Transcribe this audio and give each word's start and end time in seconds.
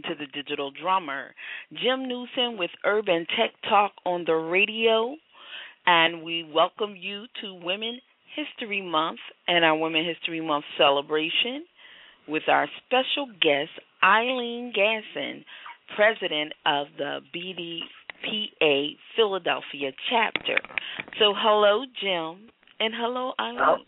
Welcome 0.00 0.16
to 0.18 0.24
the 0.24 0.42
Digital 0.42 0.70
Drummer. 0.70 1.34
Jim 1.72 2.08
Neusom 2.08 2.58
with 2.58 2.70
Urban 2.84 3.26
Tech 3.36 3.50
Talk 3.68 3.92
on 4.04 4.24
the 4.26 4.34
radio. 4.34 5.16
And 5.86 6.22
we 6.22 6.48
welcome 6.54 6.94
you 6.96 7.24
to 7.40 7.54
Women 7.54 7.98
History 8.34 8.82
Month 8.82 9.18
and 9.48 9.64
our 9.64 9.76
Women 9.76 10.04
History 10.04 10.40
Month 10.40 10.64
celebration 10.78 11.64
with 12.28 12.44
our 12.48 12.68
special 12.86 13.26
guest, 13.40 13.70
Eileen 14.02 14.72
Gadsen, 14.74 15.44
president 15.96 16.52
of 16.66 16.86
the 16.96 17.20
BDPA 17.34 18.96
Philadelphia 19.16 19.90
chapter. 20.08 20.60
So, 21.18 21.34
hello, 21.36 21.84
Jim, 22.00 22.48
and 22.78 22.94
hello, 22.96 23.32
Eileen. 23.40 23.84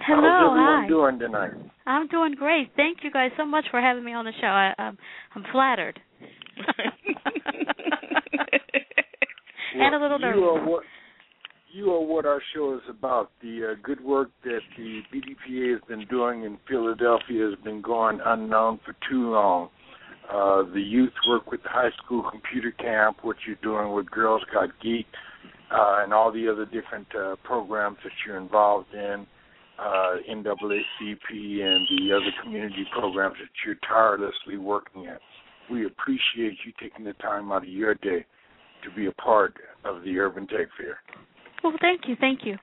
Hello, 0.00 0.20
How's 0.22 0.50
everyone 0.50 0.82
hi. 0.82 0.88
doing 0.88 1.18
tonight? 1.18 1.71
I'm 1.86 2.06
doing 2.08 2.34
great. 2.34 2.70
Thank 2.76 2.98
you 3.02 3.10
guys 3.10 3.30
so 3.36 3.44
much 3.44 3.64
for 3.70 3.80
having 3.80 4.04
me 4.04 4.12
on 4.12 4.24
the 4.24 4.32
show. 4.40 4.46
I, 4.46 4.74
I'm 4.78 4.98
I'm 5.34 5.44
flattered 5.52 6.00
and 9.74 9.94
a 9.94 9.98
little 9.98 10.18
you 10.18 10.24
nervous. 10.24 10.42
are 10.42 10.68
what 10.68 10.82
you 11.72 11.90
are 11.90 12.04
what 12.04 12.26
our 12.26 12.42
show 12.54 12.74
is 12.74 12.82
about. 12.88 13.30
The 13.42 13.72
uh, 13.72 13.74
good 13.82 14.02
work 14.02 14.30
that 14.44 14.60
the 14.76 15.00
BDPA 15.12 15.72
has 15.72 15.80
been 15.88 16.06
doing 16.08 16.44
in 16.44 16.58
Philadelphia 16.68 17.48
has 17.50 17.58
been 17.64 17.80
going 17.80 18.20
unknown 18.24 18.78
for 18.84 18.94
too 19.10 19.30
long. 19.30 19.70
Uh, 20.30 20.62
the 20.72 20.80
youth 20.80 21.12
work 21.28 21.50
with 21.50 21.62
the 21.62 21.68
high 21.68 21.90
school 22.04 22.22
computer 22.30 22.70
camp, 22.72 23.18
what 23.22 23.36
you're 23.46 23.56
doing 23.62 23.94
with 23.94 24.10
Girls 24.10 24.42
Got 24.52 24.68
Geek, 24.82 25.06
uh, 25.70 26.02
and 26.02 26.14
all 26.14 26.30
the 26.30 26.48
other 26.48 26.64
different 26.64 27.06
uh, 27.18 27.36
programs 27.42 27.96
that 28.04 28.12
you're 28.26 28.38
involved 28.38 28.92
in, 28.94 29.26
uh, 29.78 30.16
NAACP 30.30 31.30
and 31.30 31.86
the 31.98 32.12
other 32.12 32.32
community 32.42 32.86
programs 32.92 33.36
that 33.40 33.48
you're 33.64 33.76
tirelessly 33.88 34.56
working 34.58 35.06
at. 35.06 35.20
We 35.70 35.86
appreciate 35.86 36.58
you 36.64 36.72
taking 36.80 37.04
the 37.04 37.14
time 37.14 37.52
out 37.52 37.62
of 37.62 37.68
your 37.68 37.94
day 37.94 38.24
to 38.84 38.90
be 38.94 39.06
a 39.06 39.12
part 39.12 39.54
of 39.84 40.02
the 40.02 40.18
Urban 40.18 40.46
Tech 40.46 40.68
Fair. 40.78 40.98
Well, 41.62 41.74
thank 41.80 42.02
you, 42.06 42.16
thank 42.20 42.40
you. 42.44 42.56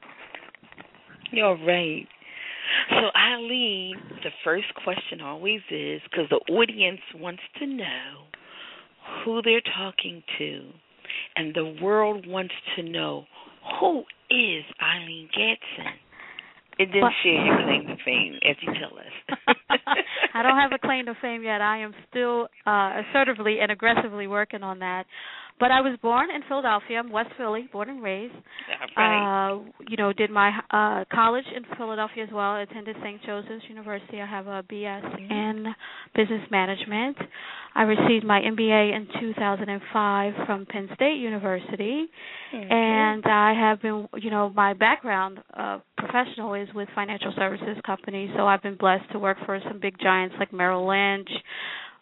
You're 1.31 1.57
right. 1.65 2.07
So, 2.89 3.09
Eileen, 3.17 3.95
the 4.23 4.29
first 4.43 4.67
question 4.83 5.21
always 5.21 5.61
is 5.71 6.01
because 6.09 6.29
the 6.29 6.53
audience 6.53 7.01
wants 7.15 7.41
to 7.59 7.65
know 7.65 8.27
who 9.23 9.41
they're 9.41 9.61
talking 9.75 10.23
to, 10.37 10.69
and 11.35 11.55
the 11.55 11.77
world 11.81 12.27
wants 12.27 12.53
to 12.75 12.83
know 12.83 13.25
who 13.79 14.03
is 14.29 14.63
Eileen 14.81 15.29
Gadsen. 15.35 15.93
And 16.79 16.93
then 16.93 17.01
Well- 17.01 17.11
share 17.21 17.45
your 17.45 17.57
claim 17.63 17.87
to 17.87 17.97
fame 18.03 18.39
as 18.43 18.55
you 18.61 18.73
tell 18.73 18.97
us. 18.97 19.37
I 20.33 20.41
don't 20.41 20.55
have 20.57 20.71
a 20.71 20.79
claim 20.79 21.05
to 21.07 21.15
fame 21.21 21.43
yet. 21.43 21.61
I 21.61 21.77
am 21.79 21.93
still 22.09 22.47
uh 22.65 23.01
assertively 23.03 23.59
and 23.59 23.71
aggressively 23.71 24.27
working 24.27 24.63
on 24.63 24.79
that. 24.79 25.05
But 25.59 25.71
I 25.71 25.81
was 25.81 25.97
born 26.01 26.29
in 26.31 26.41
Philadelphia. 26.47 26.99
I'm 26.99 27.11
West 27.11 27.31
Philly, 27.37 27.67
born 27.71 27.89
and 27.89 28.01
raised. 28.01 28.33
right. 28.95 29.51
Uh, 29.51 29.59
you 29.87 29.97
know, 29.97 30.13
did 30.13 30.29
my 30.31 30.51
uh 30.71 31.03
college 31.13 31.45
in 31.55 31.63
Philadelphia 31.77 32.23
as 32.23 32.29
well. 32.33 32.55
Attended 32.61 32.95
St. 33.03 33.21
Joseph's 33.25 33.65
University. 33.67 34.21
I 34.21 34.25
have 34.25 34.47
a 34.47 34.63
BS 34.71 35.19
in 35.29 35.65
business 36.15 36.41
management. 36.49 37.17
I 37.75 37.83
received 37.83 38.25
my 38.25 38.39
MBA 38.39 38.95
in 38.95 39.07
2005 39.19 40.33
from 40.45 40.65
Penn 40.65 40.89
State 40.95 41.17
University, 41.17 42.07
and 42.53 43.23
I 43.25 43.53
have 43.53 43.81
been, 43.81 44.07
you 44.17 44.31
know, 44.31 44.49
my 44.55 44.73
background 44.73 45.39
uh 45.57 45.79
professional 45.97 46.53
is 46.53 46.69
with 46.73 46.87
financial 46.95 47.33
services 47.35 47.77
companies. 47.85 48.29
So 48.35 48.47
I've 48.47 48.63
been 48.63 48.77
blessed 48.77 49.11
to 49.11 49.19
work 49.19 49.37
for 49.45 49.59
some 49.67 49.79
big 49.79 49.99
giants 49.99 50.35
like 50.39 50.53
Merrill 50.53 50.87
Lynch, 50.87 51.29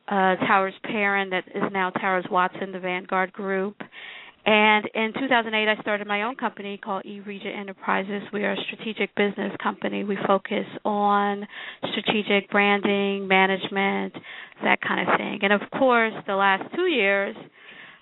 uh 0.07 0.36
Towers 0.48 0.74
Perrin, 0.83 1.30
that 1.31 1.44
is 1.54 1.63
now 1.71 1.89
Towers 1.89 2.25
Watson, 2.30 2.71
the 2.71 2.80
Vanguard 2.80 3.33
Group. 3.33 3.75
And 4.48 4.89
in 4.95 5.12
2008, 5.13 5.68
I 5.68 5.81
started 5.81 6.07
my 6.07 6.24
own 6.24 6.38
company 6.38 6.77
called 6.81 7.04
eRegent 7.04 7.59
Enterprises. 7.59 8.21
We 8.31 8.45
are 8.45 8.54
a 8.54 8.57
strategic 8.71 9.13
business 9.15 9.51
company. 9.62 10.06
We 10.06 10.18
focus 10.25 10.65
on 10.86 11.45
strategic 11.92 12.50
branding, 12.50 13.27
management, 13.27 14.13
that 14.63 14.80
kind 14.80 15.01
of 15.01 15.18
thing. 15.18 15.39
And 15.42 15.51
of 15.51 15.59
course, 15.77 16.13
the 16.27 16.36
last 16.36 16.63
two 16.74 16.86
years, 16.86 17.36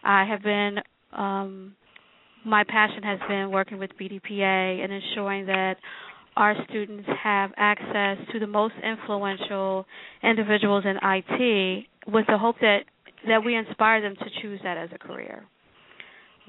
I 0.03 0.23
have 0.25 0.43
been, 0.43 0.77
um, 1.13 1.75
my 2.45 2.63
passion 2.63 3.01
has 3.01 3.17
been 3.27 3.49
working 3.49 3.79
with 3.79 3.89
BDPA 3.99 4.83
and 4.83 4.93
ensuring 4.93 5.47
that 5.47 5.77
our 6.37 6.53
students 6.69 7.09
have 7.23 7.51
access 7.57 8.17
to 8.33 8.39
the 8.39 8.45
most 8.45 8.75
influential 8.83 9.87
individuals 10.21 10.83
in 10.85 10.97
IT 11.01 11.85
with 12.07 12.25
the 12.27 12.37
hope 12.37 12.57
that 12.61 12.79
that 13.27 13.43
we 13.43 13.55
inspire 13.55 14.01
them 14.01 14.15
to 14.15 14.25
choose 14.41 14.59
that 14.63 14.77
as 14.77 14.89
a 14.93 14.97
career. 14.97 15.43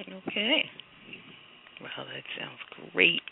Okay. 0.01 0.63
Well, 1.81 2.07
that 2.07 2.23
sounds 2.39 2.93
great. 2.93 3.23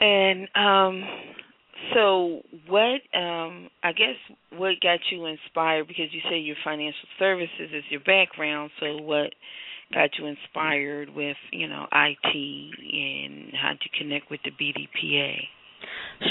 And 0.00 0.48
um 0.54 1.04
so 1.94 2.40
what 2.68 3.00
um 3.18 3.68
I 3.82 3.92
guess 3.92 4.16
what 4.52 4.74
got 4.82 5.00
you 5.10 5.26
inspired 5.26 5.88
because 5.88 6.12
you 6.12 6.20
say 6.30 6.38
your 6.38 6.56
financial 6.64 7.08
services 7.18 7.70
is 7.72 7.84
your 7.90 8.00
background, 8.00 8.70
so 8.80 8.98
what 8.98 9.32
got 9.92 10.10
you 10.18 10.26
inspired 10.26 11.10
with, 11.10 11.36
you 11.52 11.66
know, 11.66 11.86
IT 11.92 12.34
and 12.34 13.52
how 13.54 13.72
to 13.72 13.98
connect 13.98 14.30
with 14.30 14.40
the 14.44 14.50
BDPA? 14.50 15.36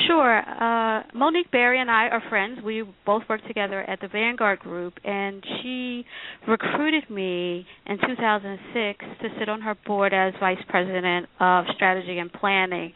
Sure. 0.08 0.40
Uh, 0.40 1.04
Monique 1.14 1.52
Berry 1.52 1.82
and 1.82 1.90
I 1.90 2.08
are 2.08 2.22
friends. 2.30 2.60
We 2.64 2.84
both 3.06 3.24
work 3.30 3.46
together 3.48 3.82
at 3.82 4.00
the 4.02 4.08
Vanguard 4.08 4.60
Group, 4.60 4.94
and 5.04 5.44
she 5.62 6.06
recruited 6.48 7.10
me 7.10 7.66
in 7.88 7.98
2006 7.98 9.06
to 9.22 9.30
sit 9.40 9.50
on 9.50 9.62
her 9.62 9.76
board 9.86 10.14
as 10.14 10.34
Vice 10.40 10.64
President 10.68 11.28
of 11.40 11.66
Strategy 11.76 12.20
and 12.20 12.32
Planning. 12.32 12.94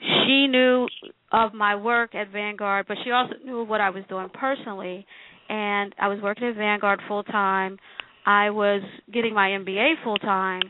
She 0.00 0.46
knew 0.46 0.86
of 1.32 1.52
my 1.52 1.76
work 1.76 2.14
at 2.14 2.30
Vanguard, 2.32 2.86
but 2.88 2.96
she 3.04 3.10
also 3.10 3.34
knew 3.44 3.64
what 3.64 3.80
I 3.80 3.90
was 3.90 4.02
doing 4.08 4.28
personally. 4.32 5.06
And 5.48 5.94
I 6.00 6.08
was 6.08 6.20
working 6.22 6.48
at 6.48 6.56
Vanguard 6.56 7.00
full 7.06 7.22
time. 7.24 7.78
I 8.24 8.50
was 8.50 8.82
getting 9.12 9.34
my 9.34 9.48
MBA 9.48 9.94
full 10.04 10.16
time. 10.18 10.62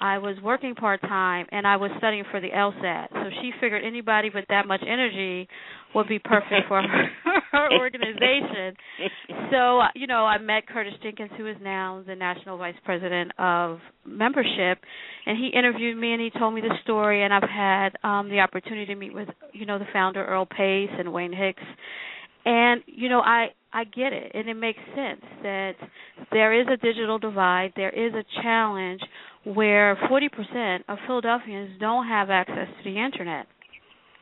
I 0.00 0.18
was 0.18 0.36
working 0.42 0.74
part 0.74 1.00
time 1.02 1.46
and 1.50 1.66
I 1.66 1.76
was 1.76 1.90
studying 1.98 2.24
for 2.30 2.40
the 2.40 2.48
LSAT. 2.48 3.08
So 3.10 3.30
she 3.40 3.52
figured 3.60 3.84
anybody 3.84 4.30
with 4.34 4.44
that 4.48 4.66
much 4.66 4.82
energy 4.86 5.48
would 5.94 6.08
be 6.08 6.18
perfect 6.18 6.68
for 6.68 6.82
her, 6.82 7.06
her 7.52 7.78
organization. 7.78 8.76
So, 9.50 9.80
you 9.94 10.06
know, 10.06 10.24
I 10.24 10.38
met 10.38 10.66
Curtis 10.66 10.94
Jenkins, 11.02 11.30
who 11.36 11.46
is 11.46 11.56
now 11.62 12.02
the 12.06 12.14
National 12.14 12.58
Vice 12.58 12.74
President 12.84 13.32
of 13.38 13.78
Membership, 14.04 14.78
and 15.24 15.38
he 15.38 15.50
interviewed 15.56 15.96
me 15.96 16.12
and 16.12 16.20
he 16.20 16.30
told 16.38 16.54
me 16.54 16.60
the 16.60 16.74
story. 16.82 17.24
And 17.24 17.32
I've 17.32 17.48
had 17.48 17.90
um, 18.02 18.28
the 18.28 18.40
opportunity 18.40 18.86
to 18.86 18.94
meet 18.94 19.14
with, 19.14 19.28
you 19.52 19.66
know, 19.66 19.78
the 19.78 19.86
founder 19.92 20.24
Earl 20.24 20.46
Pace 20.46 20.90
and 20.98 21.12
Wayne 21.12 21.32
Hicks. 21.32 21.62
And 22.44 22.82
you 22.86 23.08
know, 23.08 23.20
I 23.20 23.48
I 23.72 23.82
get 23.84 24.12
it, 24.12 24.30
and 24.32 24.48
it 24.48 24.54
makes 24.54 24.78
sense 24.94 25.20
that 25.42 25.72
there 26.30 26.58
is 26.58 26.66
a 26.72 26.76
digital 26.76 27.18
divide. 27.18 27.72
There 27.74 27.90
is 27.90 28.14
a 28.14 28.22
challenge 28.40 29.00
where 29.46 29.96
40% 30.10 30.80
of 30.88 30.98
Philadelphians 31.06 31.78
don't 31.78 32.06
have 32.08 32.30
access 32.30 32.66
to 32.66 32.90
the 32.90 32.98
internet. 32.98 33.46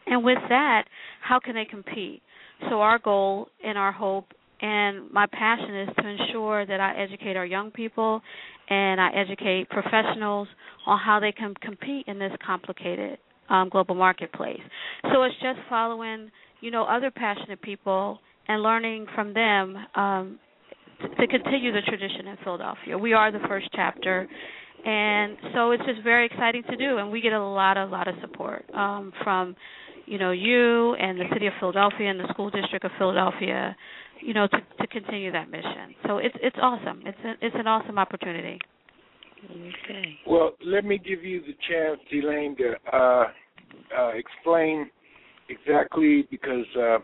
And 0.06 0.22
with 0.22 0.38
that, 0.50 0.84
how 1.22 1.40
can 1.40 1.54
they 1.54 1.64
compete? 1.64 2.22
So 2.68 2.82
our 2.82 2.98
goal 2.98 3.48
and 3.64 3.78
our 3.78 3.90
hope 3.90 4.26
and 4.60 5.10
my 5.10 5.26
passion 5.26 5.80
is 5.80 5.88
to 5.98 6.06
ensure 6.06 6.66
that 6.66 6.78
I 6.78 6.94
educate 7.02 7.36
our 7.36 7.46
young 7.46 7.70
people 7.70 8.20
and 8.68 9.00
I 9.00 9.10
educate 9.14 9.68
professionals 9.70 10.46
on 10.86 10.98
how 10.98 11.20
they 11.20 11.32
can 11.32 11.54
compete 11.60 12.06
in 12.06 12.18
this 12.18 12.32
complicated 12.46 13.18
um, 13.48 13.68
global 13.70 13.94
marketplace. 13.94 14.60
So 15.12 15.22
it's 15.22 15.34
just 15.36 15.58
following, 15.68 16.30
you 16.60 16.70
know, 16.70 16.84
other 16.84 17.10
passionate 17.10 17.60
people 17.62 18.18
and 18.48 18.62
learning 18.62 19.06
from 19.14 19.34
them 19.34 19.76
um, 19.94 20.38
to 21.00 21.26
continue 21.26 21.72
the 21.72 21.82
tradition 21.86 22.28
in 22.28 22.36
Philadelphia. 22.44 22.96
We 22.96 23.12
are 23.12 23.32
the 23.32 23.40
first 23.48 23.68
chapter, 23.74 24.28
and 24.84 25.36
so 25.54 25.70
it's 25.70 25.84
just 25.86 26.02
very 26.02 26.26
exciting 26.26 26.62
to 26.68 26.76
do 26.76 26.98
and 26.98 27.10
we 27.10 27.20
get 27.20 27.32
a 27.32 27.42
lot 27.42 27.76
of 27.76 27.90
lot 27.90 28.08
of 28.08 28.14
support 28.20 28.64
um 28.74 29.12
from 29.22 29.54
you 30.06 30.18
know 30.18 30.30
you 30.30 30.94
and 30.94 31.18
the 31.18 31.24
city 31.32 31.46
of 31.46 31.52
Philadelphia 31.60 32.10
and 32.10 32.20
the 32.20 32.28
school 32.30 32.50
district 32.50 32.84
of 32.84 32.90
Philadelphia 32.98 33.76
you 34.20 34.34
know 34.34 34.46
to 34.46 34.58
to 34.80 34.86
continue 34.88 35.32
that 35.32 35.50
mission 35.50 35.94
so 36.06 36.18
it's 36.18 36.36
it's 36.42 36.56
awesome 36.60 37.02
it's 37.04 37.18
a, 37.24 37.46
it's 37.46 37.56
an 37.58 37.66
awesome 37.66 37.98
opportunity 37.98 38.58
Okay. 39.50 40.18
Well, 40.26 40.52
let 40.64 40.84
me 40.84 40.98
give 40.98 41.22
you 41.22 41.40
the 41.40 41.54
chance, 41.68 42.00
Elaine, 42.12 42.56
to 42.56 42.74
uh, 42.92 43.24
uh, 43.98 44.10
explain 44.14 44.90
exactly 45.48 46.26
because 46.30 46.64
uh, 46.78 46.98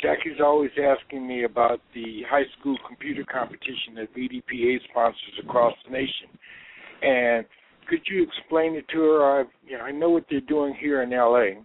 Jackie's 0.00 0.40
always 0.42 0.70
asking 0.78 1.26
me 1.26 1.44
about 1.44 1.80
the 1.94 2.22
high 2.28 2.46
school 2.58 2.76
computer 2.86 3.24
competition 3.24 3.94
that 3.96 4.14
BDPA 4.14 4.78
sponsors 4.90 5.38
across 5.42 5.74
the 5.86 5.92
nation. 5.92 6.28
And 7.02 7.44
could 7.88 8.00
you 8.06 8.22
explain 8.22 8.74
it 8.74 8.84
to 8.92 8.98
her? 9.00 9.40
I, 9.40 9.44
you 9.66 9.78
know, 9.78 9.84
I 9.84 9.90
know 9.90 10.10
what 10.10 10.24
they're 10.30 10.40
doing 10.40 10.74
here 10.80 11.02
in 11.02 11.10
LA. 11.10 11.62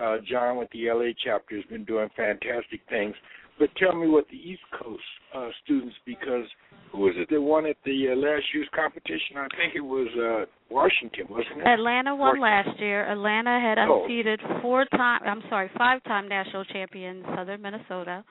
Uh, 0.00 0.16
John 0.30 0.56
with 0.56 0.68
the 0.72 0.90
LA 0.90 1.10
chapter 1.22 1.56
has 1.56 1.64
been 1.66 1.84
doing 1.84 2.08
fantastic 2.16 2.80
things. 2.88 3.14
But 3.58 3.68
tell 3.76 3.94
me 3.94 4.08
what 4.08 4.24
the 4.30 4.38
East 4.38 4.62
Coast 4.82 5.02
uh, 5.36 5.50
students, 5.62 5.94
because 6.06 6.46
who 6.90 7.00
was 7.00 7.12
it 7.18 7.28
that 7.28 7.40
won 7.40 7.66
at 7.66 7.76
the 7.84 8.08
uh, 8.10 8.16
last 8.16 8.44
year's 8.54 8.68
competition? 8.74 9.36
I 9.36 9.46
think 9.54 9.74
it 9.76 9.82
was 9.84 10.08
uh, 10.16 10.46
Washington, 10.74 11.26
wasn't 11.28 11.58
it? 11.60 11.66
Atlanta 11.66 12.14
won 12.16 12.40
Washington. 12.40 12.72
last 12.72 12.80
year. 12.80 13.04
Atlanta 13.12 13.60
had 13.60 13.76
Oh. 13.78 14.04
unseated 14.04 14.40
four 14.62 14.86
time 14.86 15.20
I'm 15.26 15.42
sorry, 15.50 15.70
five 15.76 16.02
time 16.04 16.26
national 16.26 16.64
champion 16.64 17.22
Southern 17.36 17.60
Minnesota. 17.60 18.24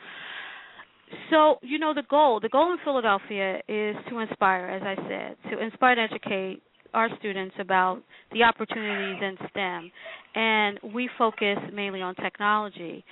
So, 1.29 1.57
you 1.61 1.79
know 1.79 1.93
the 1.93 2.03
goal, 2.09 2.39
the 2.39 2.49
goal 2.49 2.71
in 2.71 2.77
Philadelphia 2.83 3.61
is 3.67 3.95
to 4.09 4.19
inspire, 4.19 4.67
as 4.67 4.81
I 4.83 4.95
said, 5.07 5.51
to 5.51 5.63
inspire 5.63 5.93
and 5.93 6.11
educate 6.11 6.61
our 6.93 7.09
students 7.19 7.55
about 7.59 8.01
the 8.31 8.43
opportunities 8.43 9.21
in 9.21 9.37
STEM. 9.49 9.91
And 10.35 10.79
we 10.93 11.09
focus 11.17 11.57
mainly 11.73 12.01
on 12.01 12.15
technology. 12.15 13.03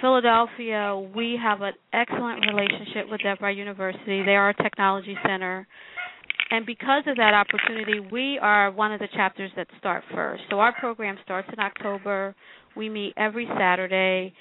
Philadelphia, 0.00 1.00
we 1.14 1.38
have 1.40 1.60
an 1.62 1.72
excellent 1.92 2.44
relationship 2.46 3.10
with 3.10 3.20
DeVry 3.20 3.56
University. 3.56 4.22
They 4.24 4.36
are 4.36 4.50
a 4.50 4.62
technology 4.62 5.16
center. 5.26 5.66
And 6.50 6.66
because 6.66 7.04
of 7.06 7.16
that 7.16 7.34
opportunity, 7.34 8.00
we 8.00 8.38
are 8.40 8.72
one 8.72 8.92
of 8.92 8.98
the 8.98 9.08
chapters 9.14 9.52
that 9.56 9.68
start 9.78 10.02
first. 10.12 10.42
So 10.50 10.58
our 10.58 10.72
program 10.78 11.16
starts 11.24 11.48
in 11.52 11.60
October. 11.60 12.34
We 12.76 12.88
meet 12.88 13.14
every 13.16 13.46
Saturday 13.56 14.32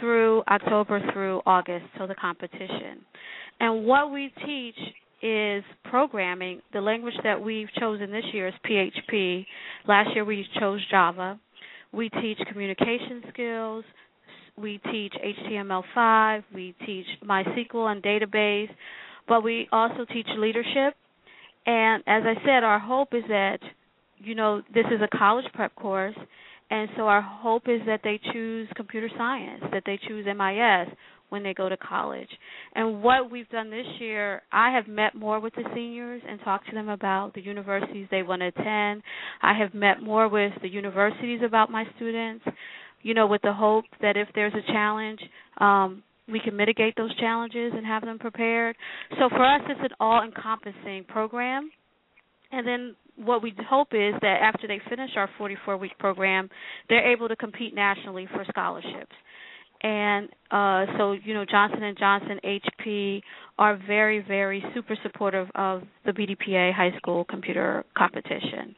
through 0.00 0.42
October 0.48 1.00
through 1.12 1.40
August 1.46 1.84
till 1.96 2.06
the 2.06 2.14
competition. 2.14 3.04
And 3.60 3.84
what 3.84 4.12
we 4.12 4.32
teach 4.44 4.76
is 5.22 5.64
programming. 5.84 6.60
The 6.72 6.80
language 6.80 7.14
that 7.24 7.40
we've 7.40 7.68
chosen 7.78 8.10
this 8.10 8.24
year 8.32 8.48
is 8.48 8.54
PHP. 8.68 9.46
Last 9.88 10.10
year 10.14 10.24
we 10.24 10.46
chose 10.60 10.80
Java. 10.90 11.40
We 11.92 12.08
teach 12.10 12.38
communication 12.50 13.22
skills. 13.32 13.84
We 14.58 14.80
teach 14.90 15.14
HTML5. 15.14 16.44
We 16.54 16.74
teach 16.84 17.06
MySQL 17.24 17.92
and 17.92 18.02
database. 18.02 18.70
But 19.28 19.42
we 19.42 19.68
also 19.72 20.04
teach 20.12 20.28
leadership. 20.36 20.94
And 21.66 22.02
as 22.06 22.22
I 22.24 22.34
said, 22.44 22.62
our 22.62 22.78
hope 22.78 23.12
is 23.12 23.24
that, 23.28 23.58
you 24.18 24.34
know, 24.34 24.62
this 24.72 24.86
is 24.86 25.00
a 25.02 25.16
college 25.16 25.46
prep 25.54 25.74
course. 25.74 26.14
And 26.70 26.88
so 26.96 27.02
our 27.02 27.22
hope 27.22 27.64
is 27.68 27.80
that 27.86 28.00
they 28.02 28.20
choose 28.32 28.68
computer 28.74 29.08
science, 29.16 29.62
that 29.72 29.84
they 29.86 29.98
choose 30.08 30.26
MIS 30.26 30.94
when 31.28 31.42
they 31.42 31.54
go 31.54 31.68
to 31.68 31.76
college. 31.76 32.28
And 32.74 33.02
what 33.02 33.30
we've 33.30 33.48
done 33.48 33.70
this 33.70 33.86
year, 33.98 34.42
I 34.52 34.72
have 34.72 34.86
met 34.86 35.14
more 35.14 35.40
with 35.40 35.54
the 35.54 35.64
seniors 35.74 36.22
and 36.28 36.40
talked 36.44 36.68
to 36.68 36.74
them 36.74 36.88
about 36.88 37.34
the 37.34 37.40
universities 37.40 38.06
they 38.10 38.22
want 38.22 38.42
to 38.42 38.48
attend. 38.48 39.02
I 39.42 39.56
have 39.58 39.74
met 39.74 40.02
more 40.02 40.28
with 40.28 40.52
the 40.62 40.68
universities 40.68 41.40
about 41.44 41.70
my 41.70 41.84
students, 41.96 42.44
you 43.02 43.14
know, 43.14 43.26
with 43.26 43.42
the 43.42 43.52
hope 43.52 43.84
that 44.00 44.16
if 44.16 44.28
there's 44.34 44.54
a 44.54 44.72
challenge, 44.72 45.20
um, 45.58 46.02
we 46.28 46.40
can 46.40 46.56
mitigate 46.56 46.94
those 46.96 47.14
challenges 47.18 47.72
and 47.74 47.86
have 47.86 48.02
them 48.02 48.18
prepared. 48.18 48.76
So 49.18 49.28
for 49.28 49.44
us, 49.44 49.62
it's 49.68 49.80
an 49.80 49.96
all 50.00 50.24
encompassing 50.24 51.04
program. 51.08 51.70
And 52.50 52.66
then 52.66 52.96
what 53.16 53.42
we 53.42 53.54
hope 53.68 53.88
is 53.92 54.14
that 54.20 54.38
after 54.42 54.66
they 54.66 54.80
finish 54.88 55.10
our 55.16 55.28
44 55.38 55.76
week 55.76 55.98
program, 55.98 56.48
they're 56.88 57.12
able 57.12 57.28
to 57.28 57.36
compete 57.36 57.74
nationally 57.74 58.28
for 58.32 58.44
scholarships 58.48 59.14
and 59.82 60.28
uh 60.50 60.86
so 60.96 61.12
you 61.12 61.34
know 61.34 61.44
Johnson 61.44 61.82
and 61.82 61.98
Johnson 61.98 62.40
HP 62.44 63.22
are 63.58 63.78
very 63.86 64.24
very 64.26 64.64
super 64.74 64.96
supportive 65.02 65.48
of 65.54 65.82
the 66.04 66.12
BDPA 66.12 66.72
high 66.72 66.96
school 66.96 67.24
computer 67.24 67.84
competition. 67.96 68.74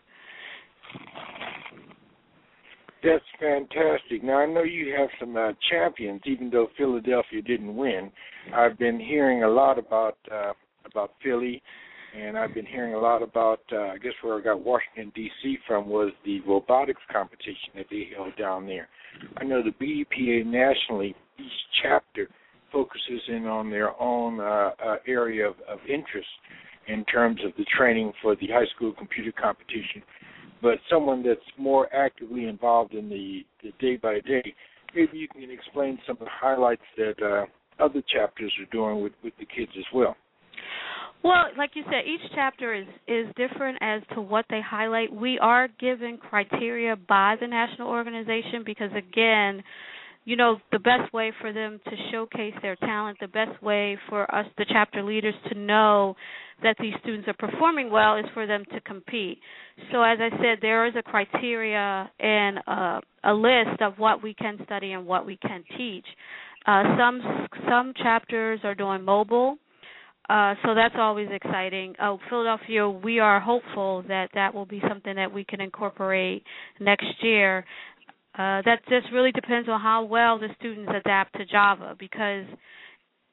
That's 3.02 3.24
fantastic. 3.38 4.24
Now 4.24 4.38
I 4.38 4.46
know 4.46 4.64
you 4.64 4.92
have 4.98 5.08
some 5.20 5.36
uh, 5.36 5.52
champions, 5.70 6.20
even 6.24 6.50
though 6.50 6.66
Philadelphia 6.76 7.42
didn't 7.42 7.76
win. 7.76 8.10
I've 8.52 8.76
been 8.76 8.98
hearing 8.98 9.44
a 9.44 9.48
lot 9.48 9.78
about 9.78 10.16
uh, 10.32 10.52
about 10.84 11.12
Philly, 11.22 11.62
and 12.16 12.38
I've 12.38 12.54
been 12.54 12.66
hearing 12.66 12.94
a 12.94 12.98
lot 12.98 13.22
about. 13.22 13.60
Uh, 13.72 13.88
I 13.88 13.98
guess 13.98 14.12
where 14.22 14.38
I 14.38 14.42
got 14.42 14.64
Washington 14.64 15.12
D.C. 15.14 15.58
from 15.66 15.88
was 15.88 16.12
the 16.24 16.40
robotics 16.40 17.00
competition 17.12 17.70
that 17.76 17.86
they 17.90 18.08
held 18.16 18.36
down 18.36 18.66
there. 18.66 18.88
I 19.36 19.44
know 19.44 19.62
the 19.62 19.70
BDPA 19.70 20.46
nationally, 20.46 21.14
each 21.38 21.46
chapter 21.82 22.28
focuses 22.72 23.20
in 23.28 23.46
on 23.46 23.70
their 23.70 24.00
own 24.00 24.40
uh, 24.40 24.70
uh, 24.84 24.96
area 25.06 25.48
of, 25.48 25.54
of 25.68 25.78
interest 25.88 26.28
in 26.86 27.04
terms 27.04 27.40
of 27.44 27.52
the 27.56 27.64
training 27.76 28.12
for 28.22 28.34
the 28.36 28.48
high 28.48 28.66
school 28.74 28.92
computer 28.92 29.32
competition. 29.32 30.02
But 30.60 30.78
someone 30.90 31.22
that's 31.22 31.40
more 31.56 31.92
actively 31.94 32.46
involved 32.46 32.94
in 32.94 33.08
the, 33.08 33.44
the 33.62 33.72
day 33.78 33.96
by 33.96 34.20
day, 34.20 34.54
maybe 34.94 35.18
you 35.18 35.28
can 35.28 35.50
explain 35.50 35.98
some 36.06 36.16
of 36.20 36.20
the 36.20 36.30
highlights 36.30 36.82
that 36.96 37.14
uh, 37.22 37.82
other 37.82 38.02
chapters 38.12 38.52
are 38.60 38.70
doing 38.72 39.02
with, 39.02 39.12
with 39.22 39.34
the 39.38 39.46
kids 39.46 39.70
as 39.78 39.84
well. 39.94 40.16
Well, 41.24 41.46
like 41.56 41.70
you 41.74 41.82
said, 41.84 42.06
each 42.06 42.30
chapter 42.34 42.74
is 42.74 42.86
is 43.08 43.26
different 43.36 43.78
as 43.80 44.02
to 44.14 44.20
what 44.20 44.44
they 44.50 44.60
highlight. 44.64 45.12
We 45.12 45.38
are 45.40 45.68
given 45.80 46.18
criteria 46.18 46.96
by 46.96 47.36
the 47.40 47.46
national 47.46 47.88
organization 47.88 48.62
because 48.64 48.90
again, 48.96 49.62
you 50.24 50.36
know, 50.36 50.58
the 50.70 50.78
best 50.78 51.12
way 51.12 51.32
for 51.40 51.52
them 51.52 51.80
to 51.84 51.90
showcase 52.12 52.54
their 52.62 52.76
talent, 52.76 53.18
the 53.20 53.28
best 53.28 53.60
way 53.62 53.98
for 54.08 54.32
us 54.32 54.46
the 54.58 54.66
chapter 54.68 55.02
leaders 55.02 55.34
to 55.50 55.58
know 55.58 56.14
that 56.62 56.76
these 56.80 56.94
students 57.00 57.26
are 57.28 57.48
performing 57.48 57.90
well 57.90 58.16
is 58.16 58.26
for 58.34 58.46
them 58.46 58.64
to 58.72 58.80
compete. 58.82 59.38
So 59.90 60.02
as 60.02 60.18
I 60.20 60.30
said, 60.38 60.58
there 60.60 60.86
is 60.86 60.94
a 60.96 61.02
criteria 61.02 62.10
and 62.20 62.58
a, 62.58 63.00
a 63.24 63.34
list 63.34 63.80
of 63.80 63.98
what 63.98 64.22
we 64.22 64.34
can 64.34 64.58
study 64.64 64.92
and 64.92 65.06
what 65.06 65.26
we 65.26 65.36
can 65.38 65.64
teach. 65.76 66.06
Uh, 66.66 66.82
some 66.96 67.48
some 67.68 67.92
chapters 67.96 68.60
are 68.62 68.74
doing 68.74 69.02
mobile 69.02 69.56
uh, 70.28 70.54
so 70.64 70.74
that's 70.74 70.94
always 70.98 71.28
exciting. 71.32 71.94
Uh, 71.98 72.16
Philadelphia, 72.28 72.88
we 72.88 73.18
are 73.18 73.40
hopeful 73.40 74.04
that 74.08 74.28
that 74.34 74.54
will 74.54 74.66
be 74.66 74.82
something 74.88 75.14
that 75.14 75.32
we 75.32 75.44
can 75.44 75.60
incorporate 75.60 76.42
next 76.80 77.06
year. 77.22 77.64
Uh, 78.34 78.62
that 78.64 78.80
just 78.88 79.06
really 79.12 79.32
depends 79.32 79.68
on 79.68 79.80
how 79.80 80.04
well 80.04 80.38
the 80.38 80.48
students 80.60 80.92
adapt 80.94 81.34
to 81.36 81.44
Java 81.46 81.96
because 81.98 82.44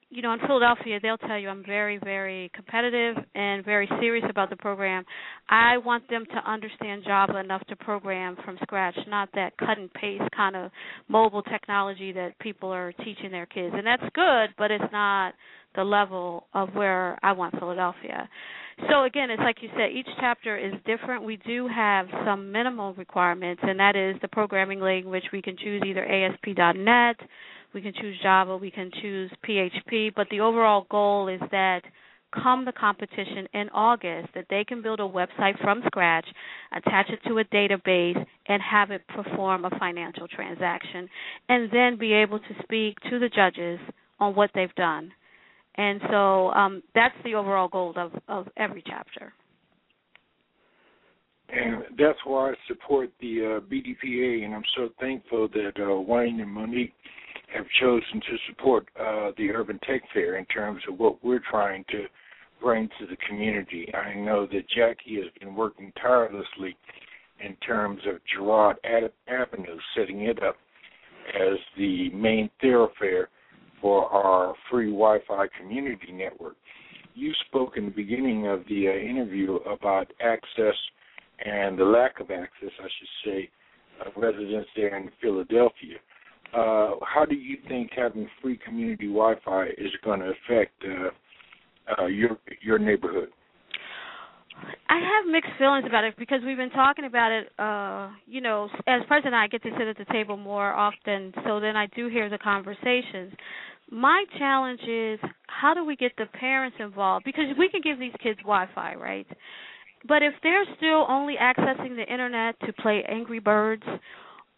you 0.09 0.21
know, 0.21 0.33
in 0.33 0.39
Philadelphia, 0.39 0.99
they'll 1.01 1.17
tell 1.17 1.37
you 1.37 1.49
I'm 1.49 1.63
very, 1.65 1.97
very 1.97 2.51
competitive 2.53 3.15
and 3.33 3.65
very 3.65 3.89
serious 3.99 4.25
about 4.29 4.49
the 4.49 4.55
program. 4.55 5.03
I 5.49 5.77
want 5.77 6.09
them 6.09 6.25
to 6.25 6.49
understand 6.49 7.03
Java 7.05 7.37
enough 7.39 7.65
to 7.67 7.75
program 7.75 8.37
from 8.45 8.57
scratch, 8.61 8.95
not 9.07 9.29
that 9.33 9.57
cut 9.57 9.77
and 9.77 9.91
paste 9.93 10.23
kind 10.35 10.55
of 10.55 10.71
mobile 11.07 11.41
technology 11.43 12.11
that 12.13 12.37
people 12.39 12.69
are 12.69 12.93
teaching 13.03 13.31
their 13.31 13.47
kids. 13.47 13.73
And 13.75 13.85
that's 13.85 14.03
good, 14.13 14.49
but 14.57 14.71
it's 14.71 14.91
not 14.91 15.33
the 15.75 15.83
level 15.83 16.47
of 16.53 16.69
where 16.73 17.19
I 17.23 17.33
want 17.33 17.57
Philadelphia. 17.59 18.29
So 18.89 19.03
again, 19.03 19.29
it's 19.29 19.41
like 19.41 19.57
you 19.61 19.69
said, 19.73 19.91
each 19.93 20.07
chapter 20.19 20.57
is 20.57 20.73
different. 20.85 21.23
We 21.23 21.37
do 21.37 21.67
have 21.73 22.07
some 22.25 22.51
minimal 22.51 22.93
requirements, 22.95 23.61
and 23.65 23.79
that 23.79 23.95
is 23.95 24.15
the 24.21 24.27
programming 24.27 24.81
language. 24.81 25.23
We 25.31 25.41
can 25.41 25.55
choose 25.57 25.81
either 25.85 26.05
ASP.NET, 26.05 27.15
we 27.75 27.81
can 27.81 27.93
choose 27.93 28.17
Java, 28.23 28.55
we 28.57 28.71
can 28.71 28.89
choose 29.01 29.29
PHP, 29.47 30.13
but 30.15 30.27
the 30.31 30.39
overall 30.39 30.87
goal 30.89 31.27
is 31.27 31.41
that 31.51 31.81
come 32.33 32.65
the 32.65 32.71
competition 32.71 33.47
in 33.53 33.69
August 33.69 34.29
that 34.33 34.45
they 34.49 34.63
can 34.63 34.81
build 34.81 34.99
a 34.99 35.03
website 35.03 35.61
from 35.61 35.81
scratch, 35.85 36.25
attach 36.75 37.09
it 37.09 37.19
to 37.27 37.37
a 37.37 37.43
database, 37.45 38.25
and 38.47 38.61
have 38.61 38.91
it 38.91 39.05
perform 39.09 39.65
a 39.65 39.69
financial 39.77 40.27
transaction, 40.27 41.07
and 41.49 41.69
then 41.71 41.97
be 41.97 42.13
able 42.13 42.39
to 42.39 42.63
speak 42.63 42.97
to 43.09 43.19
the 43.19 43.29
judges 43.29 43.79
on 44.19 44.33
what 44.35 44.49
they've 44.55 44.73
done. 44.75 45.11
And 45.75 45.99
so 46.09 46.51
um, 46.51 46.81
that's 46.95 47.15
the 47.25 47.35
overall 47.35 47.67
goal 47.67 47.93
of, 47.97 48.11
of 48.29 48.47
every 48.55 48.83
chapter. 48.87 49.33
And 51.49 51.83
that's 51.97 52.17
why 52.25 52.51
I 52.51 52.53
support 52.67 53.11
the 53.19 53.59
uh, 53.59 53.59
BDPA, 53.69 54.45
and 54.45 54.55
I'm 54.55 54.63
so 54.77 54.89
thankful 54.99 55.49
that 55.49 55.73
uh, 55.79 55.99
Wayne 55.99 56.39
and 56.39 56.49
Monique 56.49 56.93
have 57.53 57.65
chosen 57.79 58.21
to 58.21 58.37
support 58.49 58.87
uh, 58.99 59.31
the 59.37 59.49
Urban 59.51 59.79
Tech 59.87 60.01
Fair 60.13 60.37
in 60.37 60.45
terms 60.45 60.81
of 60.89 60.99
what 60.99 61.23
we're 61.23 61.41
trying 61.49 61.85
to 61.89 62.05
bring 62.61 62.89
to 62.99 63.05
the 63.05 63.17
community. 63.27 63.91
I 63.93 64.15
know 64.15 64.45
that 64.47 64.69
Jackie 64.75 65.15
has 65.17 65.31
been 65.39 65.55
working 65.55 65.91
tirelessly 66.01 66.75
in 67.43 67.55
terms 67.57 68.01
of 68.07 68.19
Girard 68.33 68.77
Avenue, 68.85 69.77
setting 69.95 70.21
it 70.21 70.41
up 70.41 70.55
as 71.29 71.57
the 71.77 72.09
main 72.11 72.49
thoroughfare 72.61 73.29
for 73.81 74.05
our 74.05 74.53
free 74.69 74.89
Wi-Fi 74.89 75.47
community 75.59 76.11
network. 76.11 76.55
You 77.13 77.31
spoke 77.47 77.77
in 77.77 77.85
the 77.85 77.91
beginning 77.91 78.47
of 78.47 78.63
the 78.67 78.87
uh, 78.89 78.91
interview 78.91 79.55
about 79.55 80.11
access 80.21 80.75
and 81.43 81.77
the 81.77 81.83
lack 81.83 82.19
of 82.19 82.31
access, 82.31 82.71
I 82.79 82.83
should 82.83 83.25
say, 83.25 83.49
of 84.05 84.13
residents 84.15 84.69
there 84.75 84.95
in 84.97 85.09
Philadelphia. 85.21 85.97
Uh, 86.53 86.95
how 87.01 87.25
do 87.27 87.35
you 87.35 87.57
think 87.67 87.91
having 87.95 88.27
free 88.41 88.59
community 88.65 89.07
Wi-Fi 89.07 89.65
is 89.77 89.91
going 90.03 90.21
to 90.21 90.31
affect 90.31 90.83
uh, 90.83 92.01
uh, 92.01 92.05
your 92.05 92.37
your 92.61 92.79
neighborhood? 92.79 93.29
I 94.87 94.95
have 94.95 95.29
mixed 95.29 95.51
feelings 95.59 95.85
about 95.85 96.05
it 96.05 96.15
because 96.17 96.39
we've 96.45 96.55
been 96.55 96.69
talking 96.69 97.03
about 97.03 97.31
it. 97.31 97.49
Uh, 97.59 98.09
you 98.25 98.39
know, 98.39 98.69
as 98.87 99.01
president, 99.07 99.33
I 99.33 99.47
get 99.47 99.61
to 99.63 99.69
sit 99.77 99.87
at 99.87 99.97
the 99.97 100.05
table 100.13 100.37
more 100.37 100.73
often, 100.73 101.33
so 101.45 101.59
then 101.59 101.75
I 101.75 101.87
do 101.87 102.07
hear 102.07 102.29
the 102.29 102.37
conversations 102.37 103.33
my 103.91 104.25
challenge 104.37 104.81
is 104.87 105.19
how 105.47 105.73
do 105.73 105.85
we 105.85 105.95
get 105.95 106.11
the 106.17 106.25
parents 106.25 106.77
involved 106.79 107.25
because 107.25 107.45
we 107.57 107.69
can 107.69 107.81
give 107.81 107.99
these 107.99 108.13
kids 108.21 108.39
wi-fi 108.39 108.95
right 108.95 109.27
but 110.07 110.21
if 110.21 110.33
they're 110.43 110.65
still 110.77 111.05
only 111.09 111.35
accessing 111.39 111.95
the 111.95 112.05
internet 112.11 112.59
to 112.61 112.73
play 112.73 113.03
angry 113.07 113.39
birds 113.39 113.83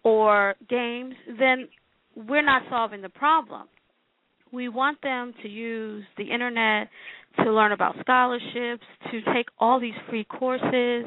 or 0.08 0.56
games 0.70 1.16
then 1.40 1.68
we're 2.16 2.46
not 2.46 2.62
solving 2.70 3.02
the 3.02 3.10
problem 3.10 3.68
we 4.52 4.70
want 4.70 5.02
them 5.02 5.34
to 5.42 5.50
use 5.50 6.06
the 6.18 6.24
internet 6.24 6.90
to 7.44 7.52
learn 7.52 7.72
about 7.72 7.96
scholarships, 8.00 8.84
to 9.12 9.22
take 9.34 9.48
all 9.60 9.80
these 9.80 9.94
free 10.10 10.24
courses, 10.24 11.06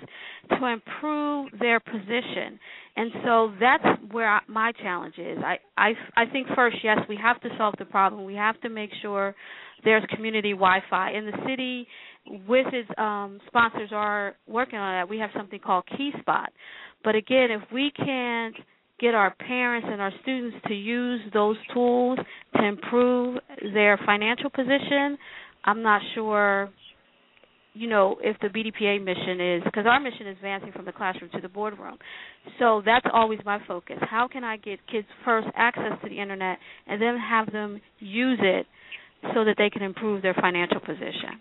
to 0.49 0.67
improve 0.67 1.49
their 1.59 1.81
position. 1.81 2.59
And 2.97 3.11
so 3.25 3.53
that's 3.59 3.85
where 4.13 4.41
my 4.47 4.73
challenge 4.81 5.15
is. 5.19 5.39
I, 5.45 5.59
I 5.77 5.93
I 6.17 6.27
think 6.27 6.49
first, 6.55 6.77
yes, 6.85 6.99
we 7.09 7.17
have 7.21 7.41
to 7.41 7.49
solve 7.59 7.75
the 7.79 7.85
problem. 7.85 8.25
We 8.25 8.35
have 8.35 8.61
to 8.61 8.69
make 8.69 8.91
sure 9.03 9.35
there's 9.83 10.05
community 10.15 10.51
Wi-Fi 10.53 11.13
in 11.13 11.27
the 11.27 11.37
city. 11.49 11.87
With 12.47 12.67
its 12.73 12.89
um, 12.99 13.41
sponsors 13.47 13.91
are 13.93 14.37
working 14.47 14.79
on 14.79 15.01
that. 15.01 15.09
We 15.11 15.19
have 15.19 15.31
something 15.35 15.59
called 15.59 15.85
KeySpot. 15.99 16.49
But 17.03 17.15
again, 17.15 17.49
if 17.51 17.63
we 17.73 17.91
can't 17.97 18.55
get 19.01 19.15
our 19.15 19.35
parents 19.35 19.89
and 19.91 20.01
our 20.01 20.13
students 20.23 20.57
to 20.69 20.75
use 20.75 21.21
those 21.33 21.57
tools 21.73 22.19
to 22.57 22.65
improve 22.65 23.39
their 23.73 23.99
financial 24.05 24.51
position, 24.51 25.17
I'm 25.65 25.83
not 25.83 26.03
sure 26.15 26.71
you 27.73 27.89
know 27.89 28.17
if 28.21 28.37
the 28.41 28.49
BDPA 28.49 29.03
mission 29.03 29.41
is 29.41 29.63
because 29.65 29.87
our 29.87 30.01
mission 30.01 30.27
is 30.27 30.37
advancing 30.37 30.73
from 30.73 30.85
the 30.85 30.93
classroom 30.93 31.31
to 31.35 31.41
the 31.41 31.49
boardroom. 31.49 31.99
So 32.59 32.83
that's 32.85 33.07
always 33.13 33.39
my 33.45 33.59
focus. 33.67 33.99
How 34.03 34.29
can 34.31 34.45
I 34.45 34.57
get 34.57 34.79
kids 34.91 35.07
first 35.25 35.49
access 35.57 35.93
to 36.03 36.09
the 36.09 36.21
internet 36.21 36.59
and 36.87 37.01
then 37.01 37.17
have 37.19 37.53
them 37.53 37.81
use 37.99 38.41
it 38.43 38.67
so 39.35 39.45
that 39.45 39.55
they 39.59 39.71
can 39.71 39.83
improve 39.83 40.23
their 40.23 40.35
financial 40.35 40.81
position? 40.81 41.39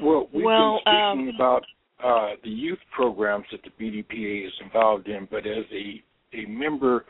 Well, 0.00 0.28
we've 0.32 0.44
well, 0.44 0.80
been 0.84 0.94
speaking 0.94 1.28
um, 1.28 1.34
about 1.34 1.62
uh, 2.04 2.36
the 2.44 2.50
youth 2.50 2.78
programs 2.94 3.44
that 3.50 3.60
the 3.62 3.70
BDPA 3.82 4.46
is 4.46 4.52
involved 4.64 5.08
in, 5.08 5.26
but 5.30 5.46
as 5.46 5.64
a 5.72 6.02
a 6.32 6.46
member 6.46 7.04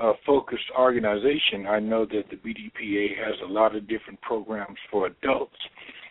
uh, 0.00 0.12
focused 0.26 0.64
organization, 0.78 1.66
I 1.68 1.78
know 1.78 2.04
that 2.06 2.24
the 2.30 2.36
BDPA 2.36 3.16
has 3.24 3.34
a 3.44 3.52
lot 3.52 3.76
of 3.76 3.88
different 3.88 4.20
programs 4.22 4.78
for 4.90 5.06
adults, 5.06 5.56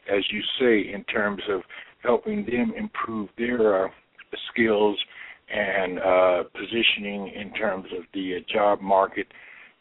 as 0.10 0.24
you 0.32 0.42
say, 0.60 0.94
in 0.94 1.04
terms 1.06 1.42
of 1.50 1.62
helping 2.02 2.46
them 2.46 2.74
improve 2.78 3.30
their 3.38 3.86
uh, 3.86 3.90
skills 4.52 4.98
and 5.54 6.00
uh, 6.00 6.44
positioning 6.54 7.28
in 7.28 7.54
terms 7.54 7.86
of 7.98 8.04
the 8.14 8.38
uh, 8.38 8.40
job 8.52 8.82
market 8.82 9.28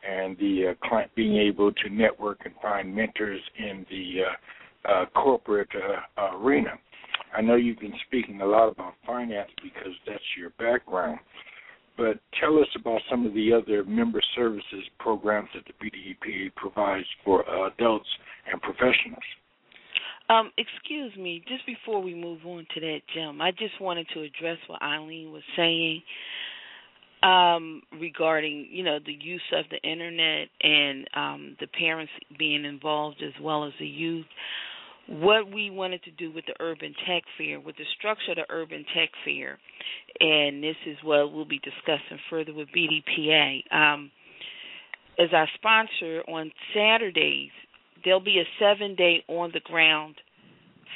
and 0.09 0.37
the 0.39 0.69
uh, 0.71 0.89
client 0.89 1.11
being 1.15 1.37
able 1.37 1.73
to 1.73 1.89
network 1.89 2.41
and 2.45 2.55
find 2.61 2.95
mentors 2.95 3.41
in 3.59 3.87
the 3.89 4.23
uh, 4.89 5.05
corporate 5.15 5.69
arena. 6.35 6.73
I 7.35 7.41
know 7.41 7.55
you've 7.55 7.79
been 7.79 7.95
speaking 8.09 8.41
a 8.41 8.47
lot 8.47 8.69
about 8.69 8.95
finance 9.07 9.51
because 9.63 9.93
that's 10.07 10.23
your 10.37 10.51
background 10.59 11.21
but 11.97 12.19
tell 12.41 12.59
us 12.59 12.69
about 12.79 13.01
some 13.11 13.27
of 13.27 13.35
the 13.35 13.53
other 13.53 13.85
member 13.85 14.21
services 14.35 14.85
programs 14.99 15.49
that 15.55 15.65
the 15.67 15.73
BDPA 15.85 16.55
provides 16.55 17.07
for 17.25 17.45
adults 17.67 18.09
and 18.51 18.61
professionals. 18.61 19.23
Um, 20.29 20.51
excuse 20.57 21.15
me, 21.17 21.45
just 21.47 21.67
before 21.67 22.03
we 22.03 22.15
move 22.15 22.41
on 22.47 22.67
to 22.75 22.81
that, 22.81 23.01
Jim, 23.15 23.41
I 23.41 23.51
just 23.51 23.81
wanted 23.81 24.07
to 24.15 24.21
address 24.21 24.59
what 24.67 24.81
Eileen 24.81 25.33
was 25.33 25.43
saying 25.57 26.03
um, 27.23 27.83
regarding, 28.01 28.69
you 28.71 28.83
know, 28.83 28.99
the 29.05 29.13
use 29.13 29.43
of 29.53 29.67
the 29.71 29.79
internet 29.89 30.49
and 30.63 31.09
um, 31.15 31.57
the 31.61 31.67
parents 31.67 32.13
being 32.39 32.65
involved 32.65 33.23
as 33.23 33.35
well 33.43 33.65
as 33.65 33.73
the 33.79 33.87
youth 33.87 34.27
what 35.09 35.51
we 35.53 35.71
wanted 35.71 36.03
to 36.05 36.11
do 36.13 36.31
with 36.33 36.47
the 36.47 36.55
Urban 36.61 36.95
Tech 37.07 37.23
Fair, 37.37 37.61
with 37.61 37.77
the 37.77 37.85
structure 37.99 38.33
of 38.33 38.37
the 38.37 38.47
Urban 38.49 38.85
Tech 38.95 39.11
Fair, 39.25 39.59
and 40.21 40.63
this 40.63 40.77
is 40.87 40.97
what 41.03 41.33
we'll 41.33 41.45
be 41.45 41.61
discussing 41.61 42.19
further 42.31 42.53
with 42.55 42.69
BDPA. 42.69 43.63
Um, 43.73 44.11
as 45.19 45.29
our 45.33 45.49
sponsor 45.55 46.23
on 46.29 46.51
Saturdays, 46.75 47.51
there'll 48.05 48.21
be 48.21 48.41
a 48.41 48.49
seven 48.59 48.95
day 48.95 49.25
on 49.29 49.51
the 49.53 49.61
ground 49.61 50.17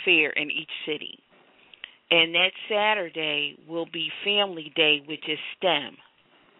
fair 0.04 0.30
in 0.30 0.50
each 0.50 0.70
city. 0.86 1.18
And 2.10 2.34
that 2.34 2.52
Saturday 2.68 3.58
will 3.68 3.86
be 3.92 4.08
Family 4.24 4.72
Day, 4.76 5.02
which 5.06 5.24
is 5.28 5.38
STEM. 5.58 5.96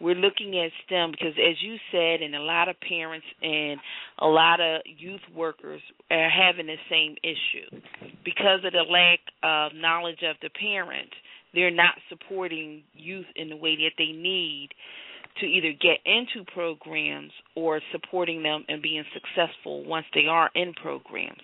we're 0.01 0.15
looking 0.17 0.59
at 0.59 0.73
STEM 0.87 1.13
because, 1.13 1.35
as 1.39 1.57
you 1.63 1.77
said, 1.93 2.21
and 2.21 2.35
a 2.35 2.41
lot 2.41 2.69
of 2.69 2.77
parents 2.81 3.27
and 3.41 3.79
a 4.19 4.27
lot 4.27 4.61
of 4.61 4.83
youth 4.99 5.21
workers 5.35 5.81
are 6.11 6.29
having 6.29 6.67
the 6.67 6.77
same 6.91 7.15
issue 7.23 7.81
because 8.25 8.61
of 8.65 8.73
the 8.73 8.85
lack 8.91 9.21
of 9.43 9.73
knowledge 9.75 10.23
of 10.29 10.37
the 10.43 10.51
parent. 10.51 11.11
They're 11.57 11.73
not 11.73 11.95
supporting 12.11 12.85
youth 12.93 13.27
in 13.35 13.49
the 13.49 13.57
way 13.57 13.75
that 13.77 13.93
they 13.99 14.13
need 14.13 14.69
to 15.41 15.47
either 15.47 15.73
get 15.73 15.99
into 16.05 16.45
programs 16.53 17.33
or 17.55 17.81
supporting 17.93 18.43
them 18.43 18.65
and 18.69 18.83
being 18.83 19.05
successful 19.13 19.85
once 19.85 20.07
they 20.15 20.27
are 20.29 20.51
in 20.55 20.75
programs. 20.75 21.43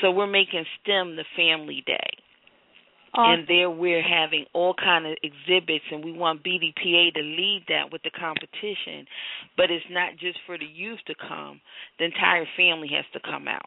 So 0.00 0.10
we're 0.10 0.26
making 0.26 0.64
STEM 0.82 1.16
the 1.16 1.24
family 1.36 1.82
day. 1.86 2.10
Awesome. 3.14 3.40
And 3.40 3.48
there 3.48 3.70
we're 3.70 4.02
having 4.02 4.44
all 4.52 4.74
kind 4.74 5.06
of 5.06 5.16
exhibits, 5.22 5.84
and 5.90 6.04
we 6.04 6.12
want 6.12 6.42
BDPA 6.42 7.14
to 7.14 7.22
lead 7.22 7.64
that 7.68 7.92
with 7.92 8.02
the 8.02 8.10
competition. 8.10 9.06
But 9.56 9.70
it's 9.70 9.84
not 9.90 10.16
just 10.18 10.38
for 10.46 10.58
the 10.58 10.64
youth 10.64 10.98
to 11.06 11.14
come; 11.14 11.60
the 11.98 12.06
entire 12.06 12.46
family 12.56 12.88
has 12.90 13.04
to 13.12 13.20
come 13.20 13.46
out. 13.46 13.66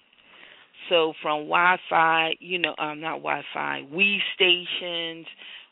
So 0.89 1.13
from 1.21 1.47
Wi-Fi, 1.47 2.35
you 2.39 2.59
know, 2.59 2.75
um, 2.77 3.01
not 3.01 3.17
Wi-Fi, 3.17 3.87
we 3.91 4.21
stations 4.35 5.25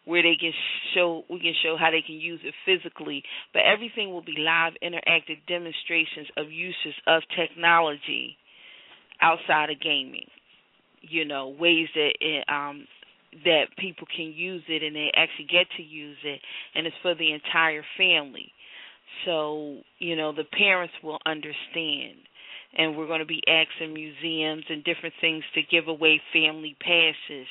where 0.05 0.21
they 0.21 0.35
can 0.39 0.51
show 0.93 1.23
we 1.29 1.39
can 1.39 1.53
show 1.63 1.75
how 1.79 1.91
they 1.91 2.01
can 2.05 2.15
use 2.15 2.39
it 2.43 2.53
physically, 2.65 3.23
but 3.53 3.63
everything 3.65 4.11
will 4.11 4.21
be 4.21 4.35
live 4.37 4.73
interactive 4.83 5.39
demonstrations 5.47 6.27
of 6.37 6.51
uses 6.51 6.93
of 7.07 7.23
technology 7.35 8.37
outside 9.21 9.69
of 9.69 9.81
gaming. 9.81 10.27
You 11.01 11.25
know, 11.25 11.49
ways 11.59 11.87
that 11.95 12.13
it, 12.19 12.45
um 12.49 12.87
that 13.43 13.65
people 13.77 14.07
can 14.15 14.27
use 14.33 14.63
it 14.69 14.81
and 14.83 14.95
they 14.95 15.11
actually 15.15 15.47
get 15.51 15.67
to 15.77 15.83
use 15.83 16.17
it 16.23 16.39
and 16.73 16.87
it's 16.87 16.95
for 17.01 17.15
the 17.15 17.33
entire 17.33 17.83
family. 17.97 18.51
So, 19.25 19.77
you 19.99 20.15
know, 20.15 20.31
the 20.33 20.45
parents 20.57 20.93
will 21.03 21.19
understand. 21.25 22.17
And 22.75 22.97
we're 22.97 23.07
going 23.07 23.19
to 23.19 23.25
be 23.25 23.41
asking 23.47 23.93
museums 23.93 24.63
and 24.69 24.83
different 24.83 25.15
things 25.21 25.43
to 25.53 25.61
give 25.69 25.87
away 25.87 26.21
family 26.33 26.75
passes 26.81 27.47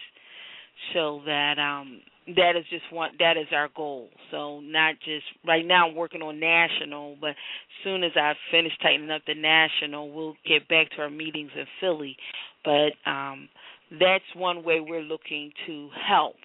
so 0.92 1.22
that 1.24 1.58
um 1.58 2.00
that 2.26 2.56
is 2.56 2.64
just 2.70 2.84
one 2.90 3.10
that 3.18 3.36
is 3.36 3.46
our 3.52 3.68
goal. 3.76 4.08
So 4.30 4.60
not 4.60 4.94
just 5.04 5.24
right 5.46 5.64
now 5.64 5.88
I'm 5.88 5.94
working 5.94 6.22
on 6.22 6.40
national, 6.40 7.16
but 7.20 7.30
as 7.30 7.36
soon 7.84 8.02
as 8.02 8.12
I 8.16 8.32
finish 8.50 8.72
tightening 8.82 9.10
up 9.10 9.22
the 9.26 9.34
national, 9.34 10.10
we'll 10.12 10.36
get 10.46 10.66
back 10.68 10.90
to 10.96 11.02
our 11.02 11.10
meetings 11.10 11.50
in 11.56 11.66
Philly. 11.80 12.16
But 12.64 12.92
um 13.10 13.48
that's 13.90 14.24
one 14.34 14.64
way 14.64 14.80
we're 14.80 15.02
looking 15.02 15.52
to 15.66 15.88
help. 16.08 16.36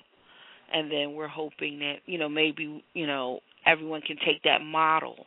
And 0.71 0.91
then 0.91 1.13
we're 1.13 1.27
hoping 1.27 1.79
that, 1.79 1.95
you 2.05 2.19
know, 2.19 2.29
maybe, 2.29 2.83
you 2.93 3.07
know, 3.07 3.39
everyone 3.65 4.01
can 4.01 4.17
take 4.17 4.43
that 4.43 4.61
model 4.61 5.25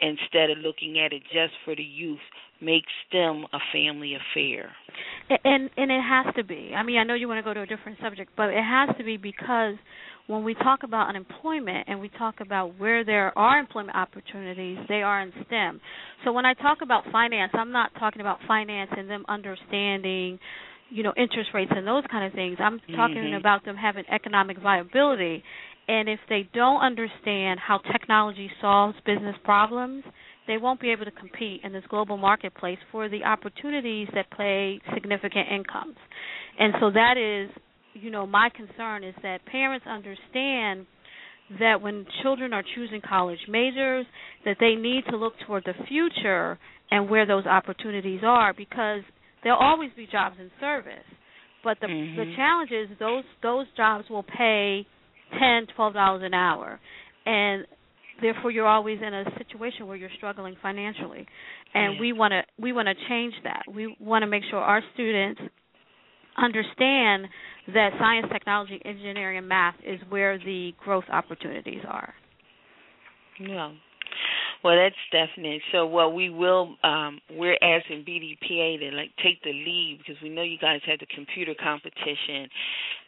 instead 0.00 0.50
of 0.50 0.58
looking 0.58 1.00
at 1.00 1.12
it 1.12 1.22
just 1.32 1.52
for 1.64 1.74
the 1.74 1.82
youth, 1.82 2.18
make 2.60 2.84
STEM 3.08 3.44
a 3.52 3.58
family 3.72 4.14
affair. 4.14 4.70
And 5.44 5.70
and 5.76 5.90
it 5.90 6.02
has 6.02 6.34
to 6.36 6.44
be. 6.44 6.72
I 6.74 6.82
mean, 6.82 6.98
I 6.98 7.04
know 7.04 7.14
you 7.14 7.28
want 7.28 7.38
to 7.38 7.42
go 7.42 7.54
to 7.54 7.62
a 7.62 7.66
different 7.66 7.98
subject, 8.02 8.32
but 8.36 8.50
it 8.50 8.62
has 8.62 8.96
to 8.96 9.04
be 9.04 9.16
because 9.16 9.74
when 10.26 10.44
we 10.44 10.54
talk 10.54 10.82
about 10.82 11.08
unemployment 11.08 11.88
and 11.88 12.00
we 12.00 12.10
talk 12.10 12.36
about 12.40 12.78
where 12.78 13.04
there 13.04 13.36
are 13.38 13.58
employment 13.58 13.96
opportunities, 13.96 14.78
they 14.88 15.02
are 15.02 15.22
in 15.22 15.32
STEM. 15.46 15.80
So 16.24 16.32
when 16.32 16.44
I 16.44 16.54
talk 16.54 16.78
about 16.82 17.04
finance, 17.10 17.52
I'm 17.54 17.72
not 17.72 17.90
talking 17.98 18.20
about 18.20 18.38
finance 18.46 18.90
and 18.96 19.08
them 19.08 19.24
understanding 19.28 20.38
you 20.90 21.02
know 21.02 21.12
interest 21.16 21.50
rates 21.52 21.70
and 21.74 21.86
those 21.86 22.04
kind 22.10 22.24
of 22.24 22.32
things 22.32 22.56
i'm 22.60 22.80
talking 22.96 23.22
Mhm. 23.22 23.36
about 23.36 23.62
them 23.64 23.76
having 23.76 24.04
economic 24.08 24.56
viability 24.56 25.44
and 25.86 26.08
if 26.08 26.20
they 26.28 26.44
don't 26.54 26.80
understand 26.80 27.60
how 27.60 27.78
technology 27.78 28.50
solves 28.60 28.98
business 29.04 29.36
problems 29.44 30.02
they 30.48 30.56
won't 30.56 30.80
be 30.80 30.90
able 30.90 31.04
to 31.04 31.12
compete 31.12 31.60
in 31.62 31.72
this 31.72 31.84
global 31.88 32.16
marketplace 32.16 32.78
for 32.90 33.08
the 33.08 33.22
opportunities 33.22 34.08
that 34.14 34.26
pay 34.36 34.80
significant 34.94 35.46
incomes. 35.52 35.96
And 36.58 36.74
so 36.80 36.90
that 36.90 37.16
is 37.16 37.54
you 37.94 38.10
know 38.10 38.26
my 38.26 38.48
concern 38.50 39.04
is 39.04 39.14
that 39.22 39.44
parents 39.46 39.86
understand 39.86 40.86
that 41.60 41.80
when 41.80 42.04
children 42.22 42.52
are 42.52 42.62
choosing 42.74 43.00
college 43.00 43.38
majors 43.48 44.04
that 44.44 44.56
they 44.60 44.74
need 44.74 45.04
to 45.10 45.16
look 45.16 45.34
toward 45.46 45.64
the 45.64 45.72
future 45.86 46.58
and 46.90 47.08
where 47.08 47.26
those 47.26 47.46
opportunities 47.46 48.20
are 48.24 48.52
because 48.52 49.02
there'll 49.42 49.58
always 49.58 49.90
be 49.96 50.06
jobs 50.10 50.36
in 50.40 50.50
service. 50.60 51.04
But 51.64 51.80
the 51.80 51.86
Mhm. 51.86 52.16
the 52.16 52.36
challenge 52.36 52.72
is 52.72 52.88
those 52.98 53.24
those 53.42 53.66
jobs 53.76 54.08
will 54.10 54.22
pay 54.22 54.86
ten 55.38 55.66
twelve 55.74 55.94
dollars 55.94 56.22
an 56.22 56.34
hour. 56.34 56.80
And 57.26 57.66
therefore 58.20 58.50
you're 58.50 58.66
always 58.66 58.98
in 59.06 59.12
a 59.14 59.24
situation 59.38 59.86
where 59.86 59.96
you're 59.96 60.10
struggling 60.16 60.56
financially 60.62 61.26
and 61.74 61.94
Yeah. 61.94 62.00
we 62.00 62.12
want 62.12 62.32
to 62.32 62.42
we 62.60 62.72
want 62.72 62.88
to 62.88 62.94
change 63.08 63.34
that 63.44 63.62
we 63.72 63.96
want 64.00 64.22
to 64.22 64.26
make 64.26 64.42
sure 64.50 64.58
our 64.58 64.82
students 64.94 65.40
understand 66.36 67.26
that 67.74 67.90
science 67.98 68.26
technology 68.32 68.80
engineering 68.84 69.38
and 69.38 69.48
math 69.48 69.74
is 69.84 70.00
where 70.08 70.38
the 70.38 70.72
growth 70.84 71.04
opportunities 71.10 71.82
are 71.86 72.14
Yeah. 73.40 73.72
Well, 74.64 74.74
that's 74.76 74.96
definite. 75.12 75.62
So, 75.70 75.86
well, 75.86 76.12
we 76.12 76.30
will. 76.30 76.74
Um, 76.82 77.20
we're 77.30 77.56
asking 77.62 78.04
BDPA 78.04 78.80
to 78.80 78.96
like 78.96 79.10
take 79.22 79.40
the 79.44 79.52
lead 79.52 79.98
because 79.98 80.20
we 80.20 80.28
know 80.30 80.42
you 80.42 80.58
guys 80.58 80.80
had 80.84 80.98
the 80.98 81.06
computer 81.14 81.54
competition, 81.54 82.48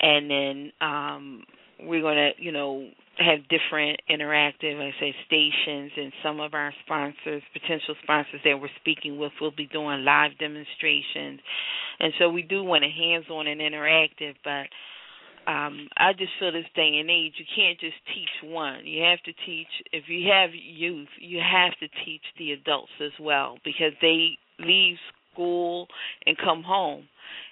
and 0.00 0.30
then 0.30 0.72
um, 0.80 1.42
we're 1.84 2.02
gonna, 2.02 2.30
you 2.38 2.52
know, 2.52 2.88
have 3.18 3.40
different 3.48 4.00
interactive, 4.10 4.80
I 4.80 4.92
say, 4.98 5.14
stations, 5.26 5.92
and 5.96 6.12
some 6.22 6.40
of 6.40 6.54
our 6.54 6.72
sponsors, 6.84 7.42
potential 7.52 7.94
sponsors 8.02 8.40
that 8.44 8.58
we're 8.60 8.68
speaking 8.80 9.18
with, 9.18 9.32
will 9.40 9.50
be 9.54 9.66
doing 9.66 10.04
live 10.04 10.32
demonstrations, 10.38 11.40
and 11.98 12.12
so 12.18 12.30
we 12.30 12.42
do 12.42 12.64
want 12.64 12.84
a 12.84 12.88
hands-on 12.88 13.46
and 13.46 13.60
interactive, 13.60 14.34
but 14.44 14.66
um 15.50 15.88
I 15.96 16.12
just 16.12 16.32
feel 16.38 16.52
this 16.52 16.66
day 16.74 16.98
and 17.00 17.10
age 17.10 17.32
you 17.38 17.46
can't 17.56 17.80
just 17.80 17.96
teach 18.14 18.50
one. 18.50 18.86
You 18.86 19.02
have 19.04 19.22
to 19.22 19.32
teach 19.46 19.68
if 19.92 20.04
you 20.08 20.30
have 20.30 20.50
youth, 20.52 21.08
you 21.18 21.40
have 21.40 21.72
to 21.80 21.88
teach 22.04 22.22
the 22.38 22.52
adults 22.52 22.92
as 23.00 23.12
well 23.18 23.56
because 23.64 23.92
they 24.02 24.36
leave 24.58 24.96
school 25.32 25.86
and 26.26 26.36
come 26.36 26.62
home 26.62 27.04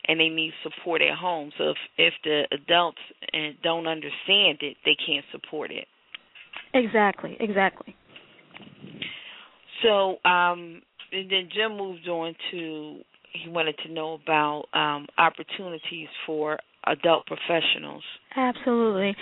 and 0.07 0.19
they 0.21 0.29
need 0.29 0.53
support 0.63 1.03
at 1.03 1.17
home. 1.17 1.51
So 1.59 1.71
if 1.71 1.77
if 1.97 2.15
the 2.25 2.43
adults 2.53 2.99
uh, 3.35 3.39
don't 3.63 3.87
understand 3.87 4.59
it, 4.63 4.77
they 4.85 4.97
can't 5.07 5.25
support 5.33 5.71
it. 5.71 5.87
exactly 6.75 7.37
exactly 7.41 7.95
So 9.83 10.17
um 10.25 10.83
and 11.13 11.31
then 11.31 11.49
Jim 11.55 11.77
moved 11.77 12.07
on 12.09 12.35
to 12.51 13.01
he 13.33 13.49
wanted 13.49 13.77
to 13.87 13.93
know 13.93 14.19
about 14.23 14.65
um 14.75 15.07
opportunities 15.17 16.09
for 16.27 16.59
adult 16.87 17.27
professionals. 17.27 18.03
Absolutely. 18.37 19.15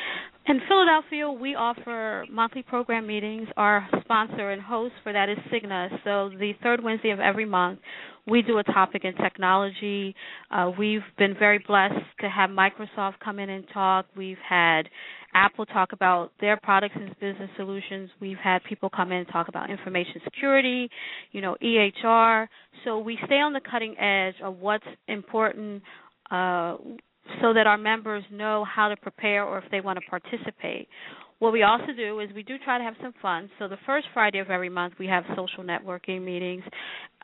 In 0.49 0.61
Philadelphia, 0.69 1.31
we 1.31 1.57
offer 1.57 2.25
monthly 2.31 2.63
program 2.63 3.07
meetings. 3.07 3.49
Our 3.57 3.89
sponsor 4.03 4.51
and 4.51 4.63
host 4.63 4.95
for 5.03 5.13
that 5.13 5.29
is 5.29 5.39
Cigna. 5.53 5.89
So 6.05 6.31
the 6.39 6.53
third 6.63 6.83
Wednesday 6.85 7.11
of 7.11 7.19
every 7.19 7.45
month, 7.47 7.81
we 8.27 8.43
do 8.43 8.59
a 8.59 8.65
topic 8.65 9.05
in 9.05 9.15
technology. 9.15 10.15
Uh, 10.51 10.71
we've 10.77 11.03
been 11.19 11.35
very 11.39 11.59
blessed 11.67 11.95
to 12.21 12.29
have 12.29 12.51
Microsoft 12.51 13.15
come 13.25 13.39
in 13.39 13.51
and 13.51 13.65
talk. 13.73 14.07
We've 14.17 14.39
had 14.47 14.89
Apple 15.35 15.67
talk 15.67 15.93
about 15.93 16.33
their 16.41 16.57
products 16.57 16.95
and 16.97 17.11
business 17.21 17.51
solutions. 17.57 18.11
We've 18.21 18.39
had 18.39 18.65
people 18.65 18.91
come 18.91 19.13
in 19.13 19.19
and 19.19 19.29
talk 19.29 19.49
about 19.49 19.71
information 19.71 20.21
security, 20.25 20.89
you 21.33 21.41
know, 21.41 21.57
EHR. 21.63 22.49
So 22.85 22.99
we 22.99 23.19
stay 23.27 23.37
on 23.37 23.53
the 23.53 23.61
cutting 23.61 23.97
edge 23.99 24.35
of 24.43 24.59
what's 24.59 24.87
important 25.09 25.83
uh, 26.31 26.77
so 27.43 27.53
that 27.53 27.67
our 27.67 27.79
members 27.79 28.25
know 28.33 28.65
how 28.65 28.89
to 28.89 28.97
prepare 28.97 29.45
or 29.45 29.59
if 29.59 29.65
they 29.71 29.81
want 29.81 29.99
to 29.99 30.11
participate. 30.11 30.89
What 31.39 31.53
we 31.53 31.63
also 31.63 31.89
do 31.95 32.21
is 32.21 32.31
we 32.35 32.43
do 32.43 32.57
try 32.65 32.79
to 32.79 32.85
have 32.85 32.95
some 33.03 33.13
fun. 33.21 33.51
So 33.59 33.69
the 33.69 33.77
first 33.85 34.07
Friday 34.15 34.39
of 34.39 34.49
every 34.49 34.71
month 34.71 34.95
we 34.99 35.07
have 35.07 35.23
social 35.37 35.63
networking 35.63 36.25
meetings. 36.25 36.65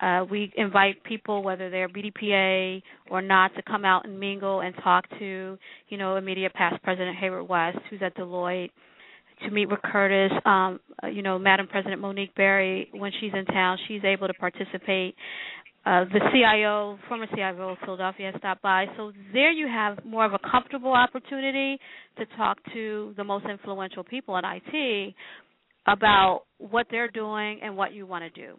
Uh, 0.00 0.26
we 0.30 0.52
invite 0.56 1.02
people, 1.04 1.42
whether 1.42 1.70
they're 1.70 1.88
BDPA 1.88 2.82
or 3.10 3.22
not, 3.22 3.54
to 3.56 3.62
come 3.62 3.86
out 3.86 4.04
and 4.04 4.20
mingle 4.20 4.60
and 4.60 4.74
talk 4.82 5.08
to, 5.18 5.56
you 5.88 5.96
know, 5.96 6.16
immediate 6.16 6.52
past 6.52 6.82
President 6.82 7.16
Hayward 7.16 7.48
West, 7.48 7.78
who's 7.88 8.02
at 8.02 8.14
Deloitte, 8.14 8.70
to 9.44 9.50
meet 9.50 9.70
with 9.70 9.80
Curtis. 9.82 10.32
Um, 10.44 10.78
uh, 11.02 11.06
you 11.06 11.22
know, 11.22 11.38
Madam 11.38 11.66
President 11.66 12.00
Monique 12.00 12.34
Berry, 12.34 12.90
when 12.92 13.12
she's 13.18 13.32
in 13.32 13.46
town, 13.46 13.78
she's 13.88 14.04
able 14.04 14.26
to 14.26 14.34
participate. 14.34 15.14
Uh, 15.84 16.04
the 16.04 16.20
CIO, 16.32 16.96
former 17.08 17.26
CIO 17.34 17.70
of 17.70 17.78
Philadelphia, 17.84 18.32
stopped 18.38 18.62
by. 18.62 18.86
So 18.96 19.12
there 19.32 19.50
you 19.50 19.66
have 19.66 20.04
more 20.04 20.24
of 20.24 20.32
a 20.32 20.38
comfortable 20.48 20.92
opportunity 20.92 21.78
to 22.18 22.26
talk 22.36 22.58
to 22.72 23.12
the 23.16 23.24
most 23.24 23.46
influential 23.46 24.04
people 24.04 24.36
in 24.36 24.44
IT 24.44 25.14
about 25.88 26.42
what 26.58 26.86
they're 26.90 27.10
doing 27.10 27.58
and 27.62 27.76
what 27.76 27.92
you 27.92 28.06
want 28.06 28.22
to 28.22 28.40
do. 28.40 28.54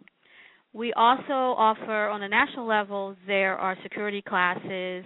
We 0.74 0.92
also 0.92 1.32
offer 1.32 2.08
on 2.08 2.22
a 2.22 2.28
national 2.28 2.66
level, 2.66 3.16
there 3.26 3.56
are 3.56 3.76
security 3.82 4.20
classes. 4.20 5.04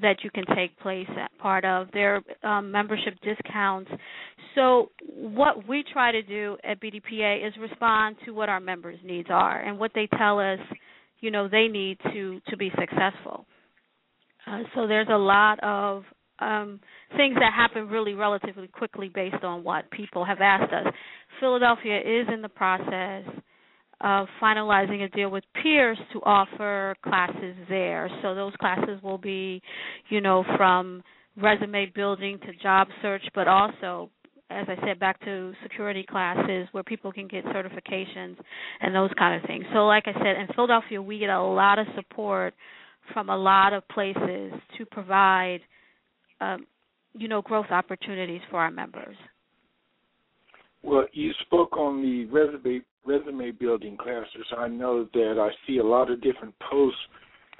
that 0.00 0.16
you 0.24 0.30
can 0.30 0.44
take 0.56 0.78
place 0.78 1.06
part 1.38 1.66
of 1.66 1.86
their 1.92 2.22
um, 2.42 2.70
membership 2.70 3.14
discounts. 3.22 3.90
So 4.54 4.90
what 5.06 5.68
we 5.68 5.84
try 5.92 6.12
to 6.12 6.22
do 6.22 6.56
at 6.64 6.80
BDPA 6.80 7.46
is 7.46 7.52
respond 7.60 8.16
to 8.24 8.30
what 8.30 8.48
our 8.48 8.60
members' 8.60 8.98
needs 9.04 9.28
are 9.30 9.60
and 9.60 9.78
what 9.78 9.90
they 9.94 10.08
tell 10.16 10.38
us, 10.38 10.58
you 11.22 11.30
know, 11.30 11.48
they 11.48 11.68
need 11.68 11.96
to 12.12 12.40
to 12.48 12.56
be 12.58 12.70
successful. 12.78 13.46
Uh, 14.46 14.62
so 14.74 14.86
there's 14.86 15.08
a 15.10 15.16
lot 15.16 15.58
of 15.62 16.02
um, 16.40 16.80
things 17.16 17.36
that 17.36 17.52
happen 17.54 17.88
really 17.88 18.14
relatively 18.14 18.66
quickly 18.68 19.08
based 19.08 19.42
on 19.44 19.64
what 19.64 19.90
people 19.90 20.24
have 20.24 20.40
asked 20.40 20.72
us. 20.72 20.92
Philadelphia 21.40 21.98
is 21.98 22.26
in 22.32 22.42
the 22.42 22.48
process 22.48 23.24
of 24.00 24.26
finalizing 24.42 25.04
a 25.04 25.08
deal 25.10 25.30
with 25.30 25.44
Peirce 25.62 25.98
to 26.12 26.18
offer 26.24 26.94
classes 27.04 27.54
there. 27.68 28.10
So 28.20 28.34
those 28.34 28.52
classes 28.56 29.00
will 29.00 29.18
be, 29.18 29.62
you 30.08 30.20
know, 30.20 30.44
from 30.56 31.02
resume 31.40 31.92
building 31.94 32.38
to 32.40 32.52
job 32.60 32.88
search, 33.00 33.22
but 33.32 33.46
also 33.46 34.10
as 34.52 34.66
I 34.68 34.86
said, 34.86 34.98
back 34.98 35.20
to 35.24 35.52
security 35.62 36.04
classes 36.08 36.68
where 36.72 36.82
people 36.82 37.12
can 37.12 37.28
get 37.28 37.44
certifications 37.46 38.36
and 38.80 38.94
those 38.94 39.10
kind 39.18 39.40
of 39.40 39.46
things. 39.48 39.64
So, 39.72 39.86
like 39.86 40.04
I 40.06 40.12
said, 40.12 40.36
in 40.36 40.46
Philadelphia, 40.54 41.00
we 41.00 41.18
get 41.18 41.30
a 41.30 41.42
lot 41.42 41.78
of 41.78 41.86
support 41.94 42.54
from 43.12 43.30
a 43.30 43.36
lot 43.36 43.72
of 43.72 43.86
places 43.88 44.52
to 44.78 44.86
provide, 44.90 45.60
um, 46.40 46.66
you 47.14 47.28
know, 47.28 47.42
growth 47.42 47.70
opportunities 47.70 48.40
for 48.50 48.58
our 48.58 48.70
members. 48.70 49.16
Well, 50.82 51.06
you 51.12 51.32
spoke 51.46 51.76
on 51.76 52.02
the 52.02 52.26
resume 52.26 52.82
resume 53.04 53.50
building 53.50 53.96
classes. 53.96 54.46
I 54.56 54.68
know 54.68 55.08
that 55.12 55.34
I 55.38 55.50
see 55.66 55.78
a 55.78 55.84
lot 55.84 56.10
of 56.10 56.22
different 56.22 56.54
posts 56.70 57.00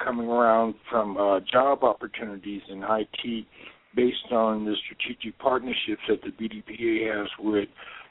coming 0.03 0.29
around 0.29 0.75
from 0.91 1.17
uh, 1.17 1.41
job 1.53 1.83
opportunities 1.83 2.63
in 2.69 2.83
IT 2.83 3.47
based 3.95 4.33
on 4.33 4.65
the 4.65 4.75
strategic 4.87 5.39
partnerships 5.39 6.03
that 6.09 6.21
the 6.23 6.31
BDPA 6.31 7.19
has 7.19 7.29
with 7.39 7.69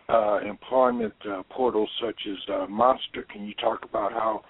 uh, 0.09 0.39
employment 0.39 1.13
uh, 1.29 1.43
portals 1.49 1.89
such 2.03 2.19
as 2.29 2.37
uh, 2.53 2.67
Monster. 2.67 3.25
Can 3.31 3.45
you 3.45 3.53
talk 3.55 3.79
about 3.83 4.11
how 4.11 4.41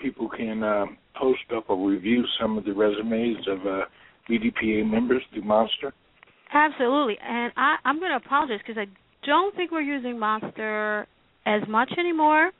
people 0.00 0.28
can 0.28 0.62
um, 0.62 0.96
post 1.16 1.40
up 1.56 1.64
or 1.68 1.88
review 1.88 2.24
some 2.40 2.56
of 2.56 2.64
the 2.64 2.72
resumes 2.72 3.36
of 3.48 3.58
uh, 3.66 3.80
BDPA 4.30 4.88
members 4.88 5.22
through 5.32 5.42
Monster? 5.42 5.92
Absolutely, 6.52 7.16
and 7.22 7.52
I, 7.56 7.76
I'm 7.84 7.98
going 7.98 8.10
to 8.10 8.24
apologize 8.24 8.60
because 8.66 8.80
I 8.80 8.86
don't 9.26 9.54
think 9.54 9.70
we're 9.70 9.80
using 9.80 10.18
Monster 10.18 11.06
as 11.44 11.62
much 11.68 11.90
anymore. 11.98 12.52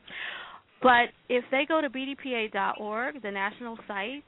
But 0.83 1.11
if 1.29 1.45
they 1.51 1.65
go 1.67 1.81
to 1.81 1.89
bdpa.org, 1.89 3.23
the 3.23 3.31
national 3.31 3.79
site, 3.89 4.25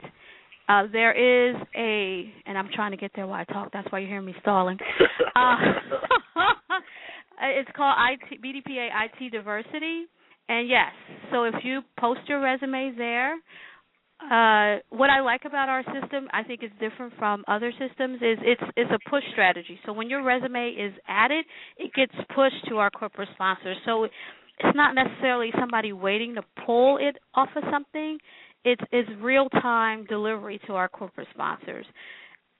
uh, 0.71 0.87
there 0.91 1.11
is 1.11 1.55
a, 1.75 2.31
and 2.45 2.57
I'm 2.57 2.69
trying 2.73 2.91
to 2.91 2.97
get 2.97 3.11
there 3.15 3.27
while 3.27 3.43
I 3.47 3.51
talk. 3.51 3.71
That's 3.73 3.91
why 3.91 3.99
you're 3.99 4.09
hearing 4.09 4.25
me 4.25 4.35
stalling. 4.41 4.77
Uh, 5.33 5.55
it's 7.41 7.69
called 7.73 7.95
IT, 7.97 8.41
BDPA 8.43 8.89
IT 9.05 9.31
Diversity, 9.31 10.03
and 10.49 10.67
yes, 10.67 10.91
so 11.31 11.45
if 11.45 11.55
you 11.63 11.79
post 11.97 12.19
your 12.27 12.41
resume 12.41 12.91
there, 12.97 13.35
uh, 14.21 14.79
what 14.89 15.09
I 15.09 15.21
like 15.21 15.45
about 15.45 15.69
our 15.69 15.83
system, 15.83 16.27
I 16.33 16.43
think 16.43 16.63
is 16.63 16.69
different 16.81 17.13
from 17.17 17.45
other 17.47 17.71
systems, 17.71 18.17
is 18.17 18.37
it's 18.41 18.61
it's 18.75 18.91
a 18.91 19.09
push 19.09 19.23
strategy. 19.31 19.79
So 19.85 19.93
when 19.93 20.09
your 20.09 20.21
resume 20.21 20.71
is 20.71 20.93
added, 21.07 21.45
it 21.77 21.93
gets 21.93 22.13
pushed 22.35 22.67
to 22.67 22.77
our 22.77 22.91
corporate 22.91 23.29
sponsors. 23.33 23.77
So 23.85 24.03
it's 24.03 24.75
not 24.75 24.93
necessarily 24.93 25.51
somebody 25.57 25.93
waiting 25.93 26.35
to 26.35 26.43
pull 26.65 26.97
it 26.97 27.17
off 27.33 27.49
of 27.55 27.63
something. 27.71 28.17
It's 28.63 28.81
it's 28.91 29.09
real 29.21 29.49
time 29.49 30.05
delivery 30.05 30.59
to 30.67 30.73
our 30.73 30.87
corporate 30.89 31.27
sponsors. 31.33 31.85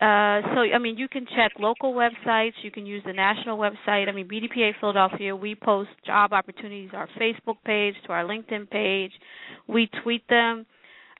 Uh, 0.01 0.41
so 0.55 0.61
I 0.61 0.79
mean, 0.79 0.97
you 0.97 1.07
can 1.07 1.27
check 1.35 1.51
local 1.59 1.93
websites. 1.93 2.53
You 2.63 2.71
can 2.71 2.87
use 2.87 3.03
the 3.05 3.13
national 3.13 3.59
website. 3.59 4.09
I 4.09 4.11
mean, 4.11 4.27
BDPA 4.27 4.71
Philadelphia. 4.79 5.35
We 5.35 5.53
post 5.53 5.91
job 6.05 6.33
opportunities 6.33 6.89
our 6.93 7.07
Facebook 7.19 7.57
page 7.63 7.93
to 8.07 8.13
our 8.13 8.23
LinkedIn 8.23 8.69
page. 8.71 9.11
We 9.67 9.89
tweet 10.03 10.27
them. 10.27 10.65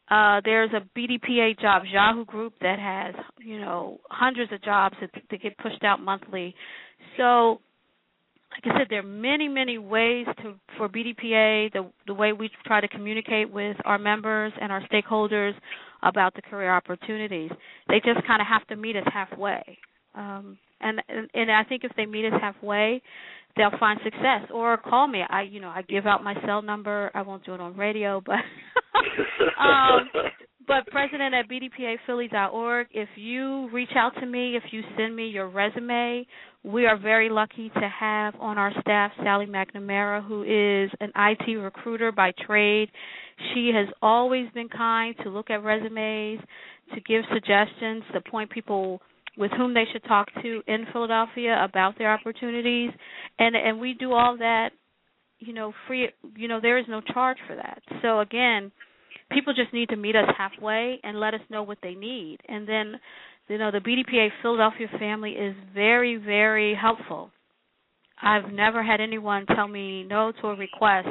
Uh, 0.10 0.42
there's 0.44 0.72
a 0.74 0.82
BDPA 0.98 1.60
Jobs 1.62 1.86
Yahoo 1.94 2.26
group 2.26 2.54
that 2.62 2.80
has 2.80 3.14
you 3.40 3.60
know 3.60 4.00
hundreds 4.10 4.52
of 4.52 4.64
jobs 4.64 4.96
that, 5.00 5.12
that 5.30 5.42
get 5.42 5.56
pushed 5.60 5.84
out 5.84 6.02
monthly. 6.02 6.56
So 7.18 7.62
like 8.52 8.76
I 8.76 8.80
said, 8.80 8.88
there 8.90 9.00
are 9.00 9.04
many, 9.04 9.48
many 9.48 9.78
ways 9.78 10.26
to 10.42 10.56
for 10.78 10.90
BDPA, 10.90 11.72
the 11.74 11.90
the 12.08 12.14
way 12.14 12.34
we 12.34 12.50
try 12.66 12.82
to 12.82 12.88
communicate 12.88 13.52
with 13.52 13.78
our 13.86 13.98
members 13.98 14.52
and 14.60 14.72
our 14.72 14.82
stakeholders 14.88 15.54
about 16.04 16.36
the 16.36 16.42
career 16.42 16.74
opportunities. 16.74 17.52
They 17.88 18.02
just 18.04 18.26
kind 18.28 18.42
of 18.42 18.48
have 18.48 18.68
to 18.68 18.76
meet 18.76 18.96
us 18.96 19.06
halfway. 19.12 19.78
Um, 20.16 20.58
and, 20.82 21.02
and 21.08 21.30
and 21.34 21.52
I 21.52 21.64
think 21.64 21.84
if 21.84 21.92
they 21.96 22.06
meet 22.06 22.26
us 22.26 22.40
halfway, 22.42 23.02
they'll 23.56 23.78
find 23.80 24.00
success. 24.04 24.50
Or 24.54 24.78
call 24.78 25.08
me. 25.08 25.22
I 25.28 25.44
you 25.44 25.62
know 25.62 25.70
I 25.70 25.84
give 25.84 26.06
out 26.06 26.24
my 26.24 26.36
cell 26.46 26.62
number. 26.62 27.12
I 27.14 27.22
won't 27.22 27.46
do 27.46 27.54
it 27.54 27.62
on 27.62 27.78
radio, 27.78 28.22
but 28.26 28.36
um, 29.62 30.10
but 30.68 30.88
president 30.88 31.34
at 31.34 31.50
bdpaphilly.org. 31.50 32.88
If 32.92 33.10
you 33.16 33.70
reach 33.72 33.92
out 33.96 34.14
to 34.20 34.26
me, 34.26 34.56
if 34.56 34.64
you 34.72 34.82
send 34.98 35.16
me 35.16 35.28
your 35.28 35.50
resume, 35.50 36.26
we 36.64 36.86
are 36.86 36.98
very 36.98 37.30
lucky 37.30 37.70
to 37.70 37.90
have 38.00 38.36
on 38.40 38.58
our 38.58 38.72
staff 38.82 39.12
Sally 39.24 39.48
McNamara, 39.48 40.26
who 40.26 40.44
is 40.44 40.92
an 41.00 41.12
IT 41.16 41.58
recruiter 41.58 42.12
by 42.12 42.32
trade. 42.46 42.90
She 43.54 43.72
has 43.74 43.88
always 44.02 44.48
been 44.54 44.70
kind 44.70 45.16
to 45.24 45.30
look 45.30 45.50
at 45.50 45.64
resumes, 45.64 46.40
to 46.94 47.02
give 47.02 47.24
suggestions, 47.34 48.04
to 48.14 48.22
point 48.22 48.52
people 48.52 49.02
with 49.38 49.52
whom 49.52 49.74
they 49.74 49.86
should 49.92 50.04
talk 50.04 50.28
to 50.42 50.62
in 50.68 50.86
Philadelphia 50.92 51.64
about 51.64 51.98
their 51.98 52.14
opportunities, 52.14 52.92
and 53.40 53.56
and 53.56 53.80
we 53.80 53.94
do 53.94 54.12
all 54.12 54.38
that, 54.38 54.72
you 55.40 55.54
know, 55.54 55.74
free. 55.88 56.10
You 56.36 56.48
know, 56.50 56.60
there 56.62 56.78
is 56.78 56.86
no 56.90 57.00
charge 57.00 57.38
for 57.48 57.56
that. 57.56 57.82
So 58.02 58.20
again 58.20 58.72
people 59.34 59.54
just 59.54 59.74
need 59.74 59.90
to 59.90 59.96
meet 59.96 60.16
us 60.16 60.28
halfway 60.38 61.00
and 61.04 61.20
let 61.20 61.34
us 61.34 61.42
know 61.50 61.64
what 61.64 61.78
they 61.82 61.96
need. 61.96 62.40
And 62.48 62.68
then, 62.68 63.00
you 63.48 63.58
know, 63.58 63.72
the 63.72 63.80
BDPA 63.80 64.30
Philadelphia 64.42 64.88
family 65.00 65.32
is 65.32 65.56
very, 65.74 66.18
very 66.18 66.76
helpful. 66.76 67.32
I've 68.22 68.52
never 68.52 68.84
had 68.84 69.02
anyone 69.02 69.46
tell 69.48 69.68
me 69.68 70.04
no 70.04 70.32
to 70.42 70.48
a 70.48 70.56
request 70.56 71.08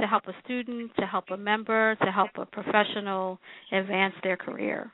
to 0.00 0.06
help 0.06 0.24
a 0.26 0.32
student, 0.44 0.92
to 0.98 1.06
help 1.06 1.24
a 1.30 1.36
member, 1.36 1.96
to 1.96 2.10
help 2.10 2.30
a 2.36 2.46
professional 2.46 3.38
advance 3.72 4.14
their 4.22 4.36
career. 4.36 4.90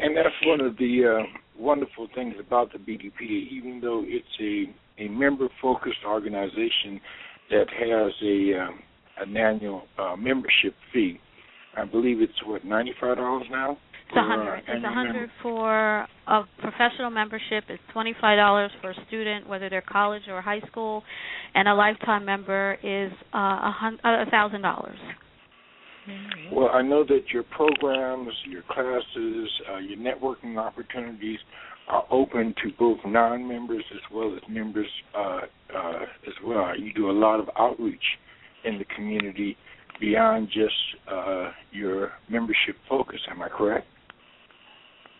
And 0.00 0.16
that's 0.16 0.34
one 0.44 0.60
of 0.60 0.76
the 0.76 1.20
uh, 1.20 1.38
wonderful 1.58 2.08
things 2.14 2.34
about 2.40 2.72
the 2.72 2.78
BDPA, 2.78 3.52
even 3.52 3.80
though 3.80 4.02
it's 4.04 4.26
a, 4.40 5.04
a 5.04 5.08
member 5.08 5.48
focused 5.62 6.04
organization 6.06 7.00
that 7.50 7.66
has 7.68 8.12
a 8.22 8.60
um, 8.60 8.80
an 9.20 9.36
annual 9.36 9.82
uh, 9.98 10.16
membership 10.16 10.74
fee. 10.92 11.18
I 11.76 11.84
believe 11.84 12.20
it's 12.20 12.32
what 12.46 12.64
ninety 12.64 12.92
five 13.00 13.16
dollars 13.16 13.46
now. 13.50 13.78
It's 14.08 14.16
a 14.16 14.22
hundred. 14.22 14.62
It's 14.68 14.84
a 14.84 14.92
hundred 14.92 15.30
for 15.42 16.06
a 16.26 16.42
professional 16.60 17.10
membership. 17.10 17.64
It's 17.68 17.82
twenty 17.92 18.14
five 18.20 18.36
dollars 18.36 18.70
for 18.80 18.90
a 18.90 19.06
student, 19.08 19.48
whether 19.48 19.68
they're 19.68 19.82
college 19.82 20.22
or 20.28 20.40
high 20.40 20.60
school, 20.70 21.02
and 21.54 21.66
a 21.68 21.74
lifetime 21.74 22.24
member 22.24 22.78
is 22.82 23.10
uh, 23.34 23.72
a 24.04 24.26
thousand 24.30 24.62
dollars. 24.62 24.98
Well, 26.52 26.68
I 26.72 26.82
know 26.82 27.02
that 27.04 27.22
your 27.32 27.44
programs, 27.44 28.32
your 28.46 28.62
classes, 28.68 29.48
uh, 29.72 29.78
your 29.78 29.96
networking 29.96 30.58
opportunities 30.58 31.38
are 31.88 32.04
open 32.10 32.54
to 32.62 32.70
both 32.78 32.98
non-members 33.06 33.84
as 33.92 34.00
well 34.12 34.34
as 34.34 34.40
members 34.48 34.88
uh, 35.16 35.40
uh, 35.74 36.02
as 36.26 36.34
well. 36.44 36.78
You 36.78 36.92
do 36.92 37.10
a 37.10 37.12
lot 37.12 37.40
of 37.40 37.48
outreach 37.58 38.02
in 38.64 38.78
the 38.78 38.84
community 38.96 39.56
beyond 40.00 40.48
just 40.48 40.74
uh, 41.10 41.50
your 41.72 42.12
membership 42.28 42.76
focus. 42.88 43.20
Am 43.30 43.42
I 43.42 43.48
correct? 43.48 43.86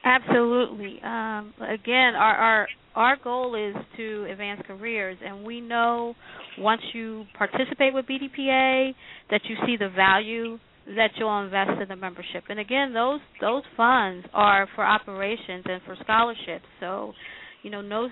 Absolutely. 0.05 1.01
Um, 1.03 1.55
again, 1.61 2.15
our, 2.15 2.35
our 2.35 2.69
our 2.95 3.17
goal 3.25 3.57
is 3.57 3.75
to 3.97 4.27
advance 4.31 4.61
careers, 4.67 5.17
and 5.25 5.45
we 5.45 5.61
know 5.61 6.15
once 6.59 6.83
you 6.93 7.25
participate 7.37 7.93
with 7.93 8.07
BDPA 8.07 8.95
that 9.31 9.41
you 9.49 9.57
see 9.67 9.77
the 9.77 9.89
value 9.89 10.59
that 10.87 11.11
you'll 11.17 11.43
invest 11.43 11.81
in 11.81 11.89
the 11.89 11.97
membership. 11.97 12.45
And 12.49 12.61
again, 12.61 12.93
those 12.93 13.21
those 13.41 13.63
funds 13.77 14.27
are 14.35 14.69
for 14.75 14.85
operations 14.85 15.65
and 15.65 15.83
for 15.85 15.97
scholarships. 16.03 16.67
So, 16.81 17.15
you 17.63 17.71
know, 17.71 17.81
no 17.81 18.09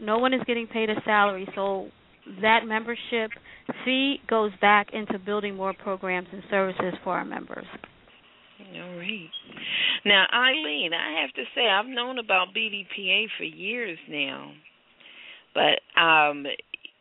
no 0.00 0.18
one 0.18 0.32
is 0.32 0.40
getting 0.46 0.66
paid 0.66 0.88
a 0.90 0.94
salary. 1.04 1.46
So 1.54 1.88
that 2.42 2.60
membership 2.66 3.30
fee 3.84 4.16
goes 4.28 4.52
back 4.60 4.88
into 4.92 5.18
building 5.18 5.56
more 5.56 5.74
programs 5.74 6.28
and 6.32 6.42
services 6.50 6.94
for 7.04 7.14
our 7.14 7.24
members. 7.24 7.66
All 8.74 8.96
right. 8.96 9.30
Now, 10.04 10.26
Eileen, 10.32 10.90
I 10.92 11.22
have 11.22 11.32
to 11.34 11.44
say 11.54 11.68
I've 11.68 11.86
known 11.86 12.18
about 12.18 12.48
BDPA 12.56 13.26
for 13.38 13.44
years 13.44 13.98
now, 14.08 14.52
but 15.54 16.00
um, 16.00 16.44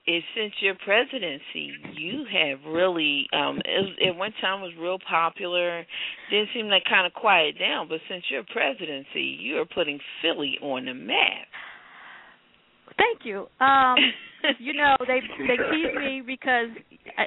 is 0.08 0.24
since 0.36 0.54
your 0.62 0.76
presidency, 0.86 1.74
you 1.98 2.24
have 2.32 2.60
really 2.66 3.28
um 3.34 3.60
it, 3.66 4.10
at 4.10 4.16
one 4.16 4.32
time 4.40 4.62
was 4.62 4.72
real 4.80 4.98
popular. 5.08 5.86
Didn't 6.32 6.50
seem 6.54 6.68
like 6.68 6.84
kind 6.90 7.06
of 7.06 7.14
quiet 7.14 7.60
down, 7.60 7.90
but 7.90 8.00
since 8.10 8.24
your 8.30 8.44
presidency, 8.52 9.38
you 9.40 9.58
are 9.58 9.66
putting 9.66 10.00
Philly 10.22 10.58
on 10.62 10.86
the 10.86 10.94
map. 10.94 11.48
Thank 12.96 13.26
you. 13.26 13.48
Um, 13.60 13.96
you 14.60 14.74
know 14.74 14.96
they 15.08 15.20
they 15.48 15.58
tease 15.72 15.96
me 15.96 16.22
because 16.26 16.70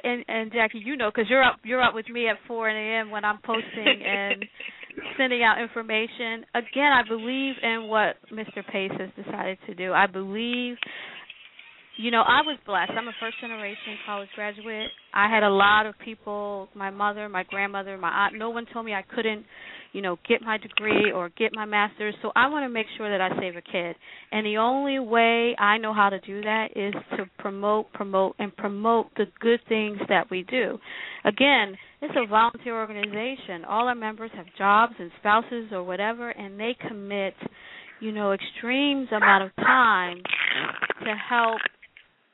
and 0.03 0.23
and 0.27 0.51
Jackie, 0.51 0.81
you 0.83 0.95
know, 0.95 1.09
because 1.13 1.29
you're 1.29 1.43
up 1.43 1.59
you're 1.63 1.81
up 1.81 1.93
with 1.93 2.09
me 2.09 2.27
at 2.27 2.37
4 2.47 2.69
a.m. 2.69 3.11
when 3.11 3.25
I'm 3.25 3.39
posting 3.43 4.03
and 4.05 4.45
sending 5.17 5.43
out 5.43 5.61
information. 5.61 6.45
Again, 6.55 6.91
I 6.91 7.01
believe 7.07 7.55
in 7.61 7.87
what 7.87 8.15
Mr. 8.31 8.65
Pace 8.71 8.91
has 8.97 9.09
decided 9.23 9.57
to 9.67 9.75
do. 9.75 9.93
I 9.93 10.07
believe 10.07 10.77
you 11.97 12.09
know, 12.09 12.21
I 12.21 12.41
was 12.41 12.57
blessed. 12.65 12.91
I'm 12.91 13.07
a 13.07 13.13
first 13.19 13.39
generation 13.41 13.97
college 14.05 14.29
graduate. 14.33 14.89
I 15.13 15.29
had 15.29 15.43
a 15.43 15.49
lot 15.49 15.85
of 15.85 15.93
people, 16.03 16.69
my 16.73 16.89
mother, 16.89 17.27
my 17.29 17.43
grandmother, 17.43 17.97
my 17.97 18.09
aunt, 18.09 18.37
no 18.37 18.49
one 18.49 18.65
told 18.73 18.85
me 18.85 18.93
I 18.93 19.03
couldn't, 19.03 19.45
you 19.93 20.01
know, 20.01 20.17
get 20.27 20.41
my 20.41 20.57
degree 20.57 21.11
or 21.11 21.29
get 21.29 21.51
my 21.53 21.65
master's. 21.65 22.15
So 22.21 22.31
I 22.35 22.47
want 22.47 22.63
to 22.63 22.69
make 22.69 22.85
sure 22.97 23.09
that 23.09 23.21
I 23.21 23.37
save 23.39 23.55
a 23.55 23.61
kid. 23.61 23.95
And 24.31 24.45
the 24.45 24.57
only 24.57 24.99
way 24.99 25.55
I 25.57 25.77
know 25.77 25.93
how 25.93 26.09
to 26.09 26.19
do 26.19 26.41
that 26.41 26.69
is 26.75 26.93
to 27.17 27.25
promote, 27.39 27.91
promote 27.93 28.35
and 28.39 28.55
promote 28.55 29.07
the 29.15 29.25
good 29.39 29.59
things 29.67 29.97
that 30.09 30.29
we 30.31 30.43
do. 30.43 30.77
Again, 31.25 31.75
it's 32.01 32.15
a 32.15 32.27
volunteer 32.27 32.75
organization. 32.79 33.65
All 33.67 33.87
our 33.87 33.95
members 33.95 34.31
have 34.35 34.45
jobs 34.57 34.93
and 34.99 35.11
spouses 35.19 35.71
or 35.71 35.83
whatever 35.83 36.29
and 36.29 36.59
they 36.59 36.75
commit, 36.87 37.33
you 37.99 38.11
know, 38.11 38.31
extremes 38.31 39.09
amount 39.11 39.43
of 39.43 39.55
time 39.57 40.21
to 41.03 41.13
help 41.29 41.59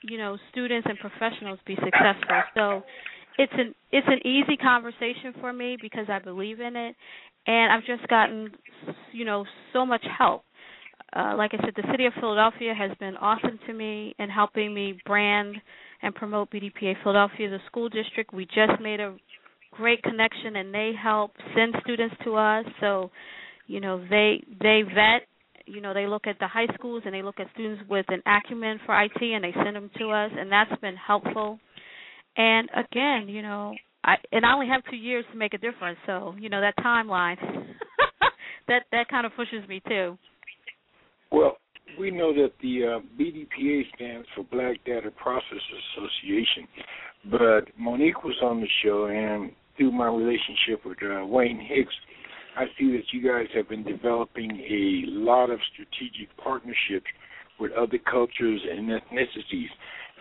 you 0.04 0.18
know 0.18 0.38
students 0.52 0.88
and 0.88 0.98
professionals 1.00 1.60
be 1.66 1.76
successful 1.76 2.42
so 2.56 2.84
it's 3.38 3.54
an 3.56 3.74
it's 3.92 4.08
an 4.08 4.26
easy 4.28 4.58
conversation 4.58 5.34
for 5.40 5.52
me 5.54 5.78
because 5.82 6.06
i 6.10 6.20
believe 6.20 6.60
in 6.60 6.76
it 6.76 6.96
and 7.46 7.72
i've 7.72 7.86
just 7.86 8.08
gotten 8.10 8.50
you 9.12 9.26
know 9.26 9.46
so 9.74 9.86
much 9.86 10.04
help. 10.18 10.44
Uh, 11.16 11.36
like 11.38 11.52
i 11.54 11.58
said 11.64 11.74
the 11.76 11.88
city 11.92 12.06
of 12.06 12.14
philadelphia 12.20 12.74
has 12.74 12.92
been 13.00 13.16
awesome 13.18 13.60
to 13.66 13.74
me 13.74 14.14
in 14.20 14.30
helping 14.30 14.74
me 14.74 15.00
brand 15.06 15.56
and 16.02 16.14
promote 16.16 16.50
bdpa 16.52 16.94
philadelphia 17.04 17.50
the 17.50 17.60
school 17.68 17.90
district. 17.90 18.34
We 18.34 18.46
just 18.46 18.82
made 18.82 19.00
a 19.00 19.16
great 19.72 20.02
connection 20.04 20.56
and 20.56 20.74
they 20.74 20.92
help 21.02 21.32
send 21.56 21.76
students 21.84 22.16
to 22.24 22.36
us. 22.36 22.66
So 22.80 23.12
you 23.68 23.80
know 23.80 24.04
they 24.10 24.44
they 24.62 24.82
vet 24.84 25.28
you 25.66 25.82
know 25.82 25.94
they 25.94 26.08
look 26.08 26.28
at 26.28 26.40
the 26.40 26.48
high 26.48 26.68
schools 26.74 27.04
and 27.06 27.14
they 27.14 27.22
look 27.22 27.40
at 27.40 27.48
students 27.54 27.84
with 27.90 28.06
an 28.10 28.22
acumen 28.26 28.80
for 28.86 29.00
IT 29.02 29.22
and 29.22 29.44
they 29.44 29.54
send 29.64 29.76
them 29.76 29.90
to 30.00 30.10
us 30.12 30.32
and 30.38 30.52
that's 30.52 30.82
been 30.82 30.96
helpful. 30.96 31.60
And 32.38 32.70
again, 32.76 33.28
you 33.28 33.42
know, 33.42 33.76
I 34.04 34.16
and 34.32 34.46
I 34.46 34.54
only 34.54 34.68
have 34.68 34.84
2 34.90 34.96
years 34.96 35.26
to 35.32 35.38
make 35.38 35.54
a 35.54 35.58
difference, 35.58 35.98
so, 36.06 36.36
you 36.40 36.50
know, 36.50 36.62
that 36.62 36.78
timeline 36.78 37.38
that 38.68 38.84
that 38.92 39.08
kind 39.10 39.26
of 39.26 39.34
pushes 39.36 39.68
me 39.68 39.82
too. 39.88 40.18
Well, 41.32 41.58
we 42.00 42.12
know 42.12 42.34
that 42.34 42.52
the 42.62 42.84
uh, 42.84 43.00
BDPA 43.20 43.82
stands 43.96 44.28
for 44.36 44.44
Black 44.44 44.78
Data 44.86 45.10
Processors 45.10 45.84
Association, 45.98 46.68
but 47.32 47.78
Monique 47.78 48.24
was 48.24 48.36
on 48.44 48.62
the 48.62 48.68
show, 48.84 49.06
and 49.06 49.52
through 49.78 49.92
my 49.92 50.08
relationship 50.08 50.86
with 50.86 50.98
uh, 51.04 51.26
Wayne 51.26 51.60
Hicks, 51.60 51.94
I 52.56 52.66
see 52.78 52.92
that 52.92 53.04
you 53.12 53.22
guys 53.22 53.48
have 53.56 53.70
been 53.70 53.84
developing 53.84 54.52
a 54.52 55.04
lot 55.08 55.50
of 55.50 55.60
strategic 55.74 56.36
partnerships 56.38 57.06
with 57.60 57.72
other 57.74 57.98
cultures 58.10 58.62
and 58.70 58.90
ethnicities. 58.90 59.70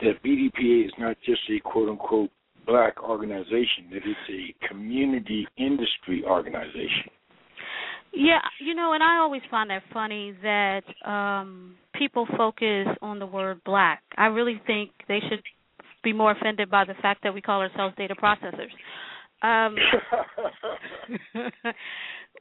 That 0.02 0.22
BDPA 0.24 0.86
is 0.86 0.92
not 0.98 1.16
just 1.24 1.40
a 1.50 1.58
quote 1.60 1.88
unquote 1.88 2.30
black 2.66 3.02
organization, 3.02 3.88
that 3.90 4.02
it's 4.04 4.30
a 4.30 4.68
community 4.68 5.46
industry 5.56 6.22
organization. 6.24 7.10
Yeah, 8.12 8.40
you 8.60 8.74
know, 8.74 8.92
and 8.92 9.02
I 9.02 9.18
always 9.18 9.42
find 9.50 9.70
that 9.70 9.82
funny 9.92 10.34
that 10.42 10.82
um 11.04 11.76
people 11.94 12.26
focus 12.36 12.86
on 13.02 13.18
the 13.18 13.26
word 13.26 13.60
black. 13.64 14.02
I 14.16 14.26
really 14.26 14.60
think 14.66 14.90
they 15.08 15.20
should 15.28 15.42
be 16.02 16.12
more 16.12 16.32
offended 16.32 16.70
by 16.70 16.84
the 16.84 16.94
fact 17.02 17.22
that 17.24 17.34
we 17.34 17.40
call 17.40 17.60
ourselves 17.60 17.94
data 17.96 18.14
processors. 18.14 18.72
Um 19.42 19.76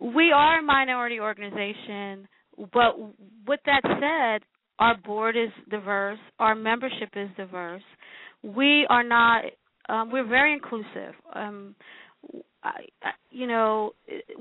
we 0.16 0.32
are 0.32 0.60
a 0.60 0.64
minority 0.64 1.20
organization, 1.20 2.28
but 2.58 2.98
with 3.48 3.60
that 3.66 3.82
said, 3.84 4.44
our 4.80 4.98
board 4.98 5.36
is 5.38 5.50
diverse, 5.70 6.20
our 6.40 6.56
membership 6.56 7.10
is 7.16 7.30
diverse. 7.38 7.84
We 8.44 8.86
are 8.90 9.04
not. 9.04 9.44
Um, 9.88 10.12
we're 10.12 10.28
very 10.28 10.54
inclusive. 10.54 11.14
Um, 11.34 11.76
I, 12.64 13.12
you 13.30 13.46
know, 13.46 13.92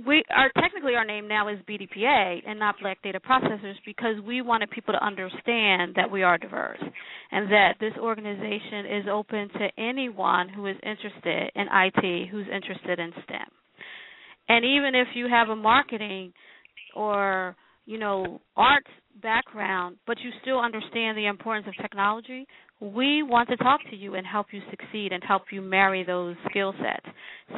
we 0.07 0.25
are 0.35 0.51
technically 0.61 0.95
our 0.95 1.05
name 1.05 1.29
now 1.29 1.49
is 1.49 1.59
BDPA 1.69 2.41
and 2.47 2.59
not 2.59 2.77
Black 2.81 3.03
Data 3.03 3.21
Processors 3.21 3.75
because 3.85 4.17
we 4.27 4.41
wanted 4.41 4.71
people 4.71 4.95
to 4.95 5.05
understand 5.05 5.95
that 5.97 6.11
we 6.11 6.23
are 6.23 6.39
diverse 6.39 6.81
and 7.33 7.51
that 7.51 7.75
this 7.81 7.93
organization 8.01 8.87
is 8.87 9.05
open 9.13 9.49
to 9.51 9.69
anyone 9.77 10.49
who 10.49 10.67
is 10.67 10.77
interested 10.83 11.51
in 11.55 11.67
IT, 11.71 12.29
who's 12.31 12.47
interested 12.53 12.99
in 12.99 13.13
STEM. 13.25 13.49
And 14.49 14.65
even 14.65 14.95
if 14.95 15.09
you 15.15 15.29
have 15.29 15.49
a 15.49 15.57
marketing 15.57 16.33
or, 16.95 17.57
you 17.87 17.99
know, 17.99 18.41
arts 18.57 18.89
background, 19.23 19.97
but 20.07 20.19
you 20.21 20.31
still 20.43 20.61
understand 20.61 21.17
the 21.17 21.27
importance 21.27 21.67
of 21.69 21.75
technology, 21.81 22.47
we 22.81 23.23
want 23.23 23.49
to 23.49 23.57
talk 23.57 23.81
to 23.91 23.97
you 23.97 24.15
and 24.15 24.27
help 24.27 24.49
you 24.53 24.61
succeed 24.71 25.13
and 25.13 25.23
help 25.23 25.45
you 25.51 25.63
marry 25.63 26.05
those 26.05 26.37
skill 26.51 26.75
sets. 26.83 27.07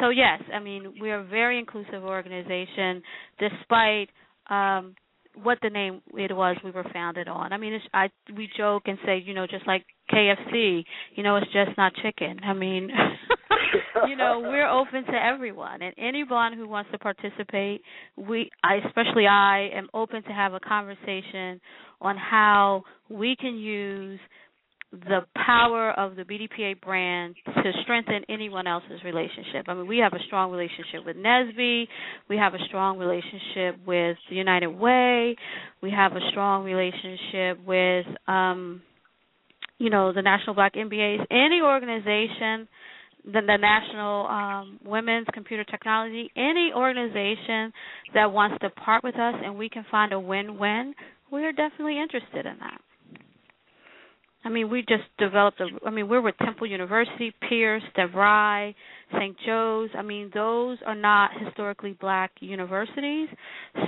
So 0.00 0.10
yes, 0.10 0.42
I 0.54 0.60
mean, 0.60 0.94
we're 1.00 1.20
a 1.20 1.24
very 1.24 1.58
inclusive 1.58 2.04
organization 2.04 3.02
despite 3.38 4.08
um 4.50 4.94
what 5.42 5.58
the 5.62 5.68
name 5.70 6.00
it 6.14 6.34
was 6.34 6.56
we 6.64 6.70
were 6.70 6.86
founded 6.92 7.28
on. 7.28 7.52
I 7.52 7.58
mean, 7.58 7.74
it's, 7.74 7.84
I 7.92 8.08
we 8.34 8.48
joke 8.56 8.84
and 8.86 8.98
say, 9.04 9.22
you 9.24 9.34
know, 9.34 9.46
just 9.46 9.66
like 9.66 9.84
KFC, 10.12 10.84
you 11.14 11.22
know, 11.22 11.36
it's 11.36 11.52
just 11.52 11.76
not 11.76 11.92
chicken. 12.02 12.40
I 12.44 12.52
mean, 12.54 12.88
you 14.08 14.16
know, 14.16 14.40
we're 14.42 14.68
open 14.68 15.04
to 15.04 15.12
everyone 15.12 15.82
and 15.82 15.94
anyone 15.98 16.52
who 16.52 16.68
wants 16.68 16.90
to 16.92 16.98
participate. 16.98 17.82
We, 18.16 18.50
I, 18.62 18.76
especially 18.86 19.26
I, 19.26 19.70
am 19.74 19.88
open 19.94 20.22
to 20.24 20.30
have 20.30 20.52
a 20.54 20.60
conversation 20.60 21.60
on 22.00 22.16
how 22.16 22.84
we 23.08 23.36
can 23.36 23.56
use 23.56 24.20
the 24.92 25.20
power 25.34 25.90
of 25.92 26.16
the 26.16 26.22
BDPA 26.22 26.80
brand 26.80 27.34
to 27.44 27.72
strengthen 27.82 28.22
anyone 28.28 28.66
else's 28.66 29.02
relationship. 29.04 29.66
I 29.66 29.74
mean, 29.74 29.86
we 29.86 29.98
have 29.98 30.12
a 30.12 30.22
strong 30.26 30.50
relationship 30.52 31.04
with 31.04 31.16
NSBE. 31.16 31.88
We 32.28 32.36
have 32.36 32.54
a 32.54 32.58
strong 32.68 32.98
relationship 32.98 33.84
with 33.86 34.16
United 34.30 34.68
Way. 34.68 35.36
We 35.82 35.90
have 35.90 36.12
a 36.12 36.20
strong 36.30 36.64
relationship 36.64 37.64
with, 37.66 38.06
um, 38.28 38.82
you 39.78 39.90
know, 39.90 40.12
the 40.12 40.22
National 40.22 40.54
Black 40.54 40.74
MBAs. 40.74 41.26
Any 41.30 41.60
organization 41.62 42.68
the, 43.26 43.40
the 43.40 43.56
National 43.56 44.26
um, 44.26 44.80
Women's 44.84 45.26
Computer 45.32 45.64
Technology, 45.64 46.30
any 46.36 46.72
organization 46.74 47.72
that 48.14 48.32
wants 48.32 48.56
to 48.62 48.70
part 48.70 49.02
with 49.02 49.16
us 49.16 49.34
and 49.44 49.58
we 49.58 49.68
can 49.68 49.84
find 49.90 50.12
a 50.12 50.20
win-win, 50.20 50.94
we 51.32 51.44
are 51.44 51.52
definitely 51.52 52.00
interested 52.00 52.46
in 52.46 52.56
that. 52.60 52.80
I 54.44 54.48
mean, 54.48 54.70
we 54.70 54.82
just 54.82 55.02
developed 55.18 55.60
a. 55.60 55.66
I 55.84 55.90
mean, 55.90 56.08
we're 56.08 56.20
with 56.20 56.36
Temple 56.38 56.68
University, 56.68 57.34
Peirce, 57.48 57.82
DeVry, 57.98 58.76
St. 59.12 59.36
Joe's. 59.44 59.90
I 59.98 60.02
mean, 60.02 60.30
those 60.32 60.78
are 60.86 60.94
not 60.94 61.32
historically 61.44 61.96
black 62.00 62.30
universities. 62.38 63.28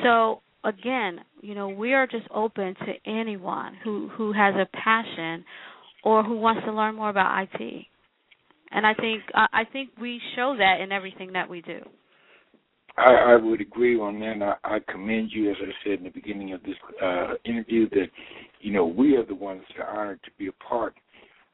So 0.03 0.41
again, 0.65 1.21
you 1.43 1.55
know, 1.55 1.69
we 1.69 1.95
are 1.95 2.09
just 2.09 2.27
open 2.35 2.75
to 2.75 3.11
anyone 3.11 3.75
who 3.85 4.09
who 4.17 4.33
has 4.33 4.57
a 4.57 4.67
passion 4.77 5.45
or 6.03 6.25
who 6.25 6.37
wants 6.39 6.65
to 6.67 6.73
learn 6.73 6.97
more 6.97 7.11
about 7.11 7.47
IT 7.55 7.87
and 8.71 8.87
I 8.87 8.95
think 8.95 9.23
uh, 9.35 9.47
I 9.53 9.65
think 9.65 9.91
we 10.01 10.21
show 10.37 10.57
that 10.59 10.81
in 10.81 10.93
everything 10.93 11.33
that 11.33 11.49
we 11.49 11.63
do. 11.63 11.81
I, 12.97 13.33
I 13.33 13.37
would 13.37 13.61
agree 13.61 13.99
on 13.99 14.19
that. 14.21 14.57
I, 14.65 14.77
I 14.77 14.93
commend 14.93 15.31
you, 15.33 15.51
as 15.51 15.57
I 15.61 15.71
said 15.85 15.99
in 15.99 16.05
the 16.05 16.11
beginning 16.11 16.53
of 16.53 16.63
this 16.63 16.75
uh, 17.03 17.35
interview, 17.45 17.89
that 17.91 18.09
you 18.61 18.73
know 18.73 18.87
we 18.87 19.17
are 19.17 19.25
the 19.25 19.35
ones 19.35 19.63
that 19.77 19.85
are 19.85 20.01
honored 20.01 20.21
to 20.25 20.31
be 20.39 20.49
a 20.49 20.53
part 20.53 20.95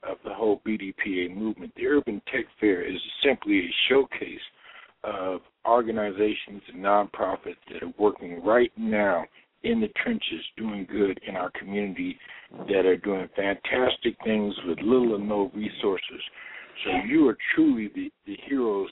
of 0.02 0.16
the 0.24 0.32
whole 0.32 0.60
BDPA 0.66 1.34
movement. 1.34 1.72
The 1.76 1.86
Urban 1.86 2.20
Tech 2.32 2.44
Fair 2.60 2.82
is 2.82 3.00
simply 3.24 3.58
a 3.58 3.74
showcase 3.88 4.40
of 5.02 5.40
organizations 5.66 6.62
and 6.72 6.82
nonprofits 6.82 7.56
that 7.72 7.82
are 7.82 7.92
working 7.98 8.42
right 8.42 8.72
now 8.76 9.24
in 9.62 9.80
the 9.80 9.88
trenches 10.02 10.44
doing 10.56 10.86
good 10.90 11.18
in 11.26 11.36
our 11.36 11.50
community 11.58 12.18
that 12.68 12.84
are 12.86 12.98
doing 12.98 13.28
fantastic 13.34 14.14
things 14.24 14.54
with 14.66 14.78
little 14.80 15.14
or 15.14 15.18
no 15.18 15.50
resources 15.54 16.20
so 16.84 16.90
you 17.06 17.28
are 17.28 17.36
truly 17.54 17.90
the, 17.94 18.10
the 18.26 18.36
heroes 18.48 18.90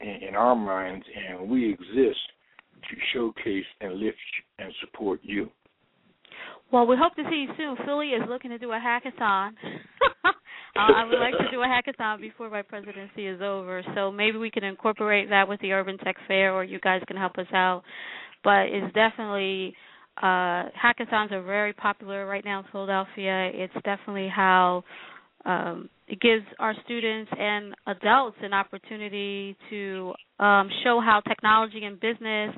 in, 0.00 0.28
in 0.28 0.34
our 0.34 0.56
minds, 0.56 1.04
and 1.28 1.48
we 1.48 1.72
exist 1.72 2.20
to 2.90 2.96
showcase 3.12 3.64
and 3.80 3.94
lift 3.94 4.16
and 4.58 4.72
support 4.80 5.20
you. 5.22 5.48
Well, 6.72 6.86
we 6.86 6.96
hope 6.98 7.14
to 7.16 7.22
see 7.30 7.46
you 7.46 7.48
soon. 7.56 7.76
Philly 7.86 8.08
is 8.08 8.22
looking 8.28 8.50
to 8.50 8.58
do 8.58 8.72
a 8.72 8.78
hackathon. 8.78 9.52
I 10.76 11.04
would 11.04 11.20
like 11.20 11.34
to 11.38 11.50
do 11.52 11.62
a 11.62 11.66
hackathon 11.66 12.20
before 12.20 12.50
my 12.50 12.62
presidency 12.62 13.26
is 13.26 13.40
over. 13.40 13.84
So 13.94 14.10
maybe 14.10 14.38
we 14.38 14.50
can 14.50 14.64
incorporate 14.64 15.28
that 15.30 15.48
with 15.48 15.60
the 15.60 15.72
Urban 15.72 15.98
Tech 15.98 16.16
Fair, 16.26 16.52
or 16.52 16.64
you 16.64 16.80
guys 16.80 17.00
can 17.06 17.16
help 17.16 17.38
us 17.38 17.46
out. 17.52 17.84
But 18.42 18.66
it's 18.70 18.92
definitely 18.92 19.74
uh, 20.18 20.70
hackathons 20.74 21.32
are 21.32 21.42
very 21.42 21.72
popular 21.72 22.26
right 22.26 22.44
now 22.44 22.60
in 22.60 22.64
Philadelphia. 22.72 23.50
It's 23.54 23.74
definitely 23.84 24.28
how 24.34 24.84
um, 25.44 25.88
it 26.08 26.20
gives 26.20 26.44
our 26.58 26.74
students 26.84 27.30
and 27.36 27.74
adults 27.86 28.36
an 28.42 28.52
opportunity 28.52 29.56
to 29.70 30.12
um, 30.38 30.68
show 30.82 31.00
how 31.04 31.20
technology 31.26 31.84
and 31.84 32.00
business 32.00 32.54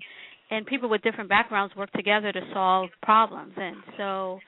and 0.50 0.66
people 0.66 0.88
with 0.88 1.02
different 1.02 1.28
backgrounds 1.28 1.74
work 1.76 1.90
together 1.92 2.32
to 2.32 2.40
solve 2.52 2.90
problems. 3.02 3.52
And 3.56 3.76
so, 3.96 4.38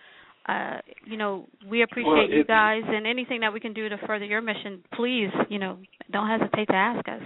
uh, 0.48 0.78
you 1.04 1.16
know, 1.16 1.46
we 1.68 1.82
appreciate 1.82 2.30
Well, 2.30 2.30
you 2.30 2.44
guys 2.44 2.82
and 2.86 3.06
anything 3.06 3.40
that 3.40 3.52
we 3.52 3.60
can 3.60 3.72
do 3.72 3.88
to 3.88 3.96
further 4.06 4.24
your 4.24 4.40
mission. 4.40 4.82
Please, 4.94 5.30
you 5.48 5.58
know, 5.58 5.78
don't 6.12 6.28
hesitate 6.28 6.66
to 6.66 6.76
ask 6.76 7.08
us. 7.08 7.22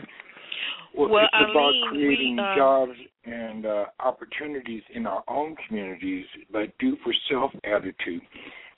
Well, 0.96 1.08
Well, 1.08 1.24
it's 1.24 1.50
about 1.50 1.72
creating 1.90 2.36
we, 2.36 2.42
um, 2.42 2.56
jobs 2.56 2.92
and 3.24 3.66
uh, 3.66 3.84
opportunities 4.00 4.82
in 4.94 5.06
our 5.06 5.22
own 5.28 5.56
communities, 5.66 6.26
but 6.50 6.76
do 6.78 6.96
for 7.02 7.14
self 7.30 7.50
attitude. 7.64 8.22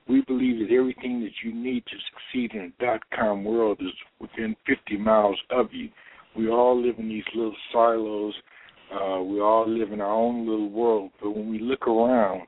We 0.08 0.20
believe 0.22 0.58
that 0.60 0.74
everything 0.74 1.22
that 1.22 1.32
you 1.42 1.54
need 1.54 1.84
to 1.86 1.96
succeed 2.10 2.52
in 2.54 2.72
a 2.78 2.84
dot 2.84 3.00
com 3.16 3.44
world 3.44 3.78
is 3.80 3.92
within 4.20 4.54
50 4.66 4.98
miles 4.98 5.38
of 5.50 5.66
you. 5.72 5.88
We 6.36 6.48
all 6.48 6.80
live 6.80 6.98
in 6.98 7.08
these 7.08 7.24
little 7.34 7.56
silos. 7.72 8.34
Uh, 8.92 9.22
we 9.22 9.40
all 9.40 9.68
live 9.68 9.92
in 9.92 10.00
our 10.00 10.12
own 10.12 10.46
little 10.46 10.70
world. 10.70 11.10
But 11.22 11.30
when 11.30 11.48
we 11.50 11.58
look 11.58 11.88
around, 11.88 12.42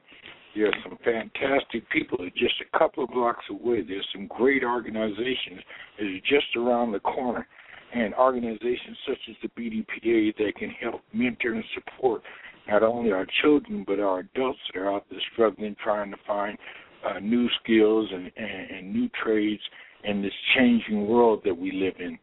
there 0.54 0.66
are 0.66 0.74
some 0.82 0.98
fantastic 1.04 1.88
people 1.90 2.18
that 2.18 2.34
just 2.34 2.54
a 2.60 2.78
couple 2.78 3.04
of 3.04 3.10
blocks 3.10 3.44
away. 3.50 3.82
There's 3.82 4.06
some 4.12 4.26
great 4.26 4.64
organizations 4.64 5.60
that 5.98 6.06
are 6.06 6.20
just 6.20 6.56
around 6.56 6.92
the 6.92 7.00
corner 7.00 7.46
and 7.94 8.14
organizations 8.14 8.96
such 9.06 9.18
as 9.30 9.36
the 9.42 9.48
BDPA 9.48 10.36
that 10.36 10.52
can 10.56 10.70
help 10.70 11.02
mentor 11.12 11.54
and 11.54 11.64
support 11.74 12.22
not 12.68 12.82
only 12.82 13.12
our 13.12 13.26
children 13.42 13.84
but 13.86 14.00
our 14.00 14.20
adults 14.20 14.58
that 14.72 14.80
are 14.80 14.92
out 14.92 15.04
there 15.10 15.20
struggling 15.32 15.76
trying 15.82 16.10
to 16.10 16.16
find 16.26 16.58
uh, 17.06 17.18
new 17.20 17.48
skills 17.62 18.08
and, 18.12 18.30
and, 18.36 18.70
and 18.70 18.92
new 18.92 19.08
trades 19.22 19.62
in 20.04 20.22
this 20.22 20.32
changing 20.56 21.06
world 21.06 21.42
that 21.44 21.56
we 21.56 21.72
live 21.72 21.94
in. 21.98 22.18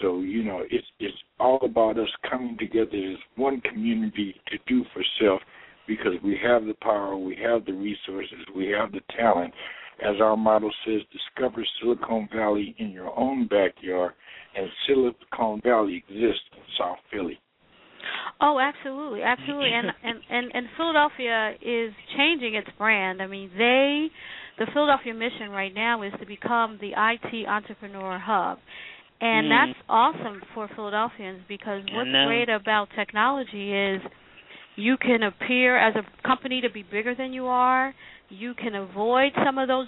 So 0.00 0.20
you 0.20 0.42
know, 0.42 0.62
it's 0.70 0.86
it's 0.98 1.16
all 1.38 1.60
about 1.62 1.98
us 1.98 2.08
coming 2.28 2.56
together 2.58 2.96
as 2.96 3.18
one 3.36 3.60
community 3.60 4.34
to 4.48 4.58
do 4.66 4.84
for 4.92 5.02
self, 5.20 5.40
because 5.86 6.14
we 6.24 6.38
have 6.42 6.64
the 6.64 6.74
power, 6.82 7.16
we 7.16 7.36
have 7.42 7.64
the 7.64 7.72
resources, 7.72 8.38
we 8.56 8.68
have 8.68 8.92
the 8.92 9.00
talent. 9.18 9.52
As 10.02 10.20
our 10.20 10.36
motto 10.36 10.70
says, 10.84 11.02
discover 11.12 11.64
Silicon 11.80 12.28
Valley 12.34 12.74
in 12.78 12.90
your 12.90 13.16
own 13.16 13.46
backyard, 13.46 14.12
and 14.56 14.68
Silicon 14.86 15.60
Valley 15.62 16.02
exists 16.08 16.44
in 16.52 16.62
South 16.78 16.98
Philly. 17.12 17.38
Oh, 18.40 18.58
absolutely, 18.58 19.22
absolutely, 19.22 19.70
and 19.72 19.86
and 20.02 20.18
and 20.30 20.50
and 20.54 20.66
Philadelphia 20.76 21.54
is 21.62 21.92
changing 22.16 22.54
its 22.54 22.68
brand. 22.78 23.22
I 23.22 23.26
mean, 23.26 23.50
they, 23.56 24.08
the 24.58 24.66
Philadelphia 24.72 25.14
mission 25.14 25.50
right 25.50 25.72
now 25.74 26.02
is 26.02 26.12
to 26.20 26.26
become 26.26 26.78
the 26.80 26.92
IT 26.96 27.46
entrepreneur 27.46 28.18
hub, 28.18 28.58
and 29.20 29.46
Mm. 29.46 29.50
that's 29.50 29.78
awesome 29.88 30.42
for 30.54 30.68
Philadelphians 30.74 31.42
because 31.48 31.82
what's 31.92 32.10
great 32.26 32.48
about 32.48 32.88
technology 32.96 33.72
is 33.72 34.00
you 34.76 34.96
can 34.96 35.22
appear 35.22 35.76
as 35.76 35.94
a 35.96 36.26
company 36.26 36.60
to 36.62 36.70
be 36.70 36.82
bigger 36.82 37.14
than 37.14 37.32
you 37.32 37.46
are. 37.46 37.94
You 38.30 38.54
can 38.54 38.74
avoid 38.74 39.32
some 39.44 39.58
of 39.58 39.68
those 39.68 39.86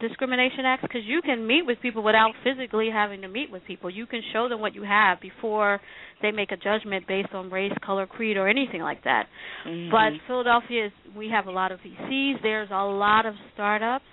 discrimination 0.00 0.64
acts 0.64 0.82
because 0.82 1.02
you 1.04 1.22
can 1.22 1.46
meet 1.46 1.62
with 1.64 1.78
people 1.80 2.02
without 2.02 2.32
physically 2.44 2.88
having 2.92 3.22
to 3.22 3.28
meet 3.28 3.50
with 3.50 3.64
people. 3.66 3.88
You 3.88 4.06
can 4.06 4.20
show 4.32 4.48
them 4.48 4.60
what 4.60 4.74
you 4.74 4.82
have 4.82 5.20
before 5.20 5.80
they 6.22 6.30
make 6.30 6.52
a 6.52 6.56
judgment 6.56 7.06
based 7.06 7.32
on 7.32 7.50
race, 7.50 7.72
color, 7.84 8.06
creed, 8.06 8.36
or 8.36 8.48
anything 8.48 8.82
like 8.82 9.02
that. 9.04 9.28
Mhm. 9.64 9.90
But 9.90 10.20
Philadelphia 10.26 10.86
is 10.86 10.92
we 11.14 11.28
have 11.28 11.46
a 11.46 11.50
lot 11.50 11.72
of 11.72 11.80
VCs. 11.82 12.40
There's 12.42 12.70
a 12.70 12.84
lot 12.84 13.26
of 13.26 13.34
startups. 13.54 14.04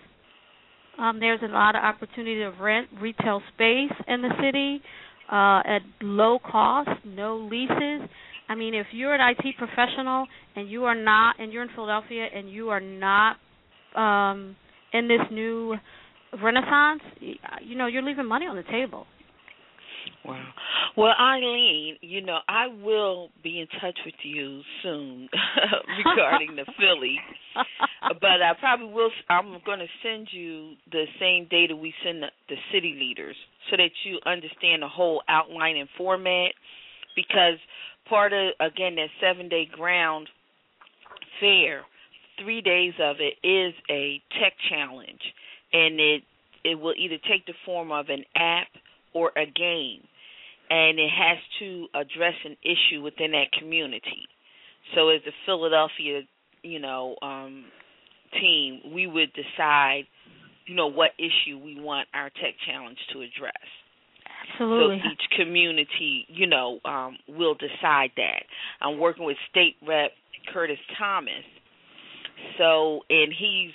Um, 0.98 1.20
there's 1.20 1.42
a 1.42 1.48
lot 1.48 1.76
of 1.76 1.84
opportunity 1.84 2.40
to 2.40 2.52
rent 2.52 2.88
retail 3.00 3.42
space 3.54 3.92
in 4.08 4.22
the 4.22 4.36
city 4.40 4.82
uh, 5.30 5.62
at 5.66 5.82
low 6.02 6.40
cost, 6.40 6.90
no 7.06 7.38
leases. 7.38 8.08
I 8.50 8.56
mean, 8.56 8.76
if 8.76 8.88
you're 8.92 9.16
an 9.16 9.22
IT 9.22 9.54
professional 9.58 10.28
and 10.56 10.70
you 10.70 10.86
are 10.86 10.96
not, 10.96 11.40
and 11.40 11.52
you're 11.52 11.64
in 11.64 11.70
Philadelphia 11.70 12.28
and 12.34 12.50
you 12.52 12.70
are 12.70 12.82
not 12.82 13.38
um, 13.96 14.56
in 14.94 15.08
this 15.08 15.22
new 15.32 15.76
renaissance, 16.42 17.02
uh, 17.22 17.58
you 17.64 17.76
know, 17.76 17.88
you're 17.88 18.04
leaving 18.04 18.26
money 18.26 18.46
on 18.46 18.56
the 18.56 18.64
table. 18.64 19.06
Wow. 20.26 20.44
Well, 20.96 21.14
Eileen, 21.20 21.98
you 22.02 22.22
know, 22.22 22.40
I 22.48 22.68
will 22.68 23.30
be 23.44 23.60
in 23.60 23.68
touch 23.82 23.98
with 24.06 24.16
you 24.24 24.62
soon 24.82 25.28
regarding 26.06 26.56
the 26.56 26.66
Philly. 26.78 27.18
But 28.20 28.42
I 28.44 28.52
probably 28.60 28.88
will. 28.88 29.10
I'm 29.30 29.58
going 29.66 29.80
to 29.80 29.88
send 30.04 30.28
you 30.32 30.74
the 30.92 31.06
same 31.22 31.48
data 31.50 31.74
we 31.74 31.94
send 32.04 32.22
the, 32.22 32.28
the 32.50 32.56
city 32.72 32.98
leaders, 33.00 33.36
so 33.70 33.78
that 33.78 33.92
you 34.04 34.20
understand 34.26 34.82
the 34.84 34.90
whole 34.90 35.24
outline 35.30 35.78
and 35.78 35.88
format. 35.98 36.52
Because 37.16 37.58
part 38.10 38.34
of 38.34 38.52
again 38.60 38.96
that 38.96 39.08
seven 39.22 39.48
day 39.48 39.70
ground 39.72 40.28
fair, 41.40 41.84
three 42.42 42.62
days 42.62 42.94
of 43.02 43.18
it 43.20 43.36
is 43.46 43.74
a 43.90 44.22
tech 44.40 44.54
challenge, 44.70 45.22
and 45.72 46.00
it 46.00 46.24
it 46.64 46.80
will 46.80 46.94
either 46.98 47.18
take 47.30 47.46
the 47.46 47.54
form 47.66 47.92
of 47.92 48.10
an 48.10 48.24
app 48.36 48.68
or 49.14 49.32
a 49.36 49.46
game, 49.46 50.02
and 50.70 50.98
it 50.98 51.10
has 51.10 51.38
to 51.60 51.88
address 51.94 52.36
an 52.46 52.56
issue 52.64 53.02
within 53.02 53.32
that 53.32 53.52
community. 53.60 54.28
So 54.96 55.10
as 55.10 55.22
the 55.26 55.32
Philadelphia, 55.46 56.22
you 56.62 56.80
know, 56.80 57.16
um, 57.22 57.66
team, 58.40 58.94
we 58.94 59.08
would 59.08 59.32
decide, 59.34 60.04
you 60.66 60.76
know, 60.76 60.88
what 60.88 61.12
issue 61.18 61.58
we 61.58 61.80
want 61.80 62.08
our 62.14 62.30
tech 62.30 62.56
challenge 62.66 62.98
to 63.14 63.20
address. 63.20 63.54
Absolutely. 64.54 65.02
So 65.04 65.10
each 65.12 65.40
community, 65.40 66.26
you 66.28 66.48
know, 66.48 66.80
um, 66.86 67.18
will 67.28 67.56
decide 67.56 68.12
that. 68.18 68.44
I'm 68.82 69.00
working 69.00 69.26
with 69.26 69.38
State 69.50 69.76
Rep 69.88 70.12
Curtis 70.54 70.78
Thomas. 70.98 71.44
So, 72.58 73.02
and 73.10 73.34
he's 73.34 73.72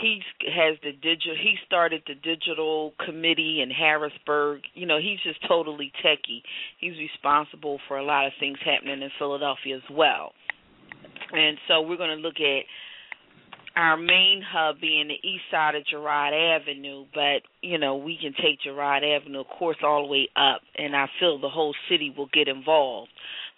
he's 0.00 0.22
has 0.54 0.76
the 0.82 0.92
digital. 0.92 1.36
He 1.36 1.56
started 1.66 2.02
the 2.06 2.14
digital 2.14 2.94
committee 3.04 3.60
in 3.62 3.70
Harrisburg. 3.70 4.62
You 4.74 4.86
know, 4.86 4.98
he's 4.98 5.20
just 5.22 5.46
totally 5.46 5.92
techie. 6.04 6.42
He's 6.78 6.96
responsible 6.98 7.78
for 7.88 7.98
a 7.98 8.04
lot 8.04 8.26
of 8.26 8.32
things 8.40 8.58
happening 8.64 9.02
in 9.02 9.10
Philadelphia 9.18 9.76
as 9.76 9.90
well. 9.90 10.32
And 11.32 11.56
so 11.68 11.80
we're 11.82 11.96
going 11.96 12.16
to 12.16 12.22
look 12.22 12.40
at 12.40 12.64
our 13.76 13.96
main 13.96 14.42
hub 14.46 14.80
being 14.80 15.08
the 15.08 15.28
east 15.28 15.44
side 15.50 15.74
of 15.74 15.86
Girard 15.86 16.34
Avenue, 16.34 17.06
but 17.14 17.42
you 17.62 17.78
know 17.78 17.96
we 17.96 18.18
can 18.20 18.32
take 18.32 18.60
Girard 18.62 19.02
Avenue, 19.02 19.40
of 19.40 19.46
course, 19.58 19.78
all 19.82 20.02
the 20.02 20.12
way 20.12 20.28
up, 20.36 20.60
and 20.76 20.94
I 20.94 21.06
feel 21.18 21.40
the 21.40 21.48
whole 21.48 21.74
city 21.88 22.12
will 22.16 22.28
get 22.32 22.48
involved. 22.48 23.10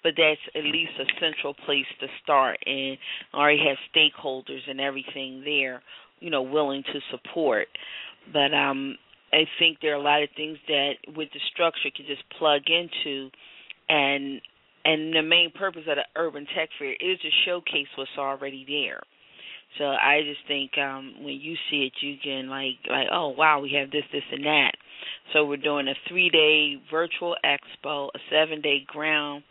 But 0.03 0.13
that's 0.17 0.41
at 0.55 0.65
least 0.65 0.93
a 1.01 1.05
central 1.19 1.55
place 1.55 1.87
to 2.01 2.07
start, 2.23 2.59
and 2.67 2.99
already 3.33 3.63
have 3.67 3.79
stakeholders 3.95 4.69
and 4.69 4.81
everything 4.81 5.43
there, 5.45 5.83
you 6.21 6.31
know, 6.31 6.43
willing 6.43 6.83
to 6.93 7.01
support. 7.11 7.69
But 8.33 8.55
um, 8.55 8.97
I 9.33 9.45
think 9.59 9.79
there 9.81 9.93
are 9.93 10.01
a 10.01 10.03
lot 10.03 10.23
of 10.23 10.29
things 10.37 10.59
that 10.69 10.93
with 11.17 11.31
the 11.33 11.41
structure 11.53 11.91
can 11.95 12.07
just 12.07 12.23
plug 12.39 12.63
into, 12.69 13.31
and 13.89 14.41
and 14.85 15.15
the 15.15 15.23
main 15.23 15.51
purpose 15.51 15.83
of 15.89 15.97
the 15.97 16.21
urban 16.21 16.47
tech 16.55 16.69
fair 16.79 16.93
is 16.93 17.19
to 17.21 17.31
showcase 17.47 17.89
what's 17.97 18.11
already 18.19 18.65
there. 18.69 19.01
So 19.79 19.85
I 19.85 20.21
just 20.25 20.47
think 20.47 20.73
um 20.79 21.15
when 21.23 21.35
you 21.41 21.55
see 21.71 21.91
it 21.91 21.93
you 22.01 22.17
can 22.23 22.49
like 22.49 22.79
like 22.89 23.09
oh 23.13 23.29
wow 23.37 23.61
we 23.61 23.73
have 23.79 23.91
this 23.91 24.05
this 24.13 24.23
and 24.33 24.45
that. 24.45 24.73
So 25.33 25.45
we're 25.45 25.57
doing 25.57 25.89
a 25.89 26.13
3-day 26.13 26.83
virtual 26.91 27.35
expo, 27.45 28.09
a 28.15 28.35
7-day 28.35 28.85
ground 28.87 29.43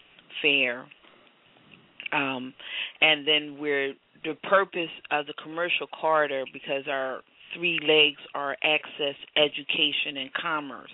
fair. 0.42 0.86
Um 2.12 2.54
and 3.02 3.28
then 3.28 3.58
we're 3.60 3.94
the 4.24 4.36
purpose 4.50 4.92
of 5.12 5.26
the 5.26 5.34
commercial 5.44 5.88
corridor 5.88 6.46
because 6.54 6.84
our 6.90 7.22
three 7.56 7.80
legs 7.82 8.22
are 8.34 8.56
access, 8.64 9.16
education 9.36 10.18
and 10.18 10.34
commerce. 10.34 10.92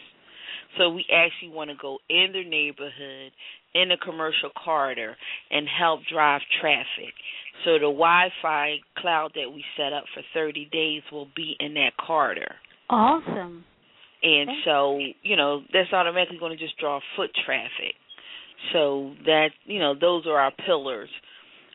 So 0.78 0.90
we 0.90 1.06
actually 1.12 1.50
want 1.50 1.70
to 1.70 1.76
go 1.82 1.98
in 2.10 2.32
the 2.34 2.44
neighborhood 2.48 3.32
in 3.74 3.90
the 3.90 3.98
commercial 4.04 4.50
corridor 4.64 5.16
and 5.52 5.68
help 5.68 6.02
drive 6.12 6.42
traffic. 6.62 7.14
So 7.66 7.74
the 7.74 7.92
Wi-Fi 7.92 8.78
cloud 8.98 9.32
that 9.36 9.52
we 9.54 9.64
set 9.76 9.92
up 9.94 10.06
for 10.14 10.24
30 10.34 10.70
days 10.72 11.02
will 11.12 11.28
be 11.36 11.56
in 11.60 11.74
that 11.76 11.92
corridor. 11.98 12.56
Awesome. 12.90 13.64
And 14.24 14.50
Okay. 14.50 14.62
so, 14.66 15.00
you 15.24 15.36
know, 15.36 15.62
that's 15.72 15.92
automatically 15.94 16.38
going 16.40 16.58
to 16.58 16.64
just 16.64 16.78
draw 16.78 17.00
foot 17.16 17.32
traffic. 17.46 17.96
So 18.74 19.14
that, 19.26 19.52
you 19.66 19.80
know, 19.80 19.94
those 20.00 20.26
are 20.28 20.38
our 20.38 20.52
pillars. 20.66 21.10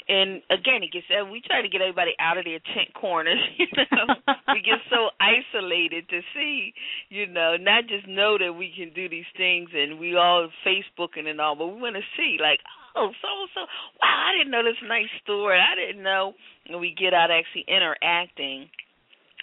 and 0.07 0.43
again, 0.51 0.83
it 0.83 0.93
gets 0.93 1.07
we 1.33 1.41
try 1.41 1.63
to 1.63 1.69
get 1.69 1.81
everybody 1.81 2.13
out 2.21 2.37
of 2.37 2.45
their 2.45 2.61
tent 2.75 2.93
corners. 2.95 3.39
You 3.59 3.67
know, 3.91 4.15
we 4.53 4.61
get 4.61 4.81
so 4.91 5.09
isolated 5.21 6.07
to 6.11 6.21
see, 6.35 6.75
you 7.09 7.27
know, 7.27 7.57
not 7.57 7.87
just 7.87 8.07
know 8.07 8.37
that 8.37 8.53
we 8.53 8.71
can 8.77 8.93
do 8.93 9.09
these 9.09 9.25
things 9.37 9.71
and 9.73 9.99
we 9.99 10.15
all 10.17 10.51
Facebooking 10.67 11.27
and 11.27 11.41
all, 11.41 11.57
but 11.57 11.69
we 11.69 11.81
want 11.81 11.97
to 11.97 12.03
see 12.19 12.37
like, 12.39 12.61
oh, 12.97 13.11
so 13.21 13.29
so, 13.55 13.61
wow, 14.01 14.27
I 14.29 14.37
didn't 14.37 14.51
know 14.51 14.65
this 14.65 14.81
nice 14.87 15.13
story. 15.23 15.59
I 15.59 15.75
didn't 15.75 16.03
know. 16.03 16.33
And 16.67 16.81
we 16.81 16.95
get 16.99 17.15
out 17.15 17.31
actually 17.31 17.65
interacting. 17.69 18.69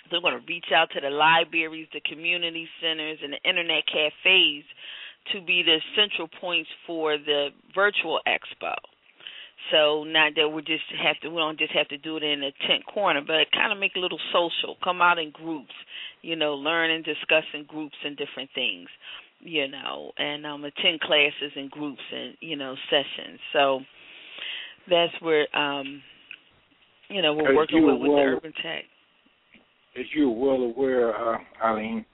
They're 0.10 0.22
going 0.22 0.40
to 0.40 0.46
reach 0.48 0.72
out 0.76 0.90
to 0.94 1.00
the 1.00 1.10
libraries, 1.10 1.88
the 1.94 2.02
community 2.02 2.68
centers, 2.82 3.20
and 3.24 3.34
the 3.34 3.42
internet 3.48 3.88
cafes 3.88 4.66
to 5.32 5.42
be 5.42 5.64
the 5.64 5.78
central 5.96 6.28
points 6.42 6.70
for 6.86 7.18
the 7.18 7.50
virtual 7.74 8.20
expo. 8.28 8.76
So 9.72 10.04
not 10.04 10.34
that 10.36 10.50
we 10.50 10.64
just 10.64 10.84
have 10.98 11.20
to, 11.22 11.30
we 11.30 11.38
don't 11.38 11.60
just 11.60 11.72
have 11.74 11.88
to 11.90 11.98
do 11.98 12.18
it 12.18 12.24
in 12.24 12.42
a 12.44 12.52
tent 12.68 12.84
corner, 12.92 13.22
but 13.22 13.52
kind 13.54 13.72
of 13.72 13.78
make 13.78 13.96
a 13.96 14.00
little 14.00 14.20
social. 14.34 14.76
Come 14.84 15.02
out 15.02 15.20
in 15.20 15.30
groups, 15.32 15.74
you 16.24 16.36
know, 16.36 16.56
learn 16.56 16.90
and 16.90 17.06
discuss 17.06 17.46
in 17.54 17.66
groups 17.66 17.96
and 18.04 18.18
different 18.18 18.50
things, 18.56 18.90
you 19.42 19.68
know, 19.68 20.12
and 20.18 20.46
um, 20.46 20.64
attend 20.64 21.00
classes 21.02 21.52
and 21.56 21.70
groups 21.72 22.02
and 22.12 22.36
you 22.40 22.56
know 22.56 22.76
sessions. 22.90 23.40
So 23.54 23.82
that's 24.90 25.14
where, 25.22 25.48
um, 25.56 26.02
you 27.10 27.22
know, 27.22 27.34
we're 27.34 27.56
working 27.56 27.86
with, 27.86 28.00
with 28.00 28.12
well- 28.12 28.18
the 28.18 28.24
urban 28.24 28.54
tech. 28.62 28.84
As 30.00 30.06
you're 30.16 30.30
well 30.30 30.62
aware, 30.62 31.14
uh, 31.14 31.38
Eileen, 31.62 32.06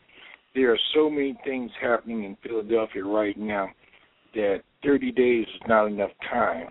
there 0.55 0.71
are 0.71 0.80
so 0.95 1.11
many 1.11 1.38
things 1.43 1.69
happening 1.80 2.23
in 2.23 2.36
Philadelphia 2.41 3.03
right 3.03 3.38
now 3.38 3.69
that 4.34 4.63
30 4.84 5.11
days 5.11 5.45
is 5.45 5.61
not 5.67 5.86
enough 5.86 6.09
time 6.28 6.69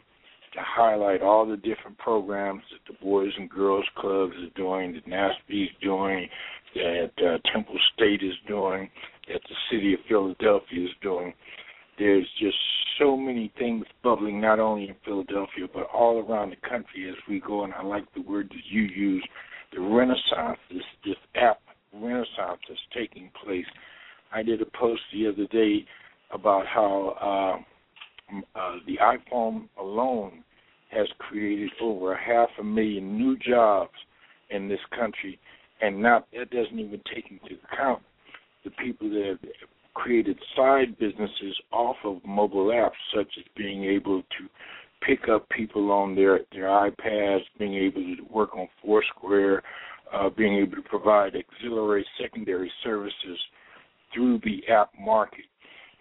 to 0.52 0.58
highlight 0.60 1.22
all 1.22 1.46
the 1.46 1.56
different 1.58 1.96
programs 1.98 2.62
that 2.72 2.92
the 2.92 2.98
Boys 3.04 3.30
and 3.38 3.48
Girls 3.48 3.84
Clubs 3.96 4.32
is 4.42 4.50
doing, 4.56 4.94
that 4.94 5.06
NASB 5.06 5.64
is 5.64 5.70
doing, 5.80 6.28
that 6.74 7.10
uh, 7.18 7.38
Temple 7.52 7.78
State 7.94 8.22
is 8.22 8.34
doing, 8.48 8.90
City 9.86 9.94
of 9.94 10.00
Philadelphia 10.08 10.84
is 10.84 10.90
doing. 11.02 11.32
There's 11.98 12.26
just 12.40 12.56
so 12.98 13.16
many 13.16 13.52
things 13.58 13.84
bubbling, 14.02 14.40
not 14.40 14.58
only 14.58 14.88
in 14.88 14.96
Philadelphia, 15.04 15.66
but 15.72 15.88
all 15.94 16.18
around 16.18 16.50
the 16.50 16.68
country 16.68 17.08
as 17.08 17.16
we 17.28 17.40
go. 17.40 17.64
And 17.64 17.72
I 17.72 17.82
like 17.82 18.04
the 18.14 18.22
word 18.22 18.48
that 18.48 18.64
you 18.68 18.82
use, 18.82 19.26
the 19.72 19.80
renaissance, 19.80 20.58
this, 20.70 20.82
this 21.04 21.16
app 21.34 21.60
renaissance 21.94 22.60
that's 22.68 22.80
taking 22.94 23.30
place. 23.44 23.64
I 24.32 24.42
did 24.42 24.60
a 24.60 24.66
post 24.78 25.00
the 25.12 25.28
other 25.28 25.46
day 25.46 25.86
about 26.32 26.66
how 26.66 27.62
uh, 28.32 28.36
uh, 28.58 28.76
the 28.86 28.98
iPhone 29.00 29.68
alone 29.80 30.42
has 30.90 31.06
created 31.18 31.70
over 31.80 32.14
a 32.14 32.18
half 32.20 32.48
a 32.60 32.64
million 32.64 33.16
new 33.16 33.36
jobs 33.38 33.94
in 34.50 34.68
this 34.68 34.80
country, 34.98 35.38
and 35.80 36.00
not 36.02 36.26
that 36.32 36.50
doesn't 36.50 36.78
even 36.78 37.00
take 37.14 37.26
into 37.30 37.56
account 37.72 38.02
the 38.66 38.84
people 38.84 39.08
that 39.08 39.24
have 39.24 39.38
created 40.06 40.38
side 40.54 40.96
businesses 41.00 41.60
off 41.72 41.96
of 42.04 42.24
mobile 42.24 42.66
apps, 42.66 42.92
such 43.12 43.26
as 43.38 43.44
being 43.56 43.84
able 43.84 44.22
to 44.22 44.48
pick 45.04 45.28
up 45.28 45.48
people 45.48 45.90
on 45.90 46.14
their 46.14 46.40
their 46.52 46.68
iPads, 46.68 47.40
being 47.58 47.74
able 47.74 48.02
to 48.02 48.22
work 48.30 48.54
on 48.54 48.68
Foursquare, 48.84 49.64
uh, 50.14 50.30
being 50.30 50.58
able 50.58 50.76
to 50.76 50.88
provide 50.88 51.32
auxiliary 51.34 52.06
secondary 52.20 52.70
services 52.84 53.38
through 54.14 54.40
the 54.44 54.62
app 54.72 54.90
market. 54.98 55.44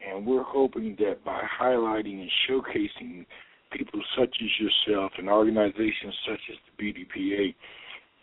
And 0.07 0.23
we're 0.23 0.43
hoping 0.43 0.95
that 0.99 1.25
by 1.25 1.41
highlighting 1.59 2.21
and 2.21 2.31
showcasing 2.47 3.25
people 3.71 3.99
such 4.17 4.35
as 4.39 4.49
yourself 4.59 5.13
and 5.17 5.27
organizations 5.27 6.13
such 6.29 6.41
as 6.51 6.57
the 6.77 6.83
BDPA, 6.83 7.55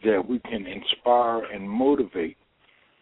that 0.04 0.28
we 0.28 0.38
can 0.38 0.64
inspire 0.64 1.44
and 1.52 1.68
motivate 1.68 2.36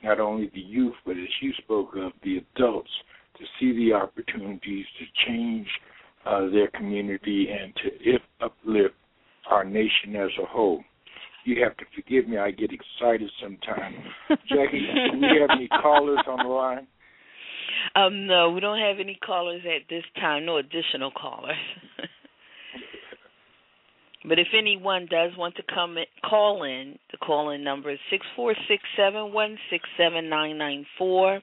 not 0.02 0.20
only 0.20 0.50
the 0.54 0.60
youth, 0.60 0.94
but 1.04 1.12
as 1.12 1.28
you 1.40 1.52
spoke 1.58 1.94
of, 1.96 2.12
the 2.22 2.38
adults 2.56 2.90
to 3.38 3.44
see 3.58 3.72
the 3.76 3.94
opportunities 3.94 4.84
to 4.98 5.26
change 5.26 5.66
uh, 6.26 6.48
their 6.50 6.68
community 6.68 7.48
and 7.50 7.74
to 7.76 7.90
if 8.00 8.22
uplift 8.40 8.94
our 9.50 9.64
nation 9.64 10.16
as 10.16 10.30
a 10.42 10.46
whole. 10.46 10.82
You 11.44 11.62
have 11.64 11.76
to 11.78 11.84
forgive 11.94 12.28
me, 12.28 12.36
I 12.36 12.50
get 12.50 12.70
excited 12.70 13.30
sometimes. 13.42 13.96
Jackie, 14.48 14.86
do 15.12 15.18
we 15.18 15.40
have 15.40 15.50
any 15.56 15.68
callers 15.68 16.20
on 16.28 16.46
the 16.46 16.52
line? 16.52 16.86
Um, 17.94 18.26
no, 18.26 18.50
we 18.50 18.60
don't 18.60 18.78
have 18.78 19.00
any 19.00 19.18
callers 19.24 19.62
at 19.64 19.88
this 19.88 20.04
time. 20.16 20.44
No 20.44 20.58
additional 20.58 21.10
callers. 21.10 21.56
but 24.28 24.38
if 24.38 24.48
anyone 24.56 25.06
does 25.10 25.32
want 25.38 25.56
to 25.56 25.62
come 25.74 25.96
in, 25.96 26.04
call 26.28 26.64
in, 26.64 26.98
the 27.10 27.16
call 27.16 27.50
in 27.50 27.64
number 27.64 27.90
is 27.90 27.98
six 28.10 28.26
four 28.36 28.54
six 28.68 28.82
seven 28.96 29.32
one 29.32 29.56
six 29.70 29.88
seven 29.96 30.28
nine 30.28 30.58
nine 30.58 30.84
four. 30.98 31.40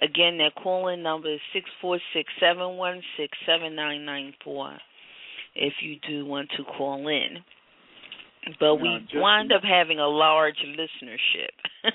Again, 0.00 0.38
that 0.38 0.54
call 0.60 0.88
in 0.88 1.02
number 1.02 1.32
is 1.34 1.40
six 1.52 1.68
four 1.80 1.98
six 2.14 2.32
seven 2.40 2.76
one 2.76 3.02
six 3.18 3.36
seven 3.46 3.74
nine 3.74 4.04
nine 4.04 4.32
four. 4.42 4.72
If 5.54 5.74
you 5.82 5.96
do 6.08 6.24
want 6.24 6.50
to 6.56 6.64
call 6.64 7.06
in, 7.08 7.38
but 8.58 8.76
we 8.76 8.98
just- 9.02 9.16
wind 9.16 9.52
up 9.52 9.62
having 9.62 9.98
a 9.98 10.08
large 10.08 10.56
listenership. 10.66 11.52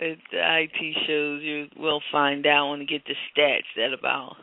At 0.00 0.16
the 0.30 0.38
IT 0.38 0.96
shows, 1.08 1.42
you 1.42 1.66
will 1.76 2.00
find 2.12 2.46
out 2.46 2.70
when 2.70 2.80
you 2.80 2.86
get 2.86 3.02
the 3.06 3.14
stats 3.34 3.62
that 3.76 3.92
about 3.92 4.36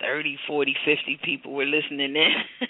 thirty, 0.00 0.38
forty, 0.46 0.74
fifty 0.84 1.18
people 1.22 1.52
were 1.52 1.66
listening 1.66 2.16
in. 2.16 2.34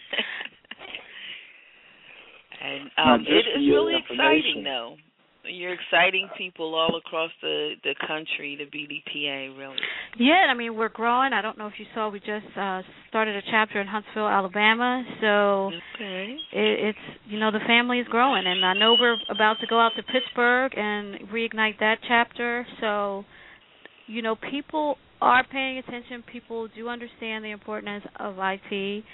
and 3.05 3.09
Now, 3.09 3.15
um, 3.15 3.21
just 3.21 3.31
it 3.31 3.53
for 3.53 3.59
is 3.61 3.67
your 3.67 3.87
really 3.87 3.99
exciting, 3.99 4.65
though. 4.65 4.97
You're 5.45 5.75
exciting 5.75 6.29
people 6.39 6.75
all 6.75 6.97
across 6.97 7.31
the 7.43 7.75
the 7.83 7.95
country. 8.07 8.57
The 8.57 8.67
BDPA, 8.67 9.59
really. 9.59 9.77
Yeah, 10.19 10.47
I 10.49 10.55
mean 10.55 10.77
we're 10.77 10.89
growing. 10.89 11.33
I 11.33 11.43
don't 11.43 11.59
know 11.59 11.67
if 11.67 11.73
you 11.79 11.87
saw, 11.95 12.11
we 12.11 12.21
just 12.21 12.47
uh 12.57 12.83
started 13.09 13.35
a 13.35 13.43
chapter 13.51 13.81
in 13.81 13.89
Huntsville, 13.89 14.29
Alabama. 14.29 15.03
So 15.21 15.73
Okay. 15.97 16.37
it, 16.53 16.95
it's 16.95 16.99
you 17.29 17.41
know 17.41 17.51
the 17.51 17.59
family 17.67 17.99
is 17.99 18.07
growing, 18.09 18.47
and 18.47 18.65
I 18.65 18.75
know 18.75 18.97
we're 19.01 19.17
about 19.31 19.57
to 19.61 19.67
go 19.67 19.81
out 19.81 19.93
to 19.97 20.03
Pittsburgh 20.05 20.73
and 20.77 21.29
reignite 21.31 21.81
that 21.81 21.99
chapter. 22.07 22.65
So 22.81 23.25
you 24.07 24.23
know 24.23 24.37
people 24.37 24.97
are 25.21 25.45
paying 25.51 25.79
attention. 25.79 26.23
People 26.31 26.69
do 26.77 26.89
understand 26.89 27.45
the 27.45 27.51
importance 27.51 28.05
of 28.21 28.37
IT. 28.39 29.05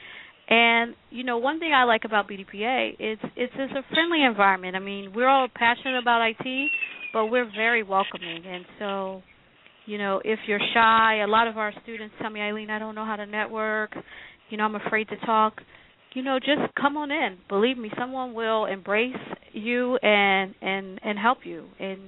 And 0.48 0.94
you 1.10 1.24
know, 1.24 1.38
one 1.38 1.60
thing 1.60 1.72
I 1.74 1.84
like 1.84 2.02
about 2.04 2.28
BDPA 2.28 2.92
is 2.94 3.18
it's 3.36 3.52
it's 3.56 3.72
a 3.72 3.94
friendly 3.94 4.24
environment. 4.24 4.76
I 4.76 4.78
mean, 4.78 5.12
we're 5.14 5.28
all 5.28 5.46
passionate 5.54 5.98
about 5.98 6.26
IT, 6.26 6.70
but 7.12 7.26
we're 7.26 7.50
very 7.54 7.82
welcoming. 7.82 8.44
And 8.46 8.64
so, 8.78 9.22
you 9.84 9.98
know, 9.98 10.22
if 10.24 10.38
you're 10.46 10.60
shy, 10.72 11.20
a 11.22 11.26
lot 11.26 11.48
of 11.48 11.58
our 11.58 11.72
students 11.82 12.14
tell 12.20 12.30
me, 12.30 12.40
Eileen, 12.40 12.70
I 12.70 12.78
don't 12.78 12.94
know 12.94 13.04
how 13.04 13.16
to 13.16 13.26
network. 13.26 13.94
You 14.48 14.56
know, 14.56 14.64
I'm 14.64 14.74
afraid 14.74 15.08
to 15.10 15.16
talk. 15.26 15.60
You 16.14 16.22
know, 16.22 16.38
just 16.38 16.74
come 16.80 16.96
on 16.96 17.10
in. 17.10 17.36
Believe 17.50 17.76
me, 17.76 17.90
someone 17.98 18.32
will 18.32 18.64
embrace 18.64 19.14
you 19.52 19.96
and 19.96 20.54
and 20.62 20.98
and 21.04 21.18
help 21.18 21.38
you. 21.44 21.66
And 21.78 22.00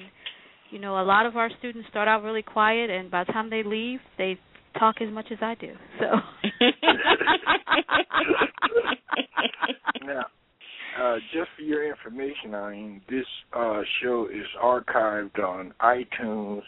you 0.70 0.78
know, 0.78 0.98
a 0.98 1.04
lot 1.04 1.26
of 1.26 1.36
our 1.36 1.50
students 1.58 1.88
start 1.90 2.08
out 2.08 2.22
really 2.22 2.42
quiet, 2.42 2.88
and 2.88 3.10
by 3.10 3.24
the 3.24 3.32
time 3.32 3.50
they 3.50 3.62
leave, 3.62 3.98
they 4.16 4.38
talk 4.78 4.96
as 5.00 5.10
much 5.12 5.26
as 5.30 5.38
I 5.40 5.54
do. 5.54 5.72
So. 5.98 6.06
now, 10.04 10.24
uh, 11.00 11.16
just 11.32 11.48
for 11.56 11.62
your 11.62 11.88
information, 11.88 12.54
I 12.54 12.70
mean, 12.72 13.00
this 13.08 13.26
uh, 13.52 13.82
show 14.02 14.28
is 14.32 14.46
archived 14.62 15.38
on 15.38 15.72
iTunes 15.80 16.62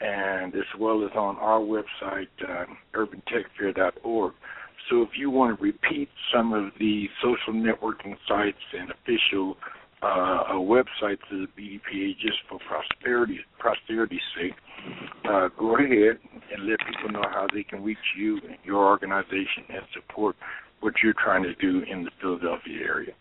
and 0.00 0.54
as 0.54 0.62
well 0.78 1.04
as 1.04 1.10
on 1.16 1.36
our 1.38 1.60
website, 1.60 2.28
uh, 2.48 2.66
urbantechfair.org. 2.94 4.32
So 4.90 5.02
if 5.02 5.10
you 5.18 5.30
want 5.30 5.56
to 5.56 5.62
repeat 5.62 6.08
some 6.32 6.52
of 6.52 6.72
the 6.78 7.08
social 7.20 7.52
networking 7.52 8.16
sites 8.28 8.56
and 8.78 8.90
official 8.90 9.56
uh, 10.02 10.06
uh, 10.06 10.52
websites 10.54 11.22
of 11.32 11.40
the 11.40 11.48
BDPA 11.58 12.16
just 12.20 12.38
for 12.48 12.60
prosperity 12.68 13.40
prosterity's 13.58 14.20
sake, 14.40 14.54
uh, 15.28 15.48
go 15.58 15.76
ahead 15.76 16.18
and 16.52 16.68
let 16.68 16.78
people 16.86 17.10
know 17.10 17.24
how 17.28 17.48
they 17.52 17.64
can 17.64 17.82
reach 17.82 17.98
you 18.16 18.36
and 18.48 18.56
your 18.64 18.86
organization 18.86 19.64
and 19.68 19.82
support 19.94 20.36
what 20.80 20.94
you're 21.02 21.12
trying 21.22 21.42
to 21.42 21.54
do 21.56 21.82
in 21.90 22.04
the 22.04 22.10
Philadelphia 22.20 22.78
area. 22.86 23.12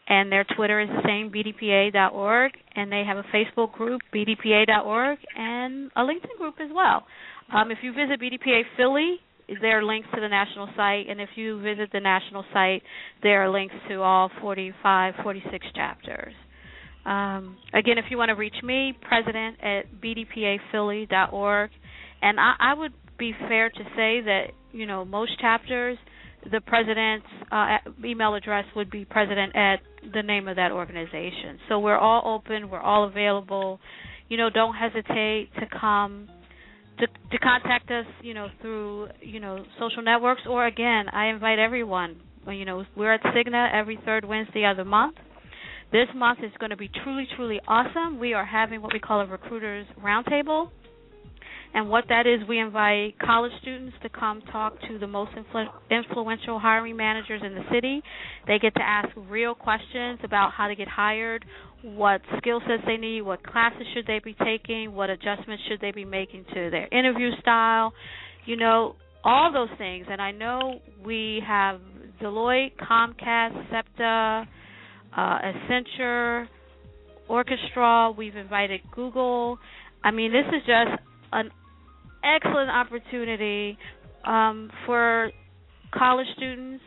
and 0.07 0.31
their 0.31 0.45
Twitter 0.55 0.79
is 0.79 0.89
the 0.89 1.01
same, 1.07 1.31
bdpa.org, 1.31 2.51
and 2.75 2.91
they 2.91 3.03
have 3.07 3.17
a 3.17 3.23
Facebook 3.35 3.71
group, 3.71 4.01
bdpa.org, 4.13 5.17
and 5.35 5.89
a 5.95 6.01
LinkedIn 6.01 6.37
group 6.37 6.55
as 6.61 6.69
well. 6.71 7.03
Um, 7.51 7.71
if 7.71 7.79
you 7.81 7.93
visit 7.93 8.21
BDPA 8.21 8.61
Philly, 8.77 9.19
there 9.61 9.79
are 9.79 9.83
links 9.83 10.07
to 10.13 10.21
the 10.21 10.27
national 10.27 10.67
site, 10.75 11.09
and 11.09 11.19
if 11.19 11.29
you 11.35 11.61
visit 11.61 11.89
the 11.91 11.99
national 11.99 12.45
site, 12.53 12.83
there 13.21 13.43
are 13.43 13.49
links 13.49 13.75
to 13.89 14.01
all 14.01 14.29
45, 14.41 15.13
46 15.23 15.65
chapters. 15.75 16.33
Um, 17.05 17.57
again, 17.73 17.97
if 17.97 18.05
you 18.09 18.17
want 18.17 18.29
to 18.29 18.35
reach 18.35 18.55
me, 18.63 18.93
president 19.01 19.57
at 19.61 20.01
bdpaphilly.org, 20.01 21.71
and 22.21 22.39
I, 22.39 22.53
I 22.59 22.73
would 22.73 22.93
be 23.19 23.33
fair 23.47 23.69
to 23.69 23.83
say 23.95 24.21
that 24.21 24.45
you 24.71 24.85
know 24.85 25.03
most 25.03 25.39
chapters, 25.39 25.97
the 26.49 26.61
president's 26.61 27.27
uh, 27.51 27.77
email 28.05 28.35
address 28.35 28.65
would 28.75 28.89
be 28.89 29.05
president 29.05 29.55
at 29.55 29.77
the 30.13 30.23
name 30.23 30.47
of 30.47 30.55
that 30.55 30.71
organization. 30.71 31.59
So 31.67 31.79
we're 31.79 31.97
all 31.97 32.35
open, 32.35 32.69
we're 32.69 32.81
all 32.81 33.05
available. 33.07 33.79
You 34.29 34.37
know, 34.37 34.49
don't 34.49 34.75
hesitate 34.75 35.49
to 35.59 35.67
come 35.79 36.29
to 36.99 37.07
to 37.07 37.39
contact 37.39 37.89
us, 37.91 38.05
you 38.21 38.33
know, 38.33 38.47
through 38.61 39.07
you 39.21 39.39
know 39.39 39.63
social 39.79 40.03
networks, 40.03 40.41
or 40.47 40.65
again, 40.65 41.05
I 41.11 41.27
invite 41.27 41.59
everyone. 41.59 42.17
You 42.47 42.65
know, 42.65 42.83
we're 42.95 43.13
at 43.13 43.23
Cigna 43.23 43.73
every 43.73 43.97
third 44.05 44.25
Wednesday 44.25 44.65
of 44.65 44.77
the 44.77 44.83
month. 44.83 45.15
This 45.91 46.07
month 46.15 46.39
is 46.43 46.51
going 46.59 46.71
to 46.71 46.77
be 46.77 46.89
truly, 47.03 47.27
truly 47.35 47.59
awesome. 47.67 48.19
We 48.19 48.33
are 48.33 48.43
having 48.45 48.81
what 48.81 48.91
we 48.93 48.99
call 48.99 49.21
a 49.21 49.27
recruiters 49.27 49.85
roundtable. 50.03 50.69
And 51.75 51.89
what 51.89 52.05
that 52.09 52.27
is, 52.27 52.47
we 52.47 52.59
invite 52.59 53.17
college 53.19 53.51
students 53.61 53.95
to 54.03 54.09
come 54.09 54.41
talk 54.51 54.73
to 54.87 54.99
the 54.99 55.07
most 55.07 55.31
influ- 55.31 55.71
influential 55.89 56.59
hiring 56.59 56.95
managers 56.95 57.41
in 57.43 57.55
the 57.55 57.63
city. 57.71 58.01
They 58.45 58.59
get 58.59 58.75
to 58.75 58.81
ask 58.83 59.09
real 59.15 59.55
questions 59.55 60.19
about 60.23 60.51
how 60.51 60.67
to 60.67 60.75
get 60.75 60.87
hired, 60.87 61.45
what 61.83 62.21
skill 62.37 62.61
sets 62.61 62.83
they 62.85 62.97
need, 62.97 63.21
what 63.21 63.43
classes 63.45 63.85
should 63.93 64.07
they 64.07 64.19
be 64.23 64.35
taking, 64.43 64.93
what 64.95 65.09
adjustments 65.09 65.63
should 65.69 65.81
they 65.81 65.91
be 65.91 66.05
making 66.05 66.45
to 66.53 66.69
their 66.69 66.87
interview 66.87 67.29
style, 67.41 67.93
you 68.45 68.55
know, 68.55 68.95
all 69.23 69.51
those 69.51 69.69
things. 69.77 70.05
And 70.09 70.21
I 70.21 70.31
know 70.31 70.79
we 71.05 71.41
have 71.45 71.79
Deloitte, 72.21 72.71
Comcast, 72.77 73.69
SEPTA, 73.69 74.47
uh, 75.15 75.19
Accenture, 75.19 76.47
Orchestra. 77.27 78.11
We've 78.17 78.35
invited 78.35 78.81
Google. 78.95 79.57
I 80.03 80.11
mean, 80.11 80.31
this 80.31 80.45
is 80.47 80.61
just 80.65 81.01
an 81.33 81.51
excellent 82.23 82.69
opportunity 82.69 83.77
um, 84.25 84.71
for 84.85 85.31
college 85.93 86.27
students 86.37 86.83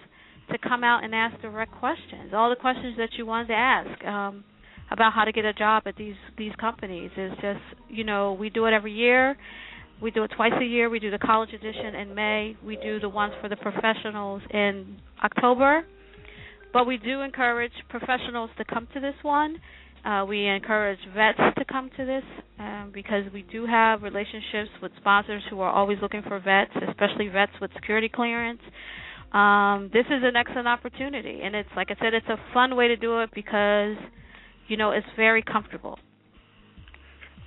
to 0.51 0.59
come 0.59 0.85
out 0.85 1.05
and 1.05 1.15
ask 1.15 1.41
direct 1.43 1.73
questions. 1.73 2.33
All 2.33 2.51
the 2.51 2.57
questions 2.57 2.97
that 2.99 3.11
you 3.19 3.27
wanted 3.27 3.49
to 3.49 3.55
ask. 3.55 4.05
Um, 4.05 4.45
about 4.91 5.13
how 5.13 5.25
to 5.25 5.33
get 5.33 5.45
a 5.45 5.53
job 5.53 5.85
at 5.87 5.97
these 5.97 6.15
these 6.39 6.53
companies. 6.61 7.11
Is 7.17 7.33
just 7.41 7.61
you 7.89 8.05
know 8.05 8.33
we 8.33 8.51
do 8.51 8.67
it 8.67 8.73
every 8.73 8.93
year. 8.93 9.37
We 10.01 10.11
do 10.11 10.25
it 10.25 10.31
twice 10.37 10.53
a 10.61 10.65
year. 10.65 10.91
We 10.91 10.99
do 10.99 11.11
the 11.11 11.19
college 11.19 11.55
edition 11.55 11.95
in 11.95 12.15
May. 12.15 12.57
We 12.65 12.77
do 12.77 13.01
the 13.01 13.09
ones 13.09 13.33
for 13.41 13.49
the 13.49 13.57
professionals 13.57 14.43
in 14.51 14.97
October. 15.25 15.85
But 16.73 16.87
we 16.87 16.99
do 16.99 17.23
encourage 17.23 17.73
professionals 17.89 18.51
to 18.59 18.65
come 18.67 18.87
to 18.93 19.01
this 19.01 19.15
one. 19.23 19.57
Uh, 20.05 20.25
we 20.25 20.47
encourage 20.47 20.99
vets 21.17 21.39
to 21.59 21.65
come 21.65 21.91
to 21.97 22.05
this 22.05 22.23
um, 22.61 22.93
because 22.95 23.25
we 23.33 23.43
do 23.51 23.67
have 23.67 24.03
relationships 24.03 24.71
with 24.81 24.93
sponsors 25.01 25.43
who 25.51 25.61
are 25.61 25.71
always 25.73 25.99
looking 26.01 26.23
for 26.23 26.39
vets, 26.39 26.71
especially 26.89 27.29
vets 27.29 27.53
with 27.61 27.73
security 27.75 28.09
clearance. 28.09 28.61
Um, 29.33 29.91
this 29.93 30.07
is 30.07 30.23
an 30.23 30.37
excellent 30.37 30.69
opportunity, 30.69 31.41
and 31.43 31.57
it's 31.57 31.69
like 31.75 31.91
I 31.91 31.97
said, 32.01 32.15
it's 32.15 32.29
a 32.29 32.39
fun 32.55 32.77
way 32.77 32.89
to 32.89 32.97
do 32.97 33.21
it 33.21 33.31
because 33.35 33.97
you 34.69 34.77
know, 34.77 34.91
it's 34.91 35.07
very 35.17 35.43
comfortable. 35.43 35.99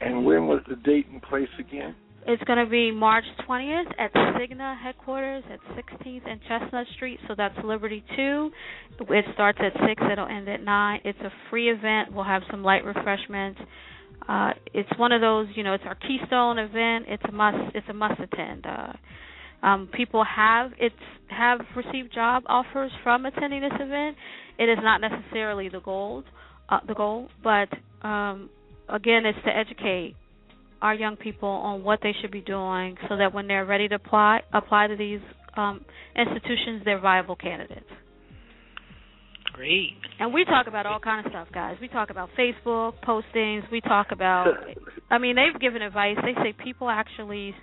And 0.01 0.25
when 0.25 0.47
was 0.47 0.61
the 0.69 0.75
date 0.75 1.07
and 1.11 1.21
place 1.21 1.49
again? 1.59 1.95
It's 2.27 2.43
going 2.43 2.63
to 2.63 2.69
be 2.69 2.91
March 2.91 3.23
20th 3.47 3.91
at 3.97 4.13
Cigna 4.13 4.79
headquarters 4.79 5.43
at 5.51 5.59
16th 5.75 6.29
and 6.29 6.39
Chestnut 6.47 6.85
Street. 6.95 7.19
So 7.27 7.33
that's 7.35 7.55
Liberty 7.63 8.03
2. 8.15 8.51
It 9.09 9.25
starts 9.33 9.59
at 9.61 9.73
6. 9.73 10.03
It'll 10.11 10.27
end 10.27 10.47
at 10.47 10.61
9. 10.61 10.99
It's 11.05 11.19
a 11.21 11.31
free 11.49 11.69
event. 11.69 12.13
We'll 12.13 12.25
have 12.25 12.43
some 12.51 12.63
light 12.63 12.83
refreshments. 12.83 13.59
Uh, 14.27 14.51
it's 14.73 14.89
one 14.97 15.11
of 15.11 15.21
those, 15.21 15.47
you 15.55 15.63
know, 15.63 15.73
it's 15.73 15.83
our 15.87 15.95
keystone 15.95 16.59
event. 16.59 17.05
It's 17.07 17.23
a 17.27 17.31
must. 17.31 17.75
It's 17.75 17.87
a 17.89 17.93
must 17.93 18.19
attend. 18.19 18.65
Uh, 18.65 18.93
um, 19.65 19.89
people 19.93 20.23
have 20.23 20.71
it's 20.77 20.95
have 21.29 21.61
received 21.75 22.13
job 22.13 22.43
offers 22.47 22.91
from 23.01 23.25
attending 23.25 23.61
this 23.61 23.73
event. 23.73 24.17
It 24.57 24.69
is 24.69 24.77
not 24.81 25.01
necessarily 25.01 25.69
the 25.69 25.79
goal 25.79 26.23
uh, 26.69 26.79
the 26.87 26.93
goal, 26.93 27.27
but 27.43 27.69
um, 28.07 28.49
again, 28.87 29.25
it's 29.25 29.39
to 29.45 29.55
educate 29.55 30.15
our 30.81 30.93
young 30.93 31.17
people 31.17 31.49
on 31.49 31.83
what 31.83 31.99
they 32.01 32.13
should 32.21 32.31
be 32.31 32.41
doing, 32.41 32.95
so 33.09 33.17
that 33.17 33.33
when 33.33 33.47
they're 33.47 33.65
ready 33.65 33.87
to 33.87 33.95
apply 33.95 34.41
apply 34.53 34.87
to 34.87 34.95
these 34.95 35.19
um, 35.57 35.83
institutions, 36.15 36.81
they're 36.85 36.99
viable 36.99 37.35
candidates. 37.35 37.89
Great. 39.53 39.91
And 40.19 40.33
we 40.33 40.45
talk 40.45 40.67
about 40.67 40.85
all 40.85 40.99
kind 41.01 41.25
of 41.25 41.31
stuff, 41.31 41.47
guys. 41.53 41.75
We 41.81 41.89
talk 41.89 42.11
about 42.11 42.29
Facebook 42.37 42.93
postings. 43.05 43.69
We 43.71 43.81
talk 43.81 44.07
about. 44.11 44.53
I 45.09 45.17
mean, 45.17 45.35
they've 45.35 45.59
given 45.59 45.81
advice. 45.81 46.15
They 46.21 46.33
say 46.41 46.55
people 46.63 46.89
actually 46.89 47.53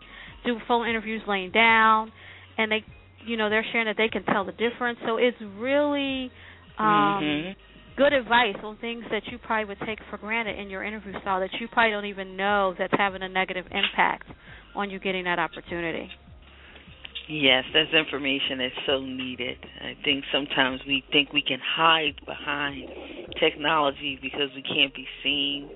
do 0.45 0.59
phone 0.69 0.87
interviews 0.89 1.23
laying 1.27 1.53
down, 1.53 2.13
and 2.59 2.71
they, 2.71 2.85
you 3.27 3.39
know, 3.39 3.49
they're 3.49 3.65
sharing 3.73 3.87
that 3.87 3.97
they 3.97 4.09
can 4.09 4.25
tell 4.25 4.45
the 4.45 4.53
difference. 4.53 4.99
So 5.07 5.17
it's 5.17 5.39
really. 5.41 6.31
Um, 6.79 7.23
mm-hmm 7.23 7.63
good 7.97 8.13
advice 8.13 8.57
on 8.63 8.77
things 8.79 9.05
that 9.11 9.23
you 9.31 9.39
probably 9.39 9.65
would 9.67 9.87
take 9.87 9.99
for 10.11 10.19
granted 10.19 10.59
in 10.59 10.69
your 10.69 10.85
interview 10.85 11.13
style 11.21 11.41
that 11.41 11.51
you 11.61 11.69
probably 11.69 11.93
don't 11.93 12.05
even 12.05 12.37
know 12.37 12.75
that's 12.79 12.93
having 12.97 13.23
a 13.23 13.29
negative 13.29 13.65
impact 13.67 14.25
on 14.75 14.91
you 14.91 15.01
getting 15.01 15.25
that 15.25 15.39
opportunity. 15.39 16.09
Yes, 17.29 17.65
that 17.75 17.97
information 17.97 18.59
that's 18.59 18.87
so 18.87 19.01
needed. 19.01 19.57
I 19.81 19.97
think 20.05 20.25
sometimes 20.33 20.81
we 20.87 21.03
think 21.11 21.33
we 21.33 21.43
can 21.43 21.59
hide 21.61 22.15
behind 22.25 22.89
technology 23.41 24.19
because 24.23 24.51
we 24.55 24.63
can't 24.63 24.95
be 24.95 25.07
seen. 25.23 25.73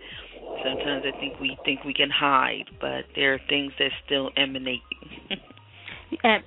Sometimes 0.62 1.04
I 1.06 1.18
think 1.18 1.40
we 1.40 1.58
think 1.64 1.84
we 1.84 1.94
can 1.94 2.10
hide, 2.10 2.66
but 2.80 3.04
there 3.16 3.34
are 3.34 3.40
things 3.48 3.72
that 3.78 3.90
still 4.06 4.30
emanate. 4.36 4.80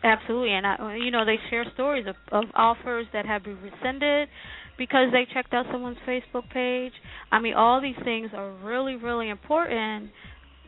Absolutely, 0.04 0.52
and 0.52 0.68
I, 0.68 0.98
you 0.98 1.10
know 1.10 1.26
they 1.26 1.38
share 1.50 1.66
stories 1.74 2.06
of, 2.08 2.16
of 2.32 2.46
offers 2.54 3.08
that 3.14 3.26
have 3.26 3.44
been 3.44 3.58
rescinded, 3.62 4.28
because 4.78 5.08
they 5.12 5.28
checked 5.34 5.54
out 5.54 5.66
someone's 5.72 5.98
Facebook 6.08 6.50
page. 6.52 6.94
I 7.32 7.40
mean, 7.40 7.54
all 7.54 7.82
these 7.82 7.96
things 8.04 8.30
are 8.34 8.52
really, 8.64 8.96
really 8.96 9.30
important 9.30 10.12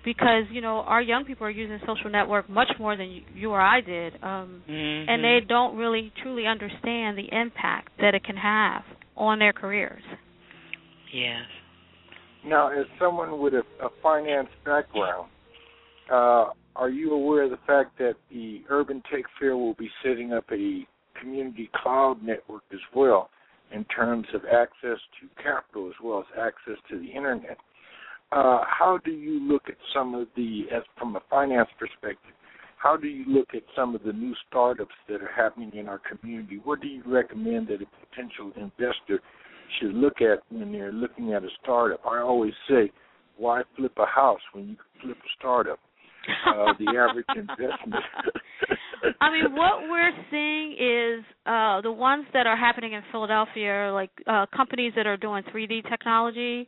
because 0.06 0.43
you 0.51 0.62
know 0.62 0.82
our 0.82 1.01
young 1.01 1.26
people 1.26 1.47
are 1.47 1.51
using 1.51 1.80
social 1.86 2.10
network 2.10 2.49
much 2.49 2.70
more 2.80 2.95
than 2.95 3.10
you, 3.10 3.22
you 3.34 3.51
or 3.51 3.60
I 3.60 3.82
did, 3.82 4.14
um, 4.22 4.62
mm-hmm. 4.70 5.10
and 5.10 5.24
they 5.24 5.39
don't 5.45 5.76
really 5.76 6.14
truly 6.22 6.45
understand 6.45 7.18
the 7.18 7.28
impact 7.32 7.89
that 7.99 8.14
it 8.14 8.24
can 8.24 8.38
have 8.38 8.84
on 9.18 9.39
their 9.39 9.51
careers. 9.51 10.03
Yes. 11.12 11.41
Now, 12.45 12.70
as 12.70 12.86
someone 12.99 13.39
with 13.39 13.53
a, 13.53 13.64
a 13.84 13.89
finance 14.03 14.49
background, 14.64 15.30
uh, 16.12 16.49
are 16.76 16.89
you 16.89 17.14
aware 17.14 17.43
of 17.43 17.51
the 17.51 17.60
fact 17.66 17.97
that 17.97 18.14
the 18.30 18.62
Urban 18.70 19.01
Tech 19.12 19.24
Fair 19.39 19.58
will 19.58 19.74
be 19.74 19.89
setting 20.03 20.34
up 20.34 20.45
a 20.51 20.86
community 21.20 21.70
cloud 21.82 22.22
network 22.22 22.64
as 22.72 22.80
well? 22.95 23.30
In 23.74 23.84
terms 23.86 24.28
of 24.34 24.41
access 24.45 24.99
to 25.20 25.43
capital 25.43 25.88
as 25.88 25.95
well 26.03 26.20
as 26.20 26.26
access 26.39 26.82
to 26.89 26.99
the 26.99 27.07
internet. 27.07 27.57
Uh, 28.32 28.61
how 28.68 28.99
do 29.05 29.11
you 29.11 29.39
look 29.39 29.63
at 29.68 29.76
some 29.93 30.16
of 30.16 30.28
the, 30.36 30.63
as 30.76 30.84
from 30.97 31.16
a 31.16 31.22
finance 31.30 31.70
perspective, 31.80 32.34
how 32.78 32.95
do 32.95 33.07
you 33.07 33.26
look 33.28 33.49
at 33.53 33.63
some 33.76 33.95
of 33.95 34.03
the 34.03 34.13
new 34.13 34.34
startups 34.47 34.93
that 35.09 35.22
are 35.22 35.32
happening 35.36 35.72
in 35.74 35.88
our 35.88 35.99
community? 35.99 36.59
What 36.63 36.82
do 36.82 36.88
you 36.88 37.01
recommend 37.05 37.68
that 37.70 37.82
a 37.82 38.05
potential 38.07 38.51
investor 38.55 39.22
should 39.80 39.93
look 39.93 40.22
at 40.22 40.39
when 40.49 40.72
they're 40.72 40.91
looking 40.91 41.34
at 41.34 41.43
a 41.43 41.49
startup? 41.61 42.01
I 42.05 42.20
always 42.20 42.53
say, 42.70 42.91
why 43.38 43.63
flip 43.76 43.93
a 43.97 44.05
house 44.05 44.41
when 44.53 44.70
you 44.70 44.76
can 44.76 45.01
flip 45.01 45.18
a 45.18 45.30
startup? 45.38 45.80
Uh, 46.47 46.74
the 46.80 46.97
average 46.97 47.26
investment. 47.36 48.03
I 49.22 49.32
mean, 49.32 49.56
what 49.56 49.82
we're 49.89 50.12
seeing 50.32 50.74
is 50.74 51.26
uh, 51.45 51.82
the 51.82 51.91
ones 51.91 52.26
that 52.34 52.47
are 52.47 52.58
happening 52.58 52.93
in 52.93 53.01
Philadelphia, 53.12 53.70
are 53.70 53.91
like 53.91 54.10
uh, 54.28 54.45
companies 54.56 54.93
that 54.95 55.08
are 55.08 55.18
doing 55.18 55.43
3D 55.53 55.89
technology. 55.89 56.68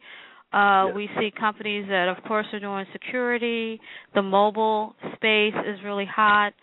Uh, 0.54 0.86
yes. 0.88 0.96
We 0.96 1.10
see 1.20 1.32
companies 1.38 1.86
that, 1.90 2.08
of 2.08 2.24
course, 2.24 2.46
are 2.54 2.60
doing 2.60 2.86
security. 2.94 3.80
The 4.16 4.22
mobile 4.22 4.96
space 5.16 5.54
is 5.66 5.80
really 5.84 6.06
hot. 6.06 6.54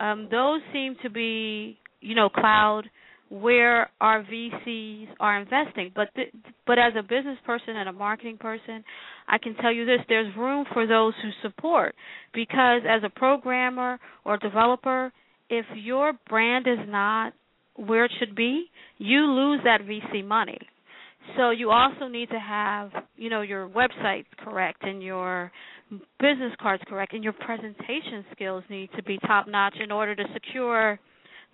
Um, 0.00 0.28
those 0.30 0.60
seem 0.72 0.96
to 1.02 1.10
be, 1.10 1.78
you 2.00 2.14
know, 2.14 2.28
cloud 2.28 2.82
where 3.28 3.90
our 4.00 4.22
VCs 4.24 5.08
are 5.20 5.40
investing. 5.40 5.90
But 5.94 6.08
th- 6.14 6.32
but 6.66 6.78
as 6.78 6.92
a 6.98 7.02
business 7.02 7.38
person 7.44 7.76
and 7.76 7.88
a 7.88 7.92
marketing 7.92 8.38
person, 8.38 8.84
I 9.28 9.38
can 9.38 9.54
tell 9.56 9.72
you 9.72 9.84
this: 9.84 10.00
there's 10.08 10.34
room 10.36 10.64
for 10.72 10.86
those 10.86 11.14
who 11.22 11.30
support 11.42 11.94
because 12.32 12.82
as 12.88 13.02
a 13.04 13.10
programmer 13.10 13.98
or 14.24 14.36
developer, 14.36 15.12
if 15.50 15.66
your 15.74 16.12
brand 16.28 16.66
is 16.66 16.78
not 16.88 17.32
where 17.74 18.04
it 18.04 18.12
should 18.18 18.34
be, 18.34 18.66
you 18.98 19.20
lose 19.26 19.60
that 19.64 19.82
VC 19.82 20.24
money. 20.24 20.58
So 21.36 21.50
you 21.50 21.70
also 21.70 22.06
need 22.06 22.30
to 22.30 22.38
have, 22.38 22.90
you 23.16 23.30
know, 23.30 23.42
your 23.42 23.68
website 23.68 24.24
correct 24.38 24.84
and 24.84 25.02
your 25.02 25.50
business 26.20 26.52
cards 26.60 26.82
correct 26.88 27.14
and 27.14 27.24
your 27.24 27.32
presentation 27.32 28.24
skills 28.32 28.62
need 28.70 28.90
to 28.96 29.02
be 29.02 29.18
top 29.26 29.48
notch 29.48 29.76
in 29.82 29.90
order 29.90 30.14
to 30.14 30.24
secure 30.32 30.98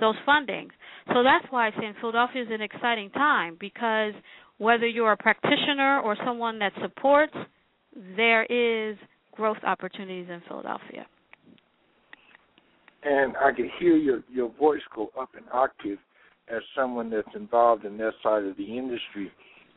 those 0.00 0.14
fundings. 0.26 0.70
So 1.08 1.22
that's 1.22 1.44
why 1.50 1.68
I 1.68 1.70
say 1.72 1.86
in 1.86 1.94
Philadelphia 2.00 2.42
is 2.42 2.48
an 2.50 2.60
exciting 2.62 3.10
time 3.10 3.56
because 3.58 4.12
whether 4.58 4.86
you're 4.86 5.12
a 5.12 5.16
practitioner 5.16 6.00
or 6.00 6.16
someone 6.24 6.58
that 6.60 6.72
supports, 6.80 7.34
there 8.16 8.44
is 8.44 8.96
growth 9.32 9.58
opportunities 9.66 10.26
in 10.28 10.42
Philadelphia. 10.48 11.06
And 13.04 13.34
I 13.36 13.50
can 13.52 13.68
hear 13.80 13.96
your 13.96 14.22
your 14.32 14.52
voice 14.60 14.80
go 14.94 15.10
up 15.20 15.30
an 15.34 15.44
octave 15.52 15.98
as 16.48 16.62
someone 16.76 17.10
that's 17.10 17.34
involved 17.34 17.84
in 17.84 17.96
that 17.98 18.12
side 18.22 18.44
of 18.44 18.56
the 18.56 18.78
industry 18.78 19.32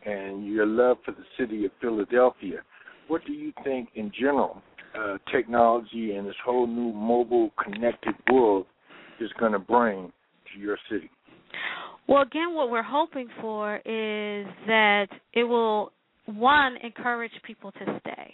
and 0.06 0.46
your 0.46 0.66
love 0.66 0.98
for 1.04 1.12
the 1.12 1.24
city 1.38 1.66
of 1.66 1.72
Philadelphia. 1.82 2.60
What 3.08 3.26
do 3.26 3.34
you 3.34 3.52
think 3.64 3.90
in 3.96 4.12
general 4.18 4.62
uh, 4.98 5.18
technology 5.32 6.16
and 6.16 6.28
this 6.28 6.36
whole 6.44 6.68
new 6.68 6.94
mobile 6.94 7.52
connected 7.62 8.14
world 8.32 8.68
is 9.20 9.32
going 9.40 9.52
to 9.52 9.60
bring 9.60 10.12
to 10.54 10.60
your 10.60 10.78
city? 10.90 11.10
Well, 12.08 12.22
again, 12.22 12.54
what 12.54 12.70
we're 12.70 12.84
hoping 12.84 13.28
for 13.42 13.78
is 13.78 14.46
that 14.68 15.08
it 15.34 15.44
will, 15.44 15.92
one, 16.26 16.78
encourage 16.84 17.32
people 17.46 17.72
to 17.72 18.00
stay. 18.02 18.34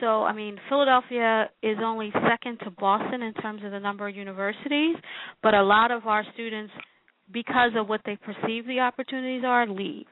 So, 0.00 0.22
I 0.22 0.32
mean, 0.32 0.56
Philadelphia 0.70 1.50
is 1.62 1.76
only 1.82 2.10
second 2.26 2.58
to 2.60 2.70
Boston 2.70 3.22
in 3.22 3.34
terms 3.34 3.62
of 3.64 3.70
the 3.70 3.80
number 3.80 4.08
of 4.08 4.16
universities, 4.16 4.96
but 5.42 5.52
a 5.52 5.62
lot 5.62 5.90
of 5.90 6.06
our 6.06 6.24
students, 6.32 6.72
because 7.32 7.72
of 7.76 7.88
what 7.88 8.00
they 8.06 8.16
perceive 8.16 8.66
the 8.66 8.80
opportunities 8.80 9.42
are, 9.46 9.66
leave. 9.66 10.06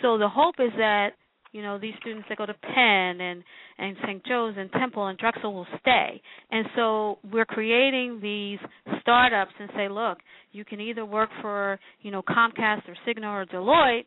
So 0.00 0.16
the 0.16 0.28
hope 0.28 0.54
is 0.58 0.70
that 0.78 1.10
you 1.52 1.62
know 1.62 1.78
these 1.78 1.94
students 2.00 2.26
that 2.28 2.38
go 2.38 2.46
to 2.46 2.54
Penn 2.54 3.20
and 3.20 3.42
and 3.78 3.96
St. 4.02 4.24
Joe's 4.24 4.54
and 4.56 4.70
Temple 4.72 5.06
and 5.06 5.18
Drexel 5.18 5.52
will 5.52 5.66
stay. 5.80 6.20
And 6.50 6.66
so 6.76 7.18
we're 7.32 7.46
creating 7.46 8.20
these 8.22 8.58
startups 9.00 9.52
and 9.58 9.70
say, 9.74 9.88
look, 9.88 10.18
you 10.52 10.64
can 10.64 10.80
either 10.80 11.04
work 11.04 11.30
for 11.40 11.78
you 12.02 12.10
know 12.10 12.22
Comcast 12.22 12.82
or 12.88 12.96
Cigna 13.06 13.26
or 13.26 13.46
Deloitte, 13.46 14.06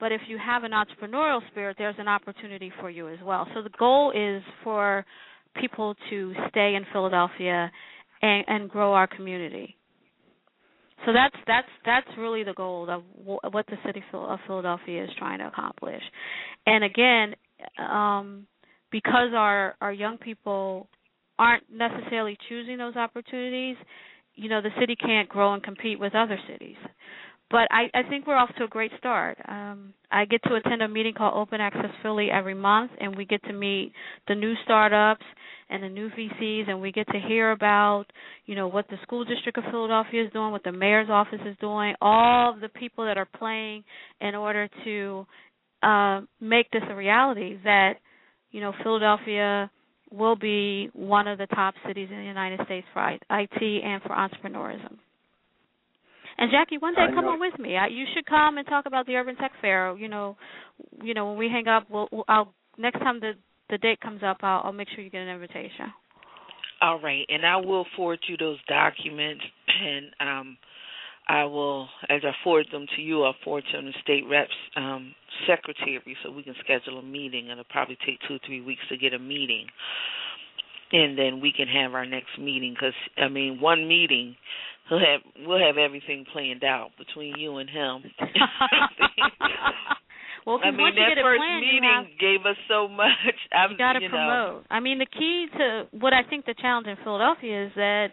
but 0.00 0.12
if 0.12 0.22
you 0.28 0.38
have 0.44 0.64
an 0.64 0.72
entrepreneurial 0.72 1.40
spirit, 1.50 1.76
there's 1.78 1.96
an 1.98 2.08
opportunity 2.08 2.72
for 2.80 2.90
you 2.90 3.08
as 3.08 3.18
well. 3.24 3.46
So 3.54 3.62
the 3.62 3.70
goal 3.78 4.12
is 4.14 4.42
for 4.62 5.04
people 5.60 5.94
to 6.10 6.34
stay 6.50 6.74
in 6.74 6.84
Philadelphia 6.92 7.70
and, 8.22 8.44
and 8.48 8.70
grow 8.70 8.92
our 8.92 9.06
community. 9.06 9.76
So 11.06 11.12
that's 11.12 11.36
that's 11.46 11.68
that's 11.84 12.06
really 12.18 12.44
the 12.44 12.54
goal 12.54 12.88
of 12.88 13.02
what 13.24 13.66
the 13.66 13.76
city 13.84 14.02
of 14.12 14.38
Philadelphia 14.46 15.04
is 15.04 15.10
trying 15.18 15.38
to 15.40 15.46
accomplish. 15.48 16.02
And 16.66 16.84
again, 16.84 17.34
um, 17.78 18.46
because 18.90 19.30
our 19.34 19.74
our 19.80 19.92
young 19.92 20.18
people 20.18 20.88
aren't 21.38 21.64
necessarily 21.70 22.36
choosing 22.48 22.78
those 22.78 22.96
opportunities, 22.96 23.76
you 24.34 24.48
know, 24.48 24.62
the 24.62 24.70
city 24.78 24.96
can't 24.96 25.28
grow 25.28 25.54
and 25.54 25.62
compete 25.62 25.98
with 25.98 26.14
other 26.14 26.38
cities 26.48 26.76
but 27.50 27.68
I, 27.70 27.88
I 27.94 28.02
think 28.08 28.26
we're 28.26 28.36
off 28.36 28.50
to 28.58 28.64
a 28.64 28.68
great 28.68 28.90
start. 28.98 29.38
Um, 29.46 29.94
I 30.10 30.24
get 30.24 30.42
to 30.44 30.54
attend 30.54 30.82
a 30.82 30.88
meeting 30.88 31.14
called 31.14 31.34
Open 31.36 31.60
Access 31.60 31.90
Philly 32.02 32.28
every 32.28 32.54
month, 32.54 32.90
and 33.00 33.14
we 33.16 33.24
get 33.24 33.42
to 33.44 33.52
meet 33.52 33.92
the 34.26 34.34
new 34.34 34.54
startups 34.64 35.24
and 35.70 35.82
the 35.82 35.88
new 35.88 36.10
VCs, 36.10 36.68
and 36.68 36.80
we 36.80 36.90
get 36.90 37.06
to 37.12 37.20
hear 37.20 37.52
about, 37.52 38.06
you 38.46 38.54
know, 38.54 38.66
what 38.66 38.88
the 38.88 38.96
school 39.02 39.24
district 39.24 39.58
of 39.58 39.64
Philadelphia 39.70 40.24
is 40.24 40.32
doing, 40.32 40.50
what 40.50 40.64
the 40.64 40.72
mayor's 40.72 41.08
office 41.10 41.40
is 41.46 41.56
doing, 41.60 41.94
all 42.00 42.56
the 42.60 42.68
people 42.68 43.04
that 43.04 43.18
are 43.18 43.28
playing 43.38 43.84
in 44.20 44.34
order 44.34 44.68
to 44.84 45.26
uh, 45.84 46.20
make 46.40 46.70
this 46.70 46.82
a 46.88 46.94
reality. 46.94 47.58
That, 47.64 47.94
you 48.50 48.60
know, 48.60 48.72
Philadelphia 48.82 49.70
will 50.10 50.36
be 50.36 50.90
one 50.92 51.26
of 51.26 51.38
the 51.38 51.46
top 51.46 51.74
cities 51.86 52.08
in 52.10 52.18
the 52.18 52.24
United 52.24 52.60
States 52.64 52.86
for 52.92 53.06
IT 53.08 53.20
and 53.30 54.02
for 54.02 54.10
entrepreneurism. 54.10 54.96
And 56.36 56.50
Jackie, 56.50 56.78
one 56.78 56.94
day 56.94 57.06
come 57.14 57.26
on 57.26 57.38
with 57.38 57.58
me. 57.60 57.76
I, 57.76 57.86
you 57.86 58.04
should 58.12 58.26
come 58.26 58.58
and 58.58 58.66
talk 58.66 58.86
about 58.86 59.06
the 59.06 59.14
Urban 59.14 59.36
Tech 59.36 59.52
Fair. 59.60 59.96
You 59.96 60.08
know, 60.08 60.36
you 61.02 61.14
know 61.14 61.28
when 61.28 61.38
we 61.38 61.48
hang 61.48 61.68
up, 61.68 61.86
we'll, 61.88 62.08
we'll 62.10 62.24
I'll 62.26 62.52
next 62.76 62.98
time 62.98 63.20
the 63.20 63.32
the 63.70 63.78
date 63.78 64.00
comes 64.00 64.22
up, 64.24 64.38
I'll, 64.42 64.62
I'll 64.64 64.72
make 64.72 64.88
sure 64.94 65.02
you 65.02 65.10
get 65.10 65.22
an 65.22 65.28
invitation. 65.28 65.92
All 66.82 67.00
right, 67.00 67.24
and 67.28 67.46
I 67.46 67.56
will 67.56 67.86
forward 67.96 68.18
you 68.28 68.36
those 68.36 68.58
documents, 68.68 69.44
and 69.80 70.06
um, 70.20 70.58
I 71.26 71.44
will, 71.44 71.88
as 72.10 72.20
I 72.22 72.32
forward 72.42 72.66
them 72.70 72.86
to 72.96 73.02
you, 73.02 73.22
I'll 73.22 73.34
forward 73.44 73.64
them 73.72 73.86
to 73.86 73.92
the 73.92 73.98
state 74.02 74.24
reps 74.28 74.50
um, 74.76 75.14
secretary 75.46 76.16
so 76.22 76.30
we 76.30 76.42
can 76.42 76.54
schedule 76.62 76.98
a 76.98 77.02
meeting. 77.02 77.48
It'll 77.48 77.64
probably 77.64 77.96
take 78.06 78.18
two 78.28 78.34
or 78.34 78.40
three 78.46 78.60
weeks 78.60 78.82
to 78.90 78.98
get 78.98 79.14
a 79.14 79.18
meeting, 79.18 79.66
and 80.92 81.16
then 81.18 81.40
we 81.40 81.50
can 81.52 81.66
have 81.66 81.94
our 81.94 82.04
next 82.04 82.38
meeting. 82.38 82.74
Because 82.74 82.92
I 83.16 83.28
mean, 83.28 83.58
one 83.58 83.88
meeting 83.88 84.36
he'll 84.88 84.98
have 84.98 85.20
we'll 85.46 85.64
have 85.64 85.78
everything 85.78 86.26
planned 86.30 86.62
out 86.62 86.90
between 86.98 87.38
you 87.38 87.56
and 87.56 87.70
him. 87.70 88.04
well, 90.46 90.60
I 90.62 90.70
mean 90.70 90.94
that 90.94 91.16
first 91.22 91.40
planned, 91.40 91.60
meeting 91.60 91.82
have, 91.84 92.04
gave 92.20 92.44
us 92.44 92.56
so 92.68 92.86
much. 92.86 93.08
I'm, 93.52 93.72
you 93.72 93.78
got 93.78 93.94
to 93.94 94.00
promote. 94.00 94.10
Know. 94.12 94.62
I 94.70 94.80
mean, 94.80 94.98
the 94.98 95.06
key 95.06 95.46
to 95.56 95.86
what 95.98 96.12
I 96.12 96.22
think 96.28 96.44
the 96.44 96.54
challenge 96.60 96.86
in 96.86 96.96
Philadelphia 97.02 97.66
is 97.66 97.72
that 97.76 98.08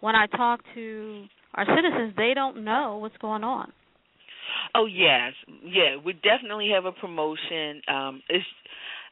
when 0.00 0.14
I 0.14 0.26
talk 0.26 0.60
to 0.74 1.24
our 1.54 1.66
citizens, 1.76 2.14
they 2.16 2.32
don't 2.34 2.64
know 2.64 2.98
what's 2.98 3.16
going 3.18 3.44
on. 3.44 3.72
Oh 4.74 4.86
yes, 4.86 5.32
yeah, 5.64 5.96
we 6.04 6.12
definitely 6.14 6.70
have 6.74 6.84
a 6.84 6.92
promotion. 6.92 7.80
Um, 7.88 8.22
it's 8.28 8.44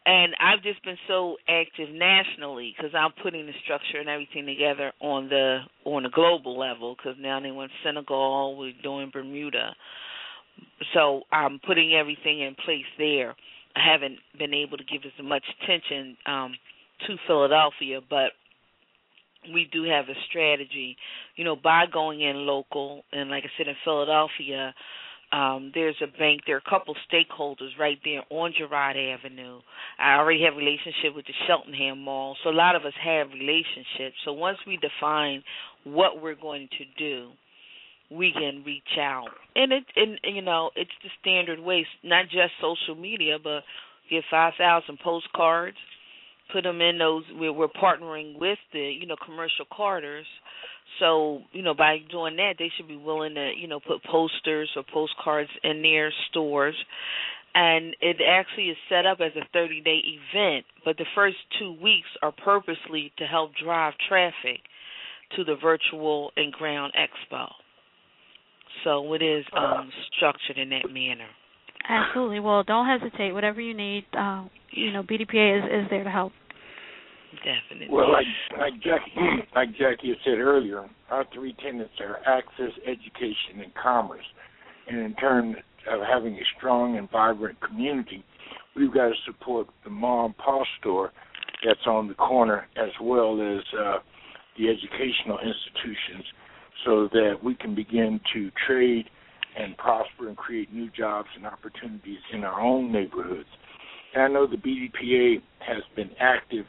and 0.05 0.34
I've 0.40 0.62
just 0.64 0.84
been 0.84 0.99
so 1.07 1.36
active 1.49 1.88
nationally 1.90 2.74
because 2.76 2.93
I'm 2.93 3.12
putting 3.22 3.47
the 3.47 3.53
structure 3.62 3.99
and 4.01 4.09
everything 4.09 4.47
together 4.47 4.93
on 5.01 5.28
the 5.28 5.61
on 5.84 6.05
a 6.05 6.11
global 6.11 6.59
level. 6.59 6.97
Because 6.97 7.16
now 7.20 7.38
they 7.40 7.53
want 7.53 7.70
Senegal, 7.84 8.57
we're 8.57 8.72
doing 8.82 9.11
Bermuda, 9.12 9.74
so 10.93 11.22
I'm 11.30 11.61
putting 11.64 11.95
everything 11.95 12.40
in 12.40 12.57
place 12.64 12.88
there. 12.99 13.36
I 13.76 13.93
haven't 13.93 14.18
been 14.38 14.53
able 14.53 14.76
to 14.76 14.84
give 14.84 15.03
as 15.07 15.24
much 15.24 15.45
attention 15.62 16.16
um, 16.26 16.55
to 17.07 17.16
Philadelphia, 17.26 18.01
but 18.09 18.32
we 19.53 19.68
do 19.72 19.84
have 19.84 20.09
a 20.09 20.14
strategy, 20.28 20.97
you 21.36 21.45
know, 21.45 21.57
by 21.57 21.84
going 21.93 22.20
in 22.20 22.47
local. 22.47 23.05
And 23.12 23.30
like 23.30 23.45
I 23.45 23.51
said, 23.57 23.68
in 23.68 23.74
Philadelphia, 23.84 24.74
um, 25.32 25.72
there's 25.74 25.97
a 26.03 26.18
bank. 26.18 26.43
There 26.47 26.57
are 26.57 26.62
a 26.64 26.70
couple 26.70 26.95
stakeholders 27.11 27.78
right 27.78 27.99
there 28.05 28.22
on 28.28 28.53
Girard 28.57 28.97
Avenue. 28.97 29.61
I 29.99 30.16
already 30.16 30.43
have 30.45 30.55
a 30.55 30.59
relationship 30.59 31.16
with 31.16 31.24
the 31.26 31.32
Cheltenham 31.47 32.03
Mall, 32.03 32.36
so 32.45 32.51
a 32.51 32.53
lot 32.53 32.76
of 32.76 32.84
us 32.84 32.93
have 33.03 33.28
relationships. 33.28 34.16
So 34.24 34.34
once 34.34 34.59
we 34.66 34.76
define 34.76 35.43
what 35.84 36.20
we're 36.20 36.36
going 36.36 36.68
to 36.78 36.84
do, 36.99 37.30
we 38.11 38.30
can 38.32 38.62
reach 38.66 38.99
out, 39.01 39.30
and 39.57 39.72
it 39.72 39.84
and 39.97 40.18
you 40.24 40.43
know 40.43 40.70
it's 40.76 40.90
the 41.03 41.09
standard 41.20 41.59
way, 41.59 41.86
not 42.05 42.26
just 42.26 42.53
social 42.61 42.95
media, 42.95 43.38
but 43.43 43.62
get 44.11 44.24
five 44.30 44.53
thousand 44.59 44.99
postcards, 45.03 45.78
put 46.53 46.65
them 46.65 46.81
in 46.81 46.99
those. 46.99 47.25
We're, 47.33 47.53
we're 47.53 47.69
partnering 47.69 48.39
with 48.39 48.59
the 48.73 48.81
you 49.01 49.07
know 49.07 49.17
commercial 49.25 49.65
carders 49.73 50.27
so, 50.99 51.43
you 51.53 51.63
know, 51.63 51.75
by 51.75 51.99
doing 52.11 52.37
that, 52.37 52.55
they 52.59 52.71
should 52.77 52.89
be 52.89 52.97
willing 52.97 53.35
to, 53.35 53.53
you 53.57 53.67
know, 53.67 53.81
put 53.81 54.03
posters 54.05 54.71
or 54.77 54.85
postcards 54.93 55.51
in 55.65 55.83
their 55.83 56.13
stores. 56.31 56.75
And 57.55 57.95
it 58.01 58.17
actually 58.27 58.69
is 58.69 58.77
set 58.89 59.05
up 59.05 59.19
as 59.21 59.33
a 59.37 59.47
30 59.53 59.83
day 59.83 60.01
event, 60.01 60.65
but 60.85 60.97
the 60.97 61.05
first 61.15 61.37
two 61.59 61.73
weeks 61.83 62.09
are 62.23 62.33
purposely 62.33 63.13
to 63.19 63.25
help 63.25 63.53
drive 63.63 63.95
traffic 64.09 64.61
to 65.37 65.45
the 65.45 65.57
virtual 65.61 66.31
and 66.37 66.53
ground 66.53 66.93
expo. 66.97 67.49
So 68.85 69.13
it 69.13 69.23
is 69.23 69.45
um, 69.57 69.91
structured 70.17 70.59
in 70.59 70.71
that 70.71 70.91
manner. 70.91 71.29
Absolutely. 71.89 72.41
Well, 72.41 72.63
don't 72.63 72.87
hesitate. 72.87 73.33
Whatever 73.33 73.61
you 73.61 73.75
need, 73.75 74.05
uh, 74.17 74.45
you 74.71 74.93
know, 74.93 75.03
BDPA 75.03 75.59
is, 75.59 75.85
is 75.85 75.91
there 75.91 76.05
to 76.05 76.11
help. 76.11 76.33
Definitely. 77.39 77.89
Well, 77.91 78.12
like 78.12 78.26
like 78.59 78.74
Jackie, 78.74 79.12
like 79.57 79.70
Jackie 79.70 80.14
said 80.24 80.39
earlier, 80.39 80.89
our 81.11 81.24
three 81.33 81.55
tenets 81.62 81.93
are 82.01 82.18
access, 82.26 82.72
education, 82.87 83.62
and 83.62 83.72
commerce. 83.74 84.24
And 84.89 85.01
in 85.01 85.14
terms 85.14 85.57
of 85.91 86.01
having 86.07 86.35
a 86.35 86.45
strong 86.57 86.99
and 86.99 87.11
vibrant 87.11 87.59
community, 87.61 88.24
we've 88.76 88.93
got 88.93 89.09
to 89.09 89.14
support 89.24 89.68
the 89.85 89.91
mom 89.91 90.26
and 90.26 90.37
pop 90.37 90.66
store 90.80 91.12
that's 91.64 91.87
on 91.87 92.09
the 92.09 92.14
corner, 92.14 92.66
as 92.76 92.91
well 93.01 93.41
as 93.41 93.62
uh, 93.78 93.99
the 94.59 94.68
educational 94.68 95.39
institutions, 95.39 96.24
so 96.85 97.09
that 97.12 97.35
we 97.43 97.55
can 97.55 97.74
begin 97.74 98.20
to 98.35 98.51
trade 98.66 99.07
and 99.57 99.76
prosper 99.76 100.28
and 100.28 100.37
create 100.37 100.72
new 100.72 100.91
jobs 100.91 101.28
and 101.37 101.47
opportunities 101.47 102.18
in 102.33 102.45
our 102.45 102.61
own 102.61 102.93
neighborhoods. 102.93 103.49
And 104.14 104.22
I 104.22 104.28
know 104.28 104.47
the 104.47 104.57
BDPA 104.57 105.41
has 105.61 105.83
been 105.97 106.11
active 106.20 106.66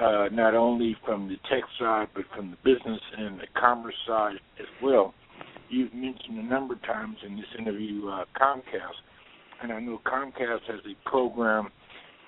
uh, 0.00 0.28
not 0.32 0.54
only 0.54 0.96
from 1.04 1.28
the 1.28 1.36
tech 1.48 1.64
side, 1.78 2.08
but 2.14 2.24
from 2.34 2.50
the 2.50 2.56
business 2.64 3.00
and 3.16 3.38
the 3.38 3.46
commerce 3.58 3.94
side 4.06 4.36
as 4.58 4.66
well. 4.82 5.14
You've 5.68 5.94
mentioned 5.94 6.38
a 6.38 6.42
number 6.42 6.74
of 6.74 6.82
times 6.82 7.16
in 7.26 7.36
this 7.36 7.46
interview 7.58 8.08
uh, 8.08 8.24
Comcast. 8.40 9.00
and 9.62 9.72
I 9.72 9.80
know 9.80 10.00
Comcast 10.06 10.62
has 10.68 10.80
a 10.86 11.08
program 11.08 11.68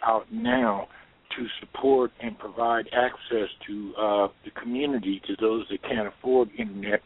out 0.04 0.26
now 0.32 0.88
to 1.36 1.46
support 1.60 2.12
and 2.20 2.38
provide 2.38 2.86
access 2.92 3.48
to 3.66 3.94
uh, 3.98 4.28
the 4.44 4.50
community 4.60 5.20
to 5.26 5.34
those 5.40 5.64
that 5.70 5.82
can't 5.82 6.08
afford 6.08 6.48
internet. 6.58 7.00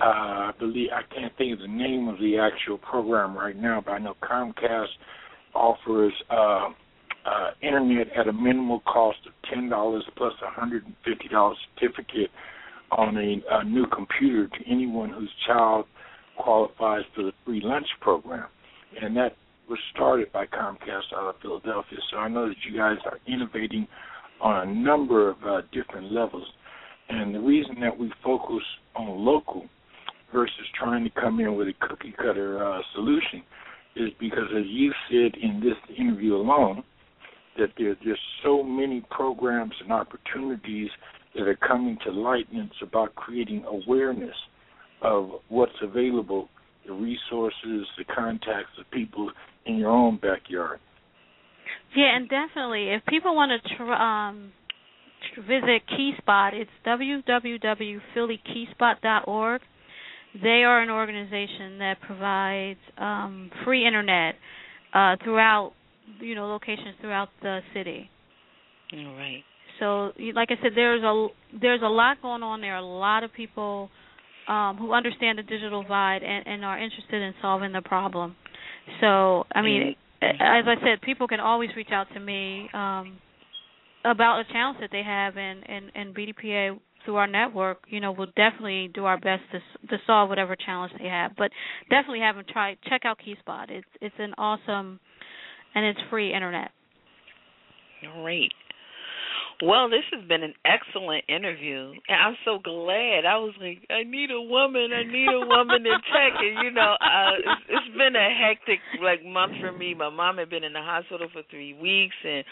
Uh, 0.00 0.04
I 0.04 0.52
believe 0.58 0.90
I 0.92 1.02
can't 1.12 1.36
think 1.36 1.54
of 1.54 1.58
the 1.58 1.66
name 1.66 2.08
of 2.08 2.18
the 2.18 2.38
actual 2.38 2.78
program 2.78 3.36
right 3.36 3.56
now, 3.56 3.82
but 3.84 3.92
I 3.92 3.98
know 3.98 4.14
Comcast 4.22 4.86
offers 5.54 6.12
uh, 6.30 6.68
uh, 7.28 7.50
internet 7.62 8.08
at 8.16 8.28
a 8.28 8.32
minimal 8.32 8.80
cost 8.80 9.18
of 9.26 9.32
ten 9.52 9.68
dollars 9.68 10.04
plus 10.16 10.32
a 10.46 10.50
hundred 10.50 10.84
and 10.86 10.94
fifty 11.04 11.28
dollars 11.28 11.58
certificate 11.74 12.30
on 12.90 13.16
a, 13.16 13.42
a 13.58 13.64
new 13.64 13.86
computer 13.86 14.48
to 14.48 14.70
anyone 14.70 15.10
whose 15.10 15.30
child 15.46 15.84
qualifies 16.38 17.02
for 17.14 17.22
the 17.22 17.32
free 17.44 17.60
lunch 17.62 17.86
program, 18.00 18.46
and 19.02 19.16
that 19.16 19.36
was 19.68 19.78
started 19.94 20.32
by 20.32 20.46
Comcast 20.46 21.12
out 21.14 21.28
of 21.28 21.34
Philadelphia. 21.42 21.98
So 22.10 22.16
I 22.16 22.28
know 22.28 22.48
that 22.48 22.56
you 22.68 22.76
guys 22.76 22.96
are 23.04 23.18
innovating 23.26 23.86
on 24.40 24.68
a 24.68 24.72
number 24.72 25.28
of 25.28 25.36
uh, 25.44 25.60
different 25.72 26.12
levels, 26.12 26.46
and 27.08 27.34
the 27.34 27.40
reason 27.40 27.76
that 27.80 27.96
we 27.96 28.10
focus 28.24 28.62
on 28.96 29.24
local 29.24 29.66
versus 30.32 30.54
trying 30.78 31.04
to 31.04 31.10
come 31.10 31.40
in 31.40 31.56
with 31.56 31.68
a 31.68 31.74
cookie 31.86 32.14
cutter 32.16 32.64
uh, 32.64 32.80
solution 32.94 33.42
is 33.96 34.10
because, 34.20 34.48
as 34.56 34.64
you 34.66 34.92
said 35.10 35.32
in 35.42 35.60
this 35.60 35.96
interview 35.98 36.36
alone, 36.36 36.82
that 37.58 37.72
there, 37.76 37.96
there's 38.04 38.18
so 38.42 38.62
many 38.62 39.04
programs 39.10 39.74
and 39.82 39.92
opportunities 39.92 40.88
that 41.34 41.42
are 41.42 41.56
coming 41.56 41.98
to 42.04 42.12
light, 42.12 42.46
and 42.52 42.70
it's 42.70 42.82
about 42.82 43.14
creating 43.14 43.64
awareness 43.66 44.34
of 45.02 45.30
what's 45.48 45.72
available, 45.82 46.48
the 46.86 46.92
resources, 46.92 47.86
the 47.96 48.04
contacts, 48.14 48.70
the 48.78 48.84
people 48.92 49.30
in 49.66 49.76
your 49.76 49.90
own 49.90 50.16
backyard. 50.16 50.78
Yeah, 51.94 52.16
and 52.16 52.28
definitely, 52.28 52.90
if 52.90 53.04
people 53.06 53.34
want 53.34 53.62
to 53.62 53.76
tr- 53.76 53.92
um, 53.92 54.52
visit 55.36 55.82
KeySpot, 55.90 56.54
it's 56.54 56.70
www.phillykeyspot.org. 56.86 59.60
They 60.42 60.64
are 60.64 60.82
an 60.82 60.90
organization 60.90 61.78
that 61.78 61.98
provides 62.02 62.78
um, 62.98 63.50
free 63.64 63.86
internet 63.86 64.34
uh, 64.94 65.16
throughout, 65.24 65.72
you 66.20 66.34
know, 66.34 66.46
locations 66.46 66.94
throughout 67.00 67.28
the 67.42 67.60
city. 67.74 68.10
All 68.92 69.16
right. 69.16 69.42
So, 69.80 70.12
like 70.34 70.48
I 70.50 70.60
said, 70.62 70.72
there's 70.74 71.02
a 71.02 71.28
there's 71.60 71.82
a 71.82 71.88
lot 71.88 72.20
going 72.22 72.42
on 72.42 72.60
there. 72.60 72.76
A 72.76 72.84
lot 72.84 73.22
of 73.22 73.32
people 73.32 73.90
um, 74.48 74.76
who 74.76 74.92
understand 74.92 75.38
the 75.38 75.42
digital 75.42 75.82
divide 75.82 76.22
and, 76.22 76.46
and 76.46 76.64
are 76.64 76.78
interested 76.78 77.22
in 77.22 77.34
solving 77.40 77.72
the 77.72 77.82
problem. 77.82 78.34
So, 79.00 79.44
I 79.54 79.62
mean, 79.62 79.94
Mm-hmm. 80.22 80.42
as 80.42 80.64
I 80.66 80.74
said, 80.82 81.00
people 81.02 81.28
can 81.28 81.38
always 81.38 81.70
reach 81.76 81.90
out 81.92 82.06
to 82.14 82.20
me 82.20 82.68
um, 82.72 83.18
about 84.04 84.40
a 84.40 84.52
challenge 84.52 84.78
that 84.80 84.90
they 84.90 85.02
have, 85.04 85.36
and, 85.36 85.62
and, 85.68 85.92
and 85.94 86.14
BDPA 86.14 86.78
through 87.04 87.16
our 87.16 87.26
network, 87.26 87.84
you 87.88 88.00
know, 88.00 88.12
we'll 88.12 88.26
definitely 88.36 88.90
do 88.92 89.04
our 89.04 89.16
best 89.16 89.42
to 89.52 89.60
to 89.88 89.96
solve 90.06 90.28
whatever 90.28 90.56
challenge 90.56 90.92
they 90.98 91.08
have. 91.08 91.32
But 91.38 91.50
definitely 91.88 92.20
have 92.20 92.36
them 92.36 92.44
try 92.52 92.76
check 92.88 93.02
out 93.04 93.18
KeySpot. 93.18 93.70
It's 93.70 93.88
it's 94.00 94.14
an 94.18 94.34
awesome 94.36 95.00
and 95.74 95.84
it's 95.84 96.00
free 96.10 96.32
internet. 96.32 96.70
Great. 98.22 98.52
Well, 99.58 99.90
this 99.90 100.06
has 100.14 100.22
been 100.28 100.46
an 100.46 100.54
excellent 100.62 101.24
interview, 101.26 101.90
and 102.06 102.18
I'm 102.22 102.38
so 102.46 102.62
glad. 102.62 103.26
I 103.26 103.42
was 103.42 103.58
like, 103.58 103.82
I 103.90 104.06
need 104.06 104.30
a 104.30 104.38
woman. 104.38 104.94
I 104.94 105.02
need 105.02 105.26
a 105.26 105.42
woman 105.42 105.82
in 105.82 105.98
tech, 106.14 106.38
and 106.38 106.62
you 106.62 106.70
know, 106.70 106.94
uh, 106.94 107.34
it's, 107.42 107.62
it's 107.66 107.90
been 107.98 108.14
a 108.14 108.30
hectic 108.30 108.78
like 109.02 109.26
month 109.26 109.58
for 109.58 109.72
me. 109.74 109.94
My 109.98 110.10
mom 110.14 110.38
had 110.38 110.48
been 110.48 110.62
in 110.62 110.72
the 110.72 110.82
hospital 110.82 111.26
for 111.32 111.42
three 111.50 111.74
weeks, 111.74 112.14
and 112.22 112.46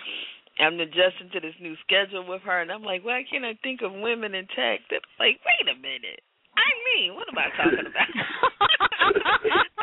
I'm 0.58 0.80
adjusting 0.82 1.30
to 1.30 1.38
this 1.38 1.54
new 1.62 1.78
schedule 1.86 2.26
with 2.26 2.42
her, 2.42 2.58
and 2.60 2.72
I'm 2.74 2.82
like, 2.82 3.04
why 3.06 3.22
can't 3.22 3.44
I 3.44 3.54
think 3.62 3.86
of 3.86 3.94
women 3.94 4.34
in 4.34 4.50
tech? 4.58 4.82
They're 4.90 5.06
like, 5.22 5.38
wait 5.46 5.70
a 5.70 5.78
minute. 5.78 6.26
I 6.58 6.70
mean, 6.90 7.14
what 7.14 7.30
am 7.30 7.38
I 7.38 7.54
talking 7.54 7.86
about? 7.86 8.10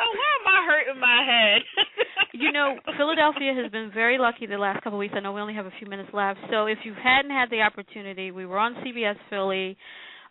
oh, 0.03 0.13
why 0.15 0.31
am 0.39 0.47
I 0.47 0.59
hurting 0.67 0.99
my 0.99 1.19
head? 1.25 1.61
you 2.33 2.51
know, 2.51 2.75
Philadelphia 2.97 3.53
has 3.61 3.71
been 3.71 3.91
very 3.93 4.17
lucky 4.17 4.45
the 4.45 4.57
last 4.57 4.83
couple 4.83 4.97
of 4.97 4.99
weeks. 4.99 5.13
I 5.15 5.21
know 5.21 5.33
we 5.33 5.41
only 5.41 5.55
have 5.55 5.65
a 5.65 5.73
few 5.79 5.87
minutes 5.87 6.09
left. 6.13 6.39
So 6.51 6.65
if 6.65 6.79
you 6.83 6.93
hadn't 6.93 7.31
had 7.31 7.49
the 7.49 7.61
opportunity, 7.61 8.31
we 8.31 8.45
were 8.45 8.57
on 8.57 8.75
CBS 8.75 9.15
Philly. 9.29 9.77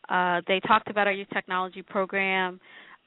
Uh, 0.08 0.40
they 0.46 0.60
talked 0.60 0.90
about 0.90 1.06
our 1.06 1.12
youth 1.12 1.28
technology 1.32 1.82
program. 1.82 2.60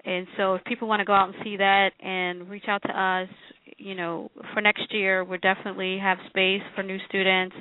And 0.06 0.28
so 0.38 0.56
if 0.56 0.64
people 0.66 0.88
want 0.88 1.00
to 1.00 1.06
go 1.06 1.14
out 1.14 1.30
and 1.30 1.36
see 1.44 1.58
that 1.58 1.90
and 2.00 2.50
reach 2.50 2.66
out 2.68 2.82
to 2.84 2.90
us, 2.90 3.30
you 3.78 3.96
know, 3.96 4.30
for 4.54 4.62
next 4.62 4.94
year, 4.94 5.24
we 5.24 5.38
definitely 5.40 5.98
have 6.00 6.18
space 6.30 6.62
for 6.76 6.84
new 6.84 6.98
students. 7.10 7.56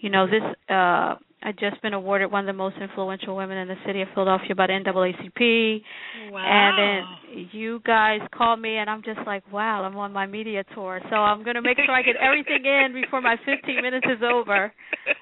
You 0.00 0.10
know, 0.10 0.26
this 0.26 0.42
uh 0.74 1.16
I've 1.44 1.56
just 1.56 1.80
been 1.82 1.92
awarded 1.92 2.30
one 2.30 2.40
of 2.40 2.46
the 2.46 2.56
most 2.56 2.76
influential 2.80 3.36
women 3.36 3.58
in 3.58 3.68
the 3.68 3.76
city 3.86 4.02
of 4.02 4.08
Philadelphia 4.14 4.54
by 4.54 4.68
the 4.68 4.74
NAACP. 4.74 5.82
Wow. 6.30 6.38
And 6.44 6.78
then 6.78 7.48
you 7.52 7.80
guys 7.84 8.20
called 8.34 8.60
me, 8.60 8.76
and 8.76 8.88
I'm 8.88 9.02
just 9.02 9.20
like, 9.26 9.42
wow, 9.52 9.82
I'm 9.84 9.96
on 9.96 10.12
my 10.12 10.26
media 10.26 10.64
tour. 10.74 11.00
So 11.10 11.16
I'm 11.16 11.42
going 11.42 11.56
to 11.56 11.62
make 11.62 11.78
sure 11.84 11.94
I 11.94 12.02
get 12.02 12.16
everything 12.16 12.64
in 12.64 12.92
before 12.94 13.20
my 13.20 13.36
15 13.44 13.82
minutes 13.82 14.06
is 14.08 14.22
over. 14.22 14.72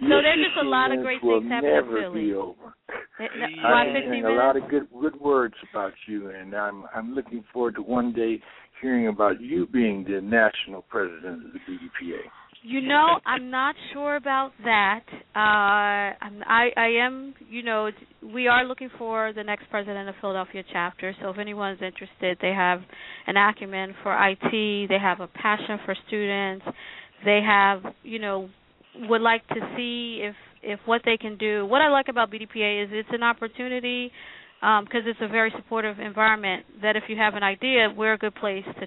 so 0.00 0.08
there's 0.08 0.46
just 0.46 0.58
a 0.62 0.68
lot 0.68 0.92
of 0.92 1.00
great 1.00 1.20
things 1.20 1.50
happening 1.50 1.74
in 1.74 2.02
Philly. 2.02 2.20
Be 2.26 2.34
over. 2.34 2.74
Eh, 3.20 3.24
eh, 3.24 3.28
Yeah. 3.56 3.66
I'm 3.66 3.92
15 3.92 4.12
hearing 4.12 4.24
a 4.24 4.30
lot 4.30 4.56
of 4.56 4.68
good 4.68 4.86
good 5.00 5.18
words 5.20 5.54
about 5.70 5.92
you, 6.06 6.30
and 6.30 6.54
I'm 6.54 6.84
I'm 6.94 7.14
looking 7.14 7.42
forward 7.52 7.74
to 7.74 7.82
one 7.82 8.12
day 8.12 8.40
hearing 8.80 9.08
about 9.08 9.40
you 9.40 9.66
being 9.66 10.04
the 10.04 10.20
national 10.20 10.82
president 10.82 11.46
of 11.46 11.52
the 11.52 11.58
BDPA. 11.68 12.20
You 12.68 12.82
know, 12.82 13.18
I'm 13.24 13.50
not 13.50 13.74
sure 13.94 14.16
about 14.16 14.50
that. 14.62 15.00
Uh, 15.10 15.32
I, 15.34 16.68
I 16.76 16.88
am, 17.02 17.32
you 17.48 17.62
know, 17.62 17.88
we 18.34 18.46
are 18.46 18.62
looking 18.66 18.90
for 18.98 19.32
the 19.34 19.42
next 19.42 19.70
president 19.70 20.06
of 20.06 20.14
Philadelphia 20.20 20.62
chapter. 20.70 21.14
So 21.22 21.30
if 21.30 21.38
anyone's 21.38 21.80
interested, 21.80 22.36
they 22.42 22.52
have 22.54 22.82
an 23.26 23.38
acumen 23.38 23.94
for 24.02 24.12
IT. 24.12 24.88
They 24.90 24.98
have 25.00 25.20
a 25.20 25.28
passion 25.28 25.78
for 25.86 25.96
students. 26.08 26.66
They 27.24 27.40
have, 27.42 27.80
you 28.02 28.18
know, 28.18 28.50
would 29.08 29.22
like 29.22 29.48
to 29.48 29.60
see 29.74 30.20
if 30.24 30.34
if 30.62 30.78
what 30.84 31.00
they 31.06 31.16
can 31.16 31.38
do. 31.38 31.64
What 31.64 31.80
I 31.80 31.88
like 31.88 32.08
about 32.08 32.30
BDPA 32.30 32.84
is 32.84 32.90
it's 32.92 33.08
an 33.12 33.22
opportunity 33.22 34.12
because 34.60 35.04
it's 35.06 35.20
a 35.22 35.28
very 35.28 35.54
supportive 35.56 36.00
environment. 36.00 36.66
That 36.82 36.96
if 36.96 37.04
you 37.08 37.16
have 37.16 37.32
an 37.32 37.42
idea, 37.42 37.88
we're 37.96 38.12
a 38.12 38.18
good 38.18 38.34
place 38.34 38.64
to 38.78 38.86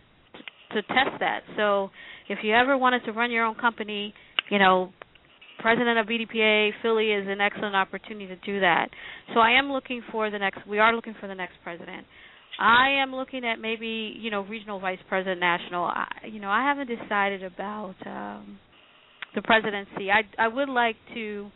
to 0.74 0.82
test 0.84 1.20
that. 1.20 1.42
So 1.58 1.90
if 2.32 2.40
you 2.44 2.54
ever 2.54 2.78
wanted 2.78 3.04
to 3.06 3.12
run 3.12 3.32
your 3.32 3.46
own 3.46 3.56
company, 3.56 4.14
you 4.50 4.60
know, 4.60 4.92
president 5.60 6.00
of 6.00 6.08
BDPA 6.08 6.72
Philly 6.82 7.12
is 7.12 7.28
an 7.28 7.40
excellent 7.40 7.76
opportunity 7.76 8.28
to 8.28 8.36
do 8.38 8.60
that. 8.60 8.90
So 9.34 9.40
I 9.40 9.52
am 9.52 9.72
looking 9.72 10.02
for 10.12 10.30
the 10.30 10.40
next. 10.40 10.66
We 10.68 10.80
are 10.80 10.96
looking 10.96 11.16
for 11.20 11.28
the 11.28 11.36
next 11.36 11.54
president. 11.64 12.06
I 12.60 13.02
am 13.02 13.16
looking 13.16 13.46
at 13.46 13.60
maybe 13.60 14.14
you 14.18 14.32
know 14.32 14.42
regional 14.42 14.80
vice 14.80 15.00
president, 15.08 15.40
national. 15.40 15.84
I, 15.86 16.08
you 16.30 16.40
know, 16.40 16.50
I 16.50 16.64
haven't 16.64 16.90
decided 16.90 17.44
about 17.44 17.96
um, 18.06 18.60
the 19.36 19.42
presidency. 19.42 20.10
I 20.12 20.22
I 20.38 20.48
would 20.48 20.70
like 20.70 20.96
to. 21.14 21.52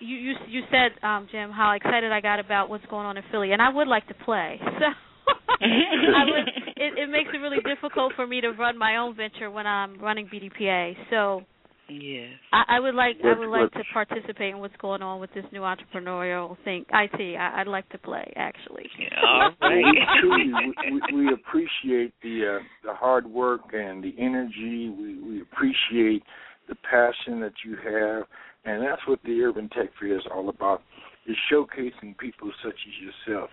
You 0.00 0.16
you 0.16 0.34
you 0.48 0.60
said 0.70 1.04
um, 1.04 1.28
Jim 1.30 1.50
how 1.50 1.72
excited 1.72 2.12
I 2.12 2.20
got 2.20 2.40
about 2.40 2.70
what's 2.70 2.86
going 2.86 3.06
on 3.06 3.16
in 3.16 3.24
Philly, 3.30 3.52
and 3.52 3.60
I 3.60 3.68
would 3.68 3.88
like 3.88 4.06
to 4.08 4.14
play. 4.14 4.60
So 4.78 4.86
I 5.60 6.24
would. 6.26 6.48
It, 6.74 6.98
it 6.98 7.10
makes 7.10 7.30
it 7.32 7.36
really 7.36 7.60
difficult 7.64 8.12
for 8.16 8.26
me 8.26 8.40
to 8.40 8.50
run 8.50 8.76
my 8.76 8.96
own 8.96 9.14
venture 9.14 9.48
when 9.52 9.68
I'm 9.68 10.00
running 10.00 10.26
BDPA. 10.26 10.96
So 11.10 11.42
yes. 11.88 12.30
I, 12.52 12.64
I 12.76 12.80
would 12.80 12.96
like 12.96 13.18
I 13.24 13.38
would 13.38 13.48
like 13.50 13.70
to 13.74 13.84
participate 13.92 14.54
in 14.54 14.58
what's 14.58 14.74
going 14.80 15.00
on 15.00 15.20
with 15.20 15.32
this 15.32 15.44
new 15.52 15.60
entrepreneurial 15.60 16.56
thing. 16.64 16.84
IT. 16.92 17.36
I, 17.38 17.60
I'd 17.60 17.68
like 17.68 17.88
to 17.90 17.98
play 17.98 18.32
actually. 18.34 18.90
All 19.24 19.50
Well, 19.60 19.70
right. 19.70 19.84
we 20.24 20.52
we, 20.52 20.90
we, 20.90 21.24
we 21.26 21.32
appreciate 21.32 22.14
the 22.22 22.58
uh, 22.58 22.62
the 22.84 22.94
hard 22.94 23.26
work 23.28 23.60
and 23.72 24.02
the 24.02 24.14
energy. 24.18 24.88
We 24.90 25.20
we 25.22 25.42
appreciate 25.42 26.24
the 26.68 26.74
passion 26.90 27.38
that 27.40 27.52
you 27.64 27.76
have, 27.76 28.24
and 28.64 28.82
that's 28.82 29.02
what 29.06 29.20
the 29.24 29.40
Urban 29.40 29.68
Tech 29.68 29.90
Fair 30.00 30.16
is 30.16 30.24
all 30.34 30.48
about: 30.48 30.82
is 31.26 31.36
showcasing 31.52 32.18
people 32.18 32.50
such 32.64 32.74
as 32.74 33.26
yourself, 33.28 33.50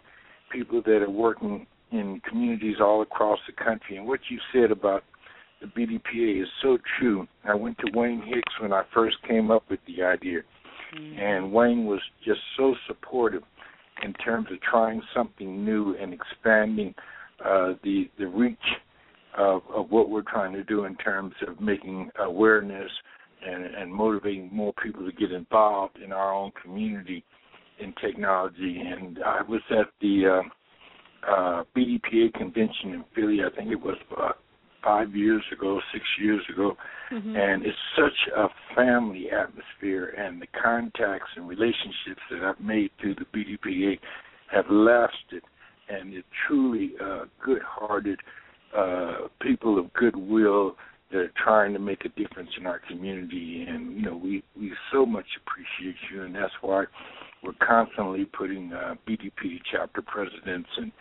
people 0.51 0.81
that 0.85 1.01
are 1.01 1.09
working 1.09 1.65
in 1.91 2.21
communities 2.27 2.77
all 2.79 3.01
across 3.01 3.39
the 3.47 3.63
country. 3.63 3.97
And 3.97 4.07
what 4.07 4.19
you 4.29 4.39
said 4.53 4.71
about 4.71 5.03
the 5.61 5.67
BDPA 5.67 6.41
is 6.41 6.47
so 6.61 6.77
true. 6.99 7.27
I 7.43 7.55
went 7.55 7.77
to 7.79 7.91
Wayne 7.93 8.21
Hicks 8.25 8.53
when 8.61 8.71
I 8.71 8.83
first 8.93 9.17
came 9.27 9.51
up 9.51 9.63
with 9.69 9.79
the 9.87 10.03
idea, 10.03 10.39
and 10.93 11.51
Wayne 11.51 11.85
was 11.85 11.99
just 12.25 12.39
so 12.57 12.75
supportive 12.87 13.43
in 14.03 14.13
terms 14.13 14.47
of 14.51 14.61
trying 14.61 15.01
something 15.13 15.65
new 15.65 15.95
and 15.97 16.13
expanding 16.13 16.93
uh, 17.43 17.73
the 17.83 18.09
the 18.17 18.27
reach 18.27 18.57
of, 19.37 19.61
of 19.73 19.91
what 19.91 20.09
we're 20.09 20.21
trying 20.21 20.53
to 20.53 20.63
do 20.63 20.85
in 20.85 20.95
terms 20.97 21.33
of 21.47 21.59
making 21.59 22.09
awareness 22.19 22.89
and, 23.45 23.63
and 23.65 23.93
motivating 23.93 24.49
more 24.51 24.73
people 24.83 25.05
to 25.05 25.11
get 25.11 25.31
involved 25.31 25.97
in 26.03 26.11
our 26.11 26.33
own 26.33 26.51
community 26.61 27.23
in 27.79 27.93
technology. 28.01 28.81
And 28.85 29.19
I 29.25 29.41
was 29.41 29.61
at 29.71 29.87
the 30.01 30.43
uh, 31.25 31.29
uh, 31.31 31.63
BDPA 31.75 32.33
convention 32.33 32.93
in 32.93 33.03
Philly. 33.15 33.39
I 33.43 33.55
think 33.55 33.71
it 33.71 33.81
was 33.81 33.97
about 34.11 34.37
five 34.83 35.15
years 35.15 35.43
ago, 35.51 35.81
six 35.91 36.05
years 36.21 36.41
ago, 36.49 36.77
Mhm. 37.11 37.35
and 37.35 37.65
it's 37.65 37.77
such 37.95 38.27
a 38.35 38.49
family 38.75 39.29
atmosphere. 39.29 40.13
And 40.17 40.41
the 40.41 40.47
contacts 40.47 41.31
and 41.35 41.49
relationships 41.49 42.21
that 42.31 42.43
I've 42.43 42.59
made 42.61 42.91
through 42.97 43.15
the 43.15 43.25
BDPA 43.25 43.99
have 44.47 44.69
lasted, 44.69 45.43
and 45.89 46.13
they're 46.13 46.23
truly 46.47 46.93
uh, 46.99 47.25
good-hearted 47.41 48.21
uh, 48.73 49.27
people 49.41 49.79
of 49.79 49.91
goodwill 49.93 50.77
that 51.11 51.19
are 51.19 51.33
trying 51.43 51.73
to 51.73 51.79
make 51.79 52.05
a 52.05 52.09
difference 52.09 52.51
in 52.57 52.67
our 52.67 52.79
community. 52.79 53.65
And 53.67 53.95
you 53.95 54.03
know, 54.03 54.15
we 54.15 54.43
we 54.55 54.71
so 54.91 55.05
much 55.05 55.25
appreciate 55.37 55.97
you, 56.11 56.21
and 56.21 56.35
that's 56.35 56.53
why 56.61 56.85
we're 57.43 57.53
constantly 57.65 58.25
putting 58.25 58.71
uh, 58.73 58.95
BDP 59.07 59.59
chapter 59.71 60.01
presidents 60.01 60.69
and 60.77 60.91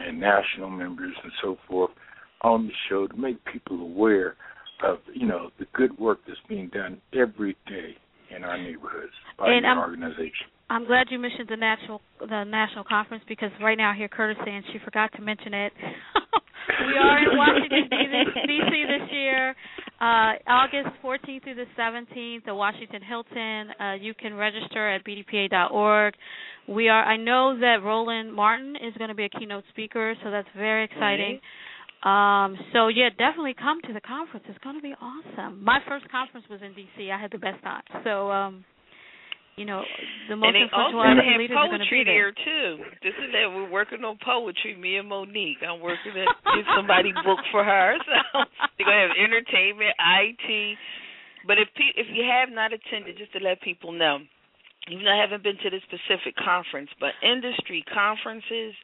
and 0.00 0.20
national 0.20 0.70
members 0.70 1.12
and 1.24 1.32
so 1.42 1.56
forth 1.66 1.90
on 2.42 2.66
the 2.68 2.72
show 2.88 3.08
to 3.08 3.16
make 3.16 3.36
people 3.52 3.80
aware 3.80 4.36
of 4.84 4.98
you 5.12 5.26
know 5.26 5.50
the 5.58 5.66
good 5.74 5.96
work 5.98 6.18
that's 6.26 6.38
being 6.48 6.68
done 6.68 7.00
every 7.12 7.56
day 7.66 7.96
in 8.34 8.44
our 8.44 8.56
neighborhoods 8.58 9.12
by 9.38 9.48
And 9.50 9.64
your 9.64 9.72
I'm- 9.72 9.78
organization. 9.78 10.46
I'm 10.70 10.84
glad 10.84 11.06
you 11.10 11.18
mentioned 11.18 11.48
the 11.48 11.56
national 11.56 12.00
the 12.20 12.44
national 12.44 12.84
conference 12.84 13.24
because 13.26 13.50
right 13.60 13.76
now 13.78 13.90
I 13.92 13.96
hear 13.96 14.08
Curtis 14.08 14.36
saying 14.44 14.62
she 14.72 14.78
forgot 14.84 15.10
to 15.16 15.22
mention 15.22 15.54
it. 15.54 15.72
we 16.86 16.98
are 16.98 17.18
in 17.18 17.36
Washington 17.36 17.88
D.C. 17.90 18.84
this 18.86 19.10
year, 19.12 19.50
uh, 20.00 20.32
August 20.46 20.88
14th 21.02 21.44
through 21.44 21.54
the 21.54 21.66
17th, 21.78 22.44
the 22.44 22.54
Washington 22.54 23.02
Hilton. 23.02 23.70
Uh, 23.80 23.94
you 23.94 24.14
can 24.14 24.34
register 24.34 24.88
at 24.88 25.04
bdpa.org. 25.04 26.14
We 26.68 26.88
are. 26.88 27.04
I 27.04 27.16
know 27.16 27.58
that 27.58 27.78
Roland 27.84 28.32
Martin 28.32 28.76
is 28.76 28.94
going 28.98 29.08
to 29.08 29.14
be 29.14 29.24
a 29.24 29.28
keynote 29.28 29.64
speaker, 29.70 30.14
so 30.22 30.30
that's 30.30 30.48
very 30.56 30.84
exciting. 30.84 31.40
Um, 32.04 32.56
so 32.72 32.88
yeah, 32.88 33.08
definitely 33.10 33.54
come 33.58 33.80
to 33.82 33.92
the 33.92 34.00
conference. 34.00 34.46
It's 34.48 34.58
going 34.58 34.76
to 34.76 34.82
be 34.82 34.94
awesome. 35.00 35.64
My 35.64 35.80
first 35.88 36.08
conference 36.10 36.46
was 36.48 36.60
in 36.62 36.74
D.C. 36.74 37.10
I 37.10 37.20
had 37.20 37.32
the 37.32 37.38
best 37.38 37.62
time. 37.62 37.82
So. 38.04 38.30
um 38.30 38.64
you 39.58 39.66
know, 39.66 39.82
the 40.30 40.38
most 40.38 40.54
and 40.54 40.54
they 40.54 40.64
influential 40.70 41.02
also 41.02 41.10
African 41.10 41.34
have 41.34 41.42
leaders 41.42 41.58
going 41.58 41.74
to 41.74 41.78
poetry 41.82 42.02
there. 42.06 42.30
there 42.30 42.46
too. 42.46 42.70
This 43.02 43.16
is 43.18 43.28
that 43.34 43.50
we're 43.50 43.66
working 43.66 44.06
on 44.06 44.14
poetry. 44.22 44.78
Me 44.78 44.96
and 44.96 45.10
Monique. 45.10 45.58
I'm 45.66 45.82
working 45.82 46.14
to 46.14 46.24
get 46.24 46.64
somebody 46.78 47.10
booked 47.26 47.50
for 47.50 47.66
her. 47.66 47.98
So 47.98 48.46
they're 48.78 48.86
gonna 48.86 49.10
have 49.10 49.18
entertainment, 49.18 49.98
IT. 49.98 50.78
But 51.42 51.58
if 51.58 51.68
pe- 51.74 51.98
if 51.98 52.06
you 52.14 52.22
have 52.22 52.54
not 52.54 52.70
attended, 52.70 53.18
just 53.18 53.34
to 53.34 53.42
let 53.42 53.58
people 53.60 53.90
know, 53.90 54.22
even 54.86 55.02
though 55.02 55.12
I 55.12 55.20
haven't 55.20 55.42
been 55.42 55.58
to 55.58 55.70
this 55.74 55.82
specific 55.90 56.38
conference, 56.38 56.94
but 57.02 57.18
industry 57.26 57.82
conferences 57.90 58.78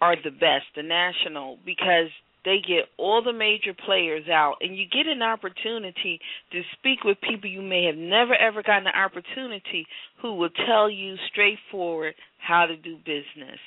are 0.00 0.16
the 0.16 0.32
best, 0.32 0.72
the 0.74 0.82
national, 0.82 1.58
because 1.64 2.08
they 2.46 2.58
get 2.66 2.86
all 2.96 3.22
the 3.22 3.32
major 3.32 3.74
players 3.74 4.28
out 4.28 4.54
and 4.60 4.78
you 4.78 4.84
get 4.86 5.08
an 5.08 5.20
opportunity 5.20 6.20
to 6.52 6.62
speak 6.78 7.02
with 7.04 7.18
people 7.20 7.50
you 7.50 7.60
may 7.60 7.84
have 7.84 7.96
never 7.96 8.34
ever 8.34 8.62
gotten 8.62 8.86
an 8.86 8.94
opportunity 8.94 9.84
who 10.22 10.36
will 10.36 10.50
tell 10.64 10.88
you 10.88 11.16
straightforward 11.30 12.14
how 12.38 12.64
to 12.66 12.76
do 12.76 12.96
business. 12.98 13.58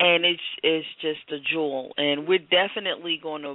And 0.00 0.24
it's 0.24 0.42
it's 0.64 0.86
just 1.00 1.30
a 1.30 1.38
jewel. 1.52 1.92
And 1.96 2.26
we're 2.26 2.40
definitely 2.40 3.20
going 3.22 3.42
to 3.42 3.54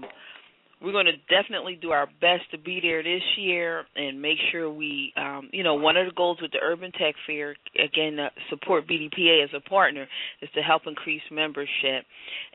we're 0.81 0.91
going 0.93 1.05
to 1.07 1.17
definitely 1.35 1.77
do 1.81 1.91
our 1.91 2.07
best 2.21 2.49
to 2.51 2.57
be 2.57 2.79
there 2.81 3.03
this 3.03 3.21
year 3.37 3.83
and 3.95 4.21
make 4.21 4.37
sure 4.51 4.71
we 4.71 5.13
um 5.17 5.49
you 5.51 5.63
know 5.63 5.75
one 5.75 5.97
of 5.97 6.05
the 6.05 6.13
goals 6.13 6.37
with 6.41 6.51
the 6.51 6.59
urban 6.63 6.91
tech 6.93 7.15
fair 7.27 7.55
again 7.83 8.17
uh, 8.19 8.29
support 8.49 8.87
bdpa 8.87 9.43
as 9.43 9.49
a 9.55 9.59
partner 9.69 10.07
is 10.41 10.49
to 10.55 10.61
help 10.61 10.83
increase 10.87 11.21
membership 11.31 12.05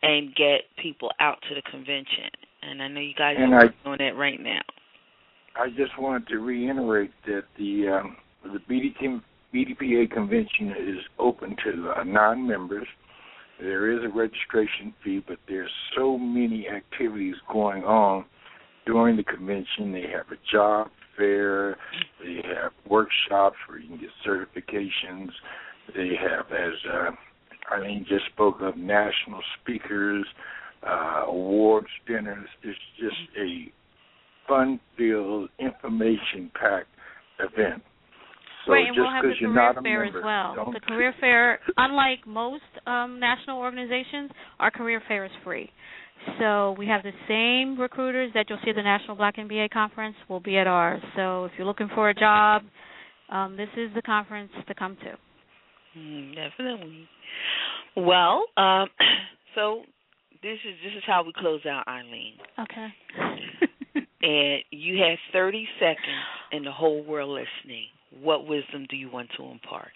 and 0.03 0.35
get 0.35 0.63
people 0.83 1.11
out 1.21 1.39
to 1.49 1.55
the 1.55 1.63
convention 1.71 2.31
and 2.63 2.83
i 2.83 2.89
know 2.89 3.01
you 3.01 3.15
guys 3.15 3.37
And 3.39 3.53
are 3.55 3.61
I- 3.61 3.65
working 3.65 4.07
that 4.07 4.17
right 4.17 4.41
now 4.41 4.61
I 5.57 5.69
just 5.69 5.97
wanted 6.01 6.27
to 6.29 6.39
reiterate 6.39 7.13
that 7.27 7.45
the 7.57 7.89
um, 7.89 8.17
the 8.43 8.59
BDP, 8.69 9.23
BDPA 9.55 10.11
convention 10.11 10.71
is 10.71 10.99
open 11.21 11.55
to 11.65 11.93
uh, 11.97 12.03
non-members. 12.03 12.89
There 13.61 13.91
is 13.91 14.05
a 14.05 14.09
registration 14.09 14.95
fee, 15.03 15.23
but 15.27 15.39
there's 15.49 15.71
so 15.97 16.19
many 16.19 16.69
activities 16.69 17.37
going 17.53 17.85
on 17.85 18.25
during 18.87 19.17
the 19.17 19.25
convention. 19.25 19.93
They 19.93 20.07
have 20.13 20.27
a 20.31 20.53
job 20.53 20.89
fair, 21.17 21.77
they 22.23 22.41
have 22.45 22.73
workshops 22.89 23.57
where 23.69 23.79
you 23.79 23.89
can 23.89 23.99
get 23.99 24.11
certifications. 24.27 25.29
They 25.95 26.13
have, 26.21 26.47
as 26.51 26.73
uh, 26.93 27.11
Arlene 27.71 28.05
just 28.09 28.27
spoke 28.33 28.61
of, 28.61 28.77
national 28.77 29.41
speakers, 29.61 30.27
uh, 30.87 31.25
awards 31.27 31.89
dinners. 32.07 32.49
It's 32.63 32.79
just 32.99 33.17
a 33.39 33.73
fun-filled, 34.49 35.51
information-packed 35.59 36.89
event. 37.41 37.83
So 38.67 38.73
right, 38.73 38.87
and 38.87 38.95
just 38.95 38.99
we'll 38.99 39.11
have 39.11 39.25
the 39.25 39.35
career 39.39 39.73
fair 39.83 40.05
member, 40.05 40.19
as 40.19 40.25
well. 40.25 40.73
The 40.73 40.81
career 40.81 41.15
fair, 41.21 41.61
unlike 41.77 42.27
most 42.27 42.63
um, 42.87 43.21
national 43.21 43.59
organizations, 43.59 44.31
our 44.59 44.71
career 44.71 45.03
fair 45.07 45.25
is 45.25 45.31
free. 45.43 45.71
So 46.39 46.75
we 46.79 46.87
have 46.87 47.03
the 47.03 47.13
same 47.29 47.79
recruiters 47.79 48.33
that 48.35 48.47
you'll 48.49 48.59
see 48.65 48.71
at 48.71 48.77
the 48.77 48.83
National 48.83 49.17
Black 49.17 49.37
MBA 49.37 49.71
conference 49.71 50.17
will 50.29 50.41
be 50.41 50.57
at 50.57 50.67
ours. 50.67 51.03
So 51.17 51.45
if 51.45 51.53
you're 51.59 51.67
looking 51.67 51.91
for 51.95 52.09
a 52.09 52.15
job, 52.15 52.63
um, 53.29 53.57
this 53.57 53.69
is 53.77 53.91
the 53.95 54.03
conference 54.03 54.53
to 54.67 54.75
come 54.75 54.97
to. 54.97 55.99
Mm, 55.99 56.35
definitely. 56.35 57.09
Well, 57.97 58.45
um, 58.57 58.87
so 59.55 59.83
this 60.43 60.59
is 60.67 60.75
this 60.83 60.93
is 60.97 61.03
how 61.07 61.23
we 61.25 61.33
close 61.37 61.61
out, 61.67 61.87
Eileen. 61.87 62.35
Okay. 62.59 62.89
And 64.23 64.63
you 64.71 65.03
have 65.03 65.19
30 65.33 65.69
seconds, 65.79 65.99
and 66.53 66.67
the 66.67 66.73
whole 66.73 67.05
world 67.05 67.31
listening. 67.31 67.89
What 68.23 68.47
wisdom 68.47 68.87
do 68.89 68.97
you 68.97 69.11
want 69.11 69.29
to 69.37 69.45
impart? 69.45 69.91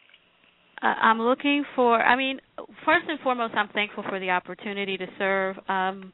Uh, 0.83 0.87
I'm 0.87 1.21
looking 1.21 1.65
for. 1.75 2.01
I 2.01 2.17
mean, 2.17 2.41
first 2.85 3.07
and 3.09 3.19
foremost, 3.21 3.55
I'm 3.55 3.69
thankful 3.69 4.05
for 4.09 4.21
the 4.21 4.31
opportunity 4.31 4.97
to 4.97 5.07
serve. 5.19 5.57
Um, 5.69 6.13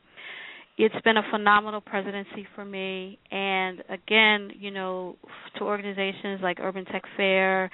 it's 0.76 0.94
been 1.04 1.16
a 1.16 1.22
phenomenal 1.30 1.80
presidency 1.80 2.46
for 2.54 2.64
me, 2.64 3.18
and 3.30 3.84
again, 3.88 4.50
you 4.58 4.72
know, 4.72 5.16
to 5.58 5.64
organizations 5.64 6.40
like 6.42 6.58
Urban 6.60 6.84
Tech 6.86 7.02
Fair, 7.16 7.70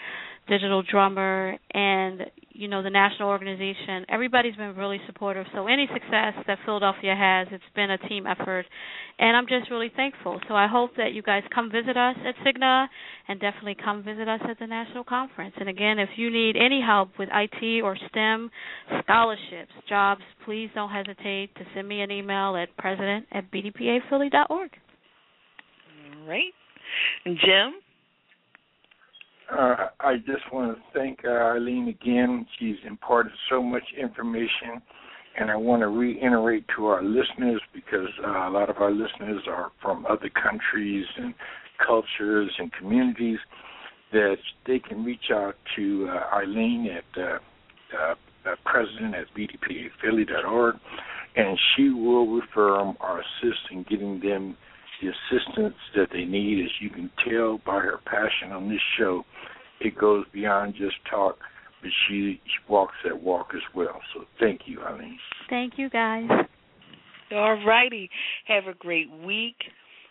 Digital 0.51 0.83
Drummer, 0.83 1.57
and 1.73 2.23
you 2.51 2.67
know 2.67 2.83
the 2.83 2.91
national 2.91 3.29
organization. 3.29 4.05
Everybody's 4.09 4.57
been 4.57 4.75
really 4.75 4.99
supportive. 5.07 5.47
So 5.55 5.69
any 5.69 5.89
success 5.93 6.35
that 6.49 6.59
Philadelphia 6.67 7.15
has, 7.17 7.47
it's 7.53 7.63
been 7.77 7.93
a 7.93 7.99
team 8.09 8.27
effort, 8.27 8.67
and 9.21 9.37
I'm 9.37 9.47
just 9.47 9.71
really 9.71 9.93
thankful. 9.95 10.41
So 10.49 10.55
I 10.55 10.67
hope 10.67 10.91
that 10.97 11.13
you 11.13 11.23
guys 11.23 11.45
come 11.55 11.71
visit 11.71 11.97
us 11.97 12.17
at 12.27 12.35
Cigna, 12.45 12.87
and 13.29 13.39
definitely 13.39 13.77
come 13.83 14.03
visit 14.03 14.29
us 14.29 14.41
at 14.49 14.59
the 14.59 14.67
national 14.67 15.05
conference. 15.05 15.55
And 15.61 15.69
again, 15.69 16.01
if 16.01 16.11
you 16.17 16.31
need 16.31 16.57
any 16.57 16.83
help 16.85 17.11
with 17.17 17.29
IT 17.33 17.83
or 17.85 17.97
STEM 18.09 18.51
scholarships, 19.05 19.73
jobs, 19.89 20.23
please 20.45 20.69
don't 20.75 20.91
hesitate 20.91 21.55
to 21.55 21.63
send 21.77 21.87
me 21.87 22.01
an 22.01 22.11
email 22.11 22.57
at 22.57 22.77
president 22.77 23.27
at 23.31 23.51
bdpaphilly.org. 23.53 24.51
All 24.51 26.29
right. 26.29 26.53
Jim? 27.25 27.75
Uh, 29.51 29.89
I 30.01 30.17
just 30.19 30.53
want 30.53 30.77
to 30.77 30.83
thank 30.95 31.21
uh, 31.25 31.29
Arlene 31.29 31.89
again. 31.89 32.47
She's 32.59 32.77
imparted 32.87 33.33
so 33.49 33.63
much 33.63 33.83
information, 34.01 34.81
and 35.39 35.51
I 35.51 35.57
want 35.57 35.83
to 35.83 35.89
reiterate 35.89 36.65
to 36.77 36.87
our 36.87 37.03
listeners 37.03 37.61
because 37.75 38.09
uh, 38.25 38.49
a 38.49 38.51
lot 38.51 38.71
of 38.71 38.77
our 38.79 38.93
listeners 38.93 39.43
are 39.49 39.73
from 39.83 40.07
other 40.07 40.31
countries 40.31 41.07
and 41.17 41.35
cultures 41.85 42.51
and 42.59 42.73
communities 42.73 43.39
that 44.13 44.37
they 44.67 44.79
can 44.79 45.05
reach 45.05 45.31
out 45.33 45.55
to 45.77 46.09
uh, 46.09 46.35
Arlene 46.35 46.87
at 46.89 47.21
uh, 47.21 47.39
uh, 47.99 48.15
uh, 48.47 48.55
president 48.65 49.15
at 49.15 49.27
bdpaphilly.org, 49.37 50.77
and 51.37 51.59
she 51.75 51.91
will 51.91 52.27
refer 52.27 52.79
them 52.79 52.97
or 53.01 53.21
assist 53.21 53.61
in 53.73 53.85
getting 53.89 54.21
them 54.21 54.57
the 55.01 55.09
assistance 55.09 55.75
that 55.97 56.09
they 56.13 56.25
need. 56.25 56.65
As 56.65 56.71
you 56.81 56.91
can 56.91 57.11
tell 57.29 57.61
by 57.65 57.81
her 57.81 57.99
passion 58.05 58.53
on 58.53 58.69
this 58.69 58.81
show, 58.99 59.25
it 59.81 59.97
goes 59.97 60.25
beyond 60.33 60.75
just 60.75 60.97
talk, 61.09 61.39
but 61.83 61.91
she, 62.07 62.41
she 62.45 62.73
walks 62.73 62.95
that 63.05 63.23
walk 63.23 63.49
as 63.55 63.63
well. 63.75 64.01
So 64.15 64.25
thank 64.39 64.63
you, 64.67 64.81
Eileen. 64.83 65.19
Thank 65.49 65.75
you, 65.77 65.89
guys. 65.91 66.29
All 67.33 67.65
righty. 67.65 68.11
Have 68.47 68.67
a 68.67 68.75
great 68.75 69.11
week. 69.25 69.57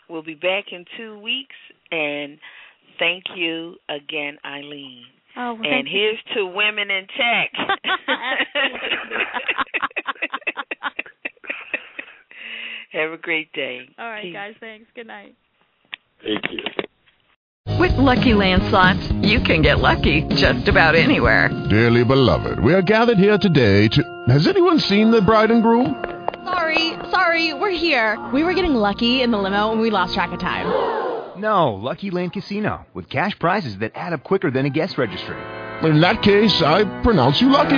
We'll 0.09 0.23
be 0.23 0.35
back 0.35 0.65
in 0.71 0.85
two 0.97 1.19
weeks. 1.19 1.55
And 1.91 2.39
thank 2.97 3.23
you 3.35 3.75
again, 3.89 4.37
Eileen. 4.45 5.03
Oh, 5.37 5.53
well, 5.53 5.63
and 5.63 5.65
thank 5.85 5.87
you. 5.87 5.93
here's 5.93 6.19
to 6.35 6.45
women 6.47 6.89
in 6.89 7.07
tech. 7.15 7.51
Have 12.91 13.11
a 13.11 13.17
great 13.17 13.51
day. 13.53 13.87
All 13.97 14.09
right, 14.09 14.23
Peace. 14.23 14.33
guys. 14.33 14.55
Thanks. 14.59 14.87
Good 14.95 15.07
night. 15.07 15.35
Thank 16.23 16.41
you. 16.51 16.59
With 17.79 17.93
Lucky 17.93 18.33
Land 18.33 18.63
slots, 18.69 19.11
you 19.21 19.39
can 19.39 19.61
get 19.61 19.79
lucky 19.79 20.23
just 20.35 20.67
about 20.67 20.95
anywhere. 20.95 21.49
Dearly 21.69 22.03
beloved, 22.03 22.59
we 22.59 22.73
are 22.73 22.81
gathered 22.81 23.17
here 23.19 23.37
today 23.37 23.87
to. 23.89 24.23
Has 24.27 24.47
anyone 24.47 24.79
seen 24.79 25.11
the 25.11 25.21
bride 25.21 25.51
and 25.51 25.61
groom? 25.63 26.03
Sorry, 26.43 26.93
sorry, 27.11 27.53
we're 27.53 27.69
here. 27.69 28.17
We 28.33 28.43
were 28.43 28.53
getting 28.53 28.73
lucky 28.73 29.21
in 29.21 29.29
the 29.31 29.37
limo 29.37 29.71
and 29.71 29.79
we 29.79 29.91
lost 29.91 30.13
track 30.13 30.31
of 30.31 30.39
time. 30.39 30.97
No, 31.39 31.75
Lucky 31.75 32.11
Land 32.11 32.33
Casino, 32.33 32.85
with 32.93 33.07
cash 33.07 33.39
prizes 33.39 33.77
that 33.77 33.93
add 33.95 34.11
up 34.11 34.25
quicker 34.25 34.51
than 34.51 34.65
a 34.65 34.69
guest 34.69 34.97
registry. 34.97 35.37
In 35.83 36.01
that 36.01 36.21
case, 36.21 36.61
I 36.61 36.83
pronounce 37.01 37.39
you 37.39 37.47
lucky. 37.49 37.77